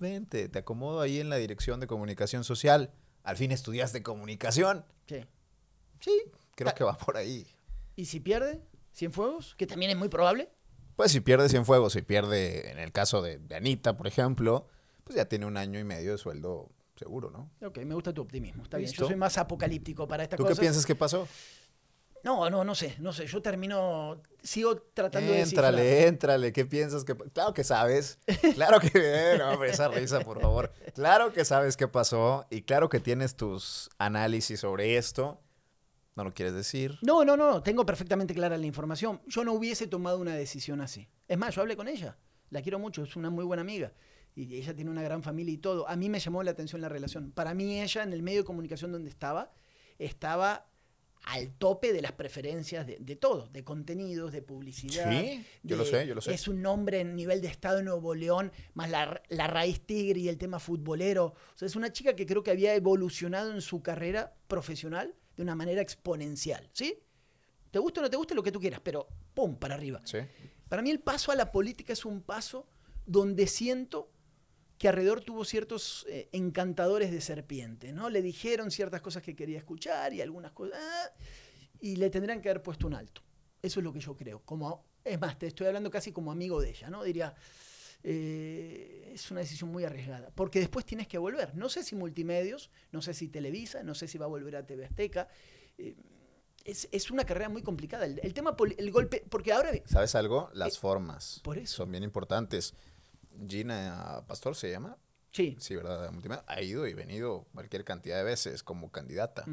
Vente, 0.00 0.48
te 0.48 0.58
acomodo 0.58 1.00
ahí 1.00 1.20
en 1.20 1.28
la 1.28 1.36
dirección 1.36 1.78
de 1.78 1.86
comunicación 1.86 2.42
social. 2.42 2.92
Al 3.22 3.36
fin 3.36 3.52
estudiaste 3.52 4.02
comunicación. 4.02 4.84
Sí. 5.06 5.24
Sí, 6.00 6.22
creo 6.56 6.70
Ta- 6.70 6.74
que 6.74 6.84
va 6.84 6.96
por 6.96 7.16
ahí. 7.16 7.46
¿Y 7.96 8.06
si 8.06 8.18
pierde? 8.20 8.62
¿Cienfuegos? 8.94 9.54
Que 9.56 9.66
también 9.66 9.90
es 9.90 9.96
muy 9.98 10.08
probable. 10.08 10.50
Pues 10.96 11.12
si 11.12 11.20
pierde 11.20 11.48
Cienfuegos, 11.48 11.92
si 11.92 12.02
pierde, 12.02 12.70
en 12.70 12.78
el 12.78 12.92
caso 12.92 13.20
de, 13.22 13.38
de 13.38 13.54
Anita, 13.56 13.96
por 13.96 14.06
ejemplo, 14.06 14.66
pues 15.04 15.16
ya 15.16 15.26
tiene 15.26 15.46
un 15.46 15.56
año 15.56 15.78
y 15.78 15.84
medio 15.84 16.12
de 16.12 16.18
sueldo 16.18 16.70
seguro, 16.96 17.30
¿no? 17.30 17.50
Ok, 17.66 17.78
me 17.84 17.94
gusta 17.94 18.12
tu 18.12 18.22
optimismo. 18.22 18.62
Está 18.62 18.78
bien. 18.78 18.90
Yo 18.90 19.06
soy 19.06 19.16
más 19.16 19.36
apocalíptico 19.38 20.08
para 20.08 20.22
estas 20.24 20.36
¿Tú 20.38 20.42
cosas. 20.44 20.58
qué 20.58 20.62
piensas 20.62 20.84
que 20.86 20.94
pasó? 20.94 21.28
No, 22.22 22.50
no, 22.50 22.64
no 22.64 22.74
sé, 22.74 22.96
no 22.98 23.12
sé. 23.12 23.26
Yo 23.26 23.40
termino, 23.40 24.20
sigo 24.42 24.76
tratando 24.94 25.32
de 25.32 25.40
Éntrale, 25.40 26.06
éntrale, 26.06 26.52
¿qué 26.52 26.66
piensas 26.66 27.04
que 27.04 27.14
Claro 27.14 27.54
que 27.54 27.64
sabes, 27.64 28.18
claro 28.54 28.80
que 28.80 28.90
eh, 28.94 29.36
no, 29.38 29.52
hombre, 29.52 29.70
esa 29.70 29.88
risa, 29.88 30.20
por 30.20 30.40
favor. 30.40 30.72
Claro 30.94 31.32
que 31.32 31.44
sabes 31.44 31.76
qué 31.76 31.88
pasó 31.88 32.46
y 32.50 32.62
claro 32.62 32.88
que 32.88 33.00
tienes 33.00 33.36
tus 33.36 33.90
análisis 33.98 34.60
sobre 34.60 34.96
esto. 34.96 35.40
No 36.16 36.24
lo 36.24 36.34
quieres 36.34 36.54
decir. 36.54 36.98
No, 37.02 37.24
no, 37.24 37.36
no, 37.36 37.62
tengo 37.62 37.86
perfectamente 37.86 38.34
clara 38.34 38.58
la 38.58 38.66
información. 38.66 39.22
Yo 39.26 39.44
no 39.44 39.52
hubiese 39.52 39.86
tomado 39.86 40.18
una 40.18 40.34
decisión 40.34 40.80
así. 40.80 41.08
Es 41.28 41.38
más, 41.38 41.54
yo 41.54 41.62
hablé 41.62 41.76
con 41.76 41.88
ella. 41.88 42.18
La 42.50 42.62
quiero 42.62 42.78
mucho, 42.78 43.04
es 43.04 43.16
una 43.16 43.30
muy 43.30 43.44
buena 43.44 43.62
amiga. 43.62 43.92
Y 44.34 44.56
ella 44.56 44.74
tiene 44.74 44.90
una 44.90 45.02
gran 45.02 45.22
familia 45.22 45.54
y 45.54 45.58
todo. 45.58 45.88
A 45.88 45.96
mí 45.96 46.08
me 46.10 46.18
llamó 46.18 46.42
la 46.42 46.50
atención 46.50 46.80
la 46.80 46.88
relación. 46.88 47.32
Para 47.32 47.54
mí 47.54 47.80
ella, 47.80 48.02
en 48.02 48.12
el 48.12 48.22
medio 48.22 48.40
de 48.40 48.44
comunicación 48.44 48.92
donde 48.92 49.08
estaba, 49.08 49.52
estaba 49.98 50.69
al 51.24 51.52
tope 51.52 51.92
de 51.92 52.00
las 52.02 52.12
preferencias 52.12 52.86
de, 52.86 52.96
de 52.98 53.16
todo, 53.16 53.48
de 53.48 53.62
contenidos, 53.62 54.32
de 54.32 54.42
publicidad. 54.42 55.10
Sí, 55.10 55.44
yo 55.62 55.76
de- 55.76 55.82
lo 55.84 55.88
sé, 55.88 56.06
yo 56.06 56.14
lo 56.14 56.20
sé. 56.20 56.32
Es 56.34 56.48
un 56.48 56.62
nombre 56.62 57.00
en 57.00 57.14
nivel 57.14 57.40
de 57.42 57.48
Estado 57.48 57.76
de 57.78 57.82
Nuevo 57.82 58.14
León, 58.14 58.50
más 58.74 58.90
la, 58.90 59.22
la 59.28 59.46
raíz 59.46 59.80
tigre 59.82 60.20
y 60.20 60.28
el 60.28 60.38
tema 60.38 60.58
futbolero. 60.58 61.26
O 61.26 61.34
sea, 61.56 61.66
es 61.66 61.76
una 61.76 61.92
chica 61.92 62.16
que 62.16 62.26
creo 62.26 62.42
que 62.42 62.50
había 62.50 62.74
evolucionado 62.74 63.52
en 63.52 63.60
su 63.60 63.82
carrera 63.82 64.34
profesional 64.48 65.14
de 65.36 65.42
una 65.42 65.54
manera 65.54 65.80
exponencial, 65.82 66.68
¿sí? 66.72 66.98
Te 67.70 67.78
gusta 67.78 68.00
o 68.00 68.02
no 68.02 68.10
te 68.10 68.16
gusta 68.16 68.34
lo 68.34 68.42
que 68.42 68.50
tú 68.50 68.58
quieras, 68.58 68.80
pero 68.82 69.06
¡pum! 69.34 69.56
para 69.56 69.74
arriba. 69.74 70.00
Sí. 70.04 70.18
Para 70.68 70.82
mí 70.82 70.90
el 70.90 71.00
paso 71.00 71.30
a 71.32 71.36
la 71.36 71.52
política 71.52 71.92
es 71.92 72.04
un 72.04 72.22
paso 72.22 72.66
donde 73.06 73.46
siento 73.46 74.10
que 74.80 74.88
alrededor 74.88 75.20
tuvo 75.20 75.44
ciertos 75.44 76.06
eh, 76.08 76.30
encantadores 76.32 77.10
de 77.12 77.20
serpiente, 77.20 77.92
¿no? 77.92 78.08
Le 78.08 78.22
dijeron 78.22 78.70
ciertas 78.70 79.02
cosas 79.02 79.22
que 79.22 79.36
quería 79.36 79.58
escuchar 79.58 80.14
y 80.14 80.22
algunas 80.22 80.52
cosas... 80.52 80.80
ah, 80.82 81.10
y 81.80 81.96
le 81.96 82.08
tendrían 82.08 82.40
que 82.40 82.48
haber 82.48 82.62
puesto 82.62 82.86
un 82.86 82.94
alto. 82.94 83.22
Eso 83.60 83.80
es 83.80 83.84
lo 83.84 83.92
que 83.92 84.00
yo 84.00 84.16
creo. 84.16 84.40
Como, 84.42 84.86
es 85.04 85.20
más, 85.20 85.38
te 85.38 85.48
estoy 85.48 85.66
hablando 85.66 85.90
casi 85.90 86.12
como 86.12 86.32
amigo 86.32 86.62
de 86.62 86.70
ella, 86.70 86.88
¿no? 86.88 87.04
Diría, 87.04 87.34
eh, 88.02 89.10
es 89.12 89.30
una 89.30 89.40
decisión 89.40 89.70
muy 89.70 89.84
arriesgada. 89.84 90.30
Porque 90.34 90.60
después 90.60 90.86
tienes 90.86 91.06
que 91.06 91.18
volver. 91.18 91.54
No 91.54 91.68
sé 91.68 91.84
si 91.84 91.94
multimedios, 91.94 92.70
no 92.90 93.02
sé 93.02 93.12
si 93.12 93.28
Televisa, 93.28 93.82
no 93.82 93.94
sé 93.94 94.08
si 94.08 94.16
va 94.16 94.24
a 94.24 94.28
volver 94.28 94.56
a 94.56 94.66
TV 94.66 94.86
Azteca. 94.86 95.28
eh, 95.76 95.94
es, 96.64 96.88
es 96.92 97.10
una 97.10 97.24
carrera 97.24 97.48
muy 97.48 97.62
complicada. 97.62 98.06
El, 98.06 98.18
el 98.22 98.34
tema, 98.34 98.56
el 98.78 98.90
golpe, 98.90 99.24
porque 99.28 99.52
ahora 99.52 99.70
¿Sabes 99.84 100.14
algo? 100.14 100.50
Las 100.54 100.78
formas 100.78 101.40
por 101.42 101.58
eso. 101.58 101.76
son 101.78 101.90
bien 101.90 102.02
importantes. 102.02 102.74
Gina 103.48 104.24
Pastor 104.26 104.54
se 104.54 104.70
llama. 104.70 104.96
Sí. 105.32 105.56
Sí, 105.60 105.76
¿verdad? 105.76 106.12
Ha 106.46 106.62
ido 106.62 106.86
y 106.86 106.94
venido 106.94 107.46
cualquier 107.54 107.84
cantidad 107.84 108.16
de 108.16 108.24
veces 108.24 108.62
como 108.62 108.90
candidata. 108.90 109.44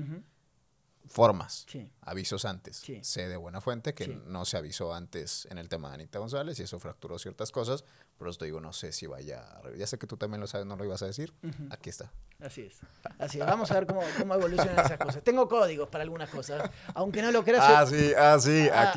Formas. 1.10 1.66
Sí. 1.70 1.92
Avisos 2.02 2.46
antes. 2.46 2.78
Sí. 2.78 3.00
Sé 3.04 3.28
de 3.28 3.38
buena 3.38 3.62
fuente 3.62 3.94
que 3.94 4.06
Sí. 4.06 4.22
no 4.26 4.46
se 4.46 4.58
avisó 4.58 4.94
antes 4.94 5.48
en 5.52 5.58
el 5.58 5.70
tema 5.70 5.90
de 5.90 5.96
Anita 5.96 6.20
González 6.20 6.60
y 6.60 6.64
eso 6.64 6.80
fracturó 6.80 7.18
ciertas 7.20 7.52
cosas. 7.52 7.84
Pero 8.18 8.34
te 8.34 8.46
digo, 8.46 8.60
no 8.60 8.74
sé 8.74 8.92
si 8.92 9.06
vaya. 9.08 9.42
a 9.42 9.62
Ya 9.78 9.86
sé 9.88 9.98
que 10.00 10.08
tú 10.08 10.18
también 10.18 10.42
lo 10.42 10.48
sabes, 10.48 10.66
no 10.66 10.76
lo 10.76 10.86
ibas 10.86 11.02
a 11.04 11.06
decir. 11.06 11.34
Aquí 11.70 11.90
está. 11.90 12.12
Así 12.40 12.62
es. 12.62 12.78
Así 13.20 13.40
es. 13.40 13.46
Vamos 13.46 13.70
a 13.72 13.76
ver 13.76 13.86
cómo, 13.88 14.02
cómo 14.18 14.34
evolucionan 14.36 14.80
esas 14.86 14.98
cosas. 14.98 15.24
Tengo 15.24 15.48
códigos 15.48 15.88
para 15.90 16.04
algunas 16.04 16.30
cosas. 16.30 16.70
Aunque 16.96 17.22
no 17.22 17.32
lo 17.32 17.44
creas. 17.44 17.90
soy- 17.90 18.10
sí, 18.10 18.14
ah, 18.18 18.40
sí, 18.40 18.70
Ah, 18.72 18.94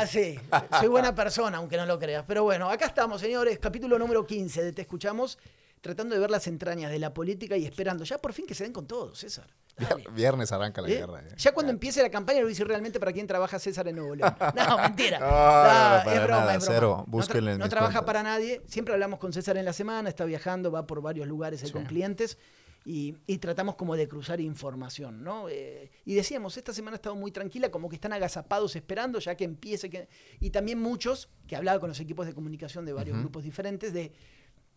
Ah, 0.00 0.06
sí. 0.06 0.38
Soy 0.80 0.88
buena 0.88 1.14
persona, 1.14 1.58
aunque 1.58 1.76
no 1.76 1.86
lo 1.86 1.98
creas. 1.98 2.24
Pero 2.26 2.44
bueno, 2.44 2.70
acá 2.70 2.86
estamos, 2.86 3.20
señores. 3.20 3.58
Capítulo 3.58 3.98
número 3.98 4.26
15 4.26 4.62
de 4.62 4.72
Te 4.72 4.82
Escuchamos. 4.82 5.38
Tratando 5.82 6.14
de 6.14 6.20
ver 6.20 6.30
las 6.30 6.46
entrañas 6.46 6.90
de 6.90 6.98
la 6.98 7.12
política 7.12 7.56
y 7.58 7.66
esperando 7.66 8.04
ya 8.04 8.16
por 8.16 8.32
fin 8.32 8.46
que 8.46 8.54
se 8.54 8.64
den 8.64 8.72
con 8.72 8.86
todo, 8.86 9.14
César. 9.14 9.48
Dale. 9.76 10.04
Viernes 10.14 10.52
arranca 10.52 10.80
la 10.80 10.88
¿Eh? 10.88 10.96
guerra. 10.98 11.20
eh. 11.22 11.34
Ya 11.36 11.52
cuando 11.52 11.72
empiece 11.72 12.00
la 12.02 12.10
campaña 12.10 12.40
a 12.40 12.44
decir 12.44 12.66
realmente 12.66 12.98
para 13.00 13.12
quién 13.12 13.26
trabaja 13.26 13.58
César 13.58 13.86
en 13.88 13.96
Nuevo 13.96 14.14
León. 14.14 14.34
No, 14.54 14.78
mentira. 14.78 15.18
No, 15.18 15.26
no, 15.28 16.10
es 16.12 16.22
broma, 16.24 16.40
nada, 16.40 16.54
es 16.54 16.64
broma. 16.64 16.74
cero. 16.74 16.96
No 16.98 17.04
tra- 17.04 17.10
Búsquenle 17.10 17.52
en 17.52 17.58
No, 17.58 17.64
mis 17.64 17.70
trabaja 17.70 17.92
cuentas. 17.92 18.06
para 18.06 18.22
nadie. 18.22 18.62
Siempre 18.66 18.94
hablamos 18.94 19.18
con 19.18 19.32
César 19.32 19.56
en 19.56 19.64
la 19.64 19.72
semana, 19.72 20.08
está 20.08 20.24
viajando, 20.24 20.70
va 20.70 20.86
por 20.86 21.02
varios 21.02 21.26
lugares 21.26 21.60
ahí 21.62 21.66
Sí. 21.68 21.72
con 21.72 21.84
clientes 21.84 22.38
y, 22.84 23.16
y 23.26 23.38
tratamos 23.38 23.74
como 23.76 23.96
de 23.96 24.06
cruzar 24.08 24.40
información, 24.40 25.24
¿no? 25.24 25.48
Eh, 25.48 25.90
y 26.04 26.14
decíamos, 26.14 26.56
esta 26.56 26.72
semana 26.72 26.94
ha 26.94 26.98
estado 26.98 27.16
muy 27.16 27.32
tranquila, 27.32 27.70
como 27.70 27.88
que 27.88 27.96
están 27.96 28.12
agazapados 28.12 28.76
esperando 28.76 29.18
ya 29.18 29.34
que 29.36 29.44
empiece. 29.44 29.88
Que... 29.90 30.08
Y 30.38 30.50
también 30.50 30.78
muchos, 30.80 31.28
que 31.48 31.56
hablaba 31.56 31.80
con 31.80 31.88
los 31.88 31.98
equipos 31.98 32.26
de 32.26 32.34
comunicación 32.34 32.84
de 32.84 32.92
varios 32.92 33.18
grupos 33.18 33.42
diferentes, 33.42 33.92
de 33.92 34.12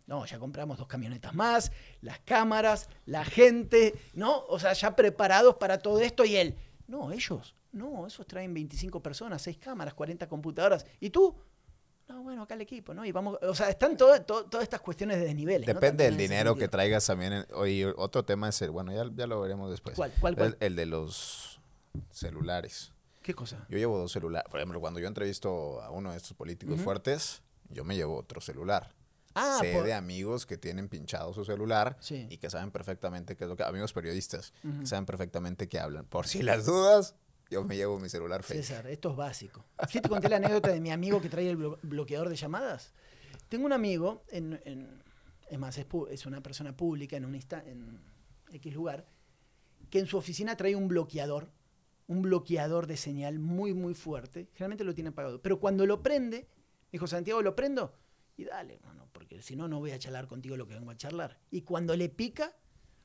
no, 0.07 0.25
ya 0.25 0.37
compramos 0.39 0.77
dos 0.77 0.87
camionetas 0.87 1.33
más, 1.33 1.71
las 2.01 2.19
cámaras, 2.19 2.89
la 3.05 3.25
gente, 3.25 3.93
¿no? 4.13 4.45
O 4.47 4.59
sea, 4.59 4.73
ya 4.73 4.95
preparados 4.95 5.55
para 5.55 5.79
todo 5.79 5.99
esto 5.99 6.23
y 6.25 6.35
él, 6.35 6.55
no, 6.87 7.11
ellos, 7.11 7.55
no, 7.71 8.05
esos 8.07 8.25
traen 8.27 8.53
25 8.53 9.01
personas, 9.01 9.41
6 9.41 9.57
cámaras, 9.57 9.93
40 9.93 10.27
computadoras. 10.29 10.85
¿Y 10.99 11.09
tú? 11.09 11.35
No, 12.07 12.21
bueno, 12.21 12.43
acá 12.43 12.53
el 12.53 12.61
equipo, 12.61 12.93
¿no? 12.93 13.03
Y 13.03 13.11
vamos, 13.11 13.39
o 13.41 13.55
sea, 13.55 13.67
están 13.69 13.97
todo- 13.97 14.21
todo- 14.21 14.45
todas 14.45 14.63
estas 14.63 14.79
cuestiones 14.79 15.17
de 15.17 15.25
desniveles. 15.25 15.65
Depende 15.65 16.03
del 16.03 16.15
dinero 16.17 16.55
que 16.55 16.67
traigas 16.67 17.03
también. 17.07 17.47
Oye, 17.55 17.87
otro 17.97 18.23
tema 18.23 18.47
es 18.49 18.61
el, 18.61 18.69
bueno, 18.69 18.93
ya, 18.93 19.09
ya 19.15 19.25
lo 19.25 19.41
veremos 19.41 19.71
después. 19.71 19.95
¿Cuál, 19.95 20.11
cuál, 20.21 20.35
cuál? 20.35 20.57
El, 20.59 20.67
el 20.67 20.75
de 20.75 20.85
los 20.85 21.59
celulares. 22.11 22.91
¿Qué 23.23 23.33
cosa? 23.33 23.65
Yo 23.69 23.77
llevo 23.79 23.97
dos 23.97 24.11
celulares. 24.11 24.47
Por 24.51 24.59
ejemplo, 24.59 24.79
cuando 24.79 24.99
yo 24.99 25.07
entrevisto 25.07 25.81
a 25.81 25.89
uno 25.89 26.11
de 26.11 26.17
estos 26.17 26.33
políticos 26.33 26.79
fuertes, 26.79 27.41
yo 27.69 27.83
me 27.83 27.95
llevo 27.95 28.17
otro 28.17 28.39
celular. 28.39 28.93
Ah, 29.35 29.57
sé 29.61 29.73
por- 29.73 29.83
de 29.83 29.93
amigos 29.93 30.45
que 30.45 30.57
tienen 30.57 30.87
pinchado 30.89 31.33
su 31.33 31.43
celular 31.45 31.97
Sí. 31.99 32.25
y 32.29 32.37
que 32.37 32.49
saben 32.49 32.71
perfectamente 32.71 33.35
qué 33.35 33.43
es 33.43 33.49
lo 33.49 33.55
que... 33.55 33.63
Amigos 33.63 33.91
periodistas, 33.93 34.53
que 34.79 34.85
saben 34.87 35.05
perfectamente 35.05 35.67
qué 35.67 35.79
hablan. 35.79 36.05
Por 36.05 36.25
si 36.27 36.41
las 36.41 36.65
dudas, 36.65 37.15
yo 37.49 37.63
me 37.63 37.75
llevo 37.75 37.99
mi 37.99 38.07
celular 38.09 38.43
fake. 38.43 38.61
César, 38.63 38.87
esto 38.87 39.11
es 39.11 39.15
básico. 39.17 39.65
¿Sí 39.89 39.99
te 40.01 40.07
conté 40.09 40.29
la 40.29 40.37
anécdota 40.37 40.69
de 40.71 40.79
mi 40.79 40.89
amigo 40.91 41.21
que 41.21 41.29
trae 41.29 41.49
el 41.49 41.57
blo- 41.59 41.77
bloqueador 41.83 42.29
de 42.29 42.35
llamadas? 42.37 42.93
Tengo 43.49 43.65
un 43.65 43.73
amigo, 43.73 44.23
en, 44.29 44.59
en- 44.65 45.03
es 45.49 45.59
más, 45.59 45.77
es, 45.77 45.85
es 46.09 46.25
una 46.25 46.41
persona 46.41 46.75
pública 46.75 47.17
en, 47.17 47.25
un 47.25 47.35
insta- 47.35 47.63
en 47.67 47.99
X 48.51 48.73
lugar, 48.73 49.05
que 49.89 49.99
en 49.99 50.07
su 50.07 50.17
oficina 50.17 50.55
trae 50.55 50.75
un 50.75 50.87
bloqueador, 50.87 51.51
un 52.07 52.21
bloqueador 52.21 52.87
de 52.87 52.97
señal 52.97 53.39
muy, 53.39 53.73
muy 53.73 53.93
fuerte. 53.95 54.47
Generalmente 54.53 54.83
lo 54.85 54.95
tiene 54.95 55.09
apagado. 55.09 55.41
Pero 55.41 55.59
cuando 55.59 55.85
lo 55.85 56.01
prende, 56.01 56.47
dijo, 56.91 57.05
Santiago, 57.05 57.41
¿lo 57.41 57.55
prendo? 57.55 57.93
Y 58.37 58.43
dale, 58.45 58.79
mano, 58.83 59.07
porque 59.13 59.41
si 59.41 59.55
no, 59.55 59.67
no 59.67 59.79
voy 59.79 59.91
a 59.91 59.99
charlar 59.99 60.27
contigo 60.27 60.57
lo 60.57 60.67
que 60.67 60.73
vengo 60.73 60.91
a 60.91 60.97
charlar. 60.97 61.39
Y 61.51 61.61
cuando 61.61 61.95
le 61.95 62.09
pica, 62.09 62.53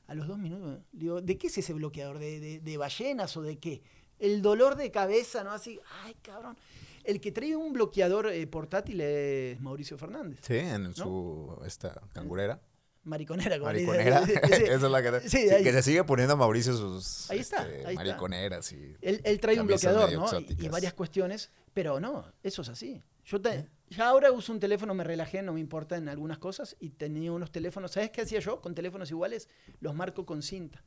a 0.07 0.13
los 0.15 0.27
dos 0.27 0.37
minutos, 0.37 0.79
le 0.91 0.99
digo, 0.99 1.21
¿de 1.21 1.37
qué 1.37 1.47
es 1.47 1.57
ese 1.57 1.73
bloqueador? 1.73 2.19
¿De, 2.19 2.39
de- 2.39 2.59
de 2.59 2.77
ballenas 2.77 3.35
o 3.37 3.41
de 3.41 3.57
qué? 3.59 3.81
El 4.19 4.41
dolor 4.41 4.75
de 4.75 4.91
cabeza, 4.91 5.43
¿no? 5.43 5.51
Así, 5.51 5.79
ay, 6.03 6.15
cabrón. 6.21 6.57
El 7.03 7.19
que 7.21 7.31
trae 7.31 7.55
un 7.55 7.73
bloqueador 7.73 8.27
eh, 8.27 8.45
portátil 8.45 9.01
es 9.01 9.59
Mauricio 9.61 9.97
Fernández. 9.97 10.39
Sí, 10.43 10.57
en 10.57 10.93
su 10.93 11.57
esta 11.65 11.99
cangurera. 12.13 12.61
Mariconera, 13.03 13.57
como 13.57 13.71
le. 13.71 13.83
Mariconera. 13.87 14.19
Esa 14.43 14.75
es 14.75 14.81
la 14.83 15.01
que, 15.01 15.21
sí, 15.27 15.49
sí, 15.49 15.63
que 15.63 15.71
se 15.71 15.81
sigue 15.81 16.03
poniendo 16.03 16.33
a 16.33 16.37
Mauricio 16.37 16.73
sus 16.77 17.31
Ahí 17.31 17.39
está, 17.39 17.67
este, 17.67 17.87
ahí 17.87 17.95
mariconeras 17.95 18.71
y 18.73 18.95
Él, 19.01 19.21
él 19.23 19.39
trae 19.39 19.59
un 19.59 19.65
bloqueador, 19.65 20.11
¿no? 20.13 20.27
Y- 20.39 20.67
varias 20.69 20.93
cuestiones, 20.93 21.49
pero 21.73 21.99
no, 21.99 22.23
eso 22.43 22.61
es 22.61 22.69
así. 22.69 23.01
Yo 23.25 23.41
te- 23.41 23.69
ya 23.89 24.07
ahora 24.07 24.31
uso 24.31 24.51
un 24.53 24.59
teléfono, 24.59 24.93
me 24.93 25.03
relajé, 25.03 25.41
no 25.41 25.53
me 25.53 25.59
importa 25.59 25.97
en 25.97 26.07
algunas 26.09 26.37
cosas, 26.37 26.75
y 26.79 26.89
tenía 26.91 27.31
unos 27.31 27.51
teléfonos, 27.51 27.91
¿sabes 27.91 28.09
qué 28.11 28.21
hacía 28.21 28.39
yo? 28.39 28.61
Con 28.61 28.73
teléfonos 28.73 29.09
iguales, 29.11 29.49
los 29.79 29.93
marco 29.95 30.25
con 30.25 30.41
cinta. 30.41 30.83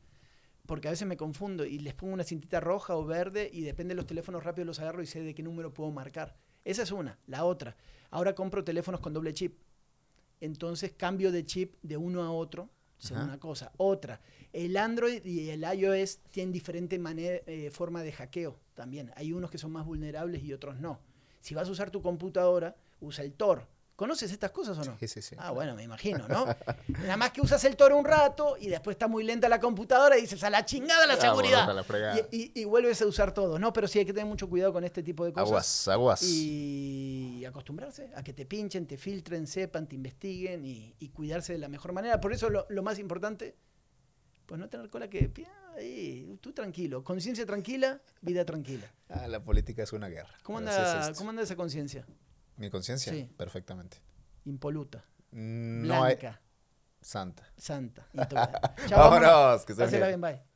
Porque 0.67 0.89
a 0.89 0.93
veces 0.93 1.07
me 1.07 1.19
confundo 1.19 1.67
y 1.67 1.79
les 1.79 1.93
pongo 1.93 2.15
una 2.15 2.25
cintita 2.25 2.59
roja 2.61 2.97
o 2.97 3.05
verde 3.05 3.51
y 3.53 3.61
depende 3.61 3.93
de 3.93 3.97
los 3.97 4.07
teléfonos 4.07 4.43
rápido 4.45 4.65
los 4.65 4.79
agarro 4.81 5.03
y 5.03 5.07
sé 5.07 5.21
de 5.21 5.35
qué 5.35 5.43
número 5.43 5.75
puedo 5.75 5.91
marcar. 5.91 6.37
Esa 6.65 6.83
es 6.85 6.91
una. 6.91 7.19
La 7.27 7.45
otra, 7.45 7.77
ahora 8.11 8.35
compro 8.35 8.65
teléfonos 8.65 9.01
con 9.01 9.13
doble 9.13 9.35
chip. 9.35 9.59
Entonces 10.41 10.93
cambio 10.93 11.33
de 11.33 11.45
chip 11.45 11.75
de 11.83 11.97
uno 11.99 12.23
a 12.23 12.31
otro, 12.33 12.71
es 12.99 13.11
una 13.25 13.39
cosa. 13.39 13.73
Otra, 13.77 14.21
el 14.55 14.77
Android 14.79 15.23
y 15.27 15.51
el 15.51 15.63
iOS 15.65 16.21
tienen 16.31 16.53
diferente 16.53 16.99
manera, 16.99 17.41
eh, 17.47 17.71
forma 17.71 18.03
de 18.03 18.13
hackeo 18.13 18.59
también. 18.73 19.11
Hay 19.17 19.33
unos 19.35 19.51
que 19.51 19.59
son 19.59 19.73
más 19.73 19.85
vulnerables 19.85 20.43
y 20.43 20.53
otros 20.55 20.79
no. 20.81 20.99
Si 21.45 21.55
vas 21.55 21.69
a 21.69 21.73
usar 21.73 21.91
tu 21.91 22.01
computadora, 22.01 22.75
usa 23.03 23.23
el 23.23 23.35
Tor. 23.35 23.67
¿Conoces 23.97 24.33
estas 24.33 24.51
cosas 24.51 24.79
o 24.79 24.85
no? 24.87 24.97
Sí, 24.99 25.07
sí, 25.07 25.21
sí. 25.21 25.37
Ah, 25.39 25.51
bueno, 25.51 25.75
me 25.75 25.83
imagino, 25.83 26.27
¿no? 26.27 26.47
Nada 27.03 27.19
más 27.19 27.33
que 27.33 27.43
usas 27.43 27.63
el 27.65 27.77
Tor 27.77 27.93
un 27.93 28.07
rato 28.07 28.57
y 28.59 28.69
después 28.69 28.95
está 28.95 29.09
muy 29.09 29.25
lenta 29.25 29.47
la 29.51 29.61
computadora 29.61 30.17
y 30.17 30.23
dices, 30.23 30.43
a 30.43 30.49
la 30.49 30.65
chingada 30.65 31.07
la 31.07 31.15
Ah, 31.15 31.17
seguridad. 31.21 31.67
la 31.75 31.85
y, 32.31 32.37
y- 32.45 32.53
y 32.63 32.65
vuelves 32.65 33.03
a 33.03 33.07
usar 33.07 33.35
todo, 33.35 33.59
¿no? 33.59 33.75
Pero 33.75 33.87
sí 33.87 33.99
hay 33.99 34.07
que 34.07 34.15
tener 34.15 34.27
mucho 34.27 34.49
cuidado 34.49 34.73
con 34.73 34.85
este 34.85 35.03
tipo 35.03 35.27
de 35.27 35.35
cosas. 35.35 35.47
Aguas, 35.49 35.89
aguas. 35.89 36.23
Y 36.23 37.45
acostumbrarse 37.45 38.11
a 38.17 38.23
que 38.25 38.33
te 38.33 38.47
pinchen, 38.47 38.87
te 38.87 38.97
filtren, 38.97 39.47
sepan, 39.47 39.87
te 39.87 39.97
investiguen 39.97 40.65
y, 40.65 40.97
y 40.99 41.11
cuidarse 41.11 41.53
de 41.53 41.59
la 41.59 41.69
mejor 41.69 41.93
manera. 41.93 42.23
Por 42.23 42.33
eso 42.33 42.49
lo, 42.49 42.65
lo 42.71 42.83
más 42.83 42.99
importante, 42.99 43.55
pues 44.47 44.59
no 44.61 44.69
tener 44.69 44.89
cola 44.91 45.09
que... 45.09 45.31
ahí, 45.77 46.39
tú 46.41 46.53
tranquilo, 46.53 47.03
conciencia 47.03 47.45
tranquila, 47.47 48.01
vida 48.21 48.45
tranquila. 48.45 48.91
Ah, 49.09 49.27
la 49.29 49.43
política 49.43 49.83
es 49.83 49.93
una 49.93 50.09
guerra. 50.09 50.35
¿Cómo 50.43 50.61
es 50.61 50.67
anda. 50.67 51.13
¿cómo 51.19 51.31
anda 51.31 51.43
esa 51.43 51.57
conciencia? 51.57 52.07
Mi 52.57 52.71
conciencia, 52.71 53.13
Sí. 53.13 53.31
perfectamente. 53.37 53.99
Impoluta, 54.45 55.05
No 55.33 56.05
hay 56.05 56.17
blanca, 56.17 56.41
santa. 57.01 57.51
santa. 57.57 58.07
Chao, 58.87 58.99
vámonos. 58.99 59.29
Vámonos, 59.31 59.65
que 59.65 59.75
Pásela 59.75 60.07
bien. 60.09 60.21
bien, 60.21 60.37
bye. 60.39 60.54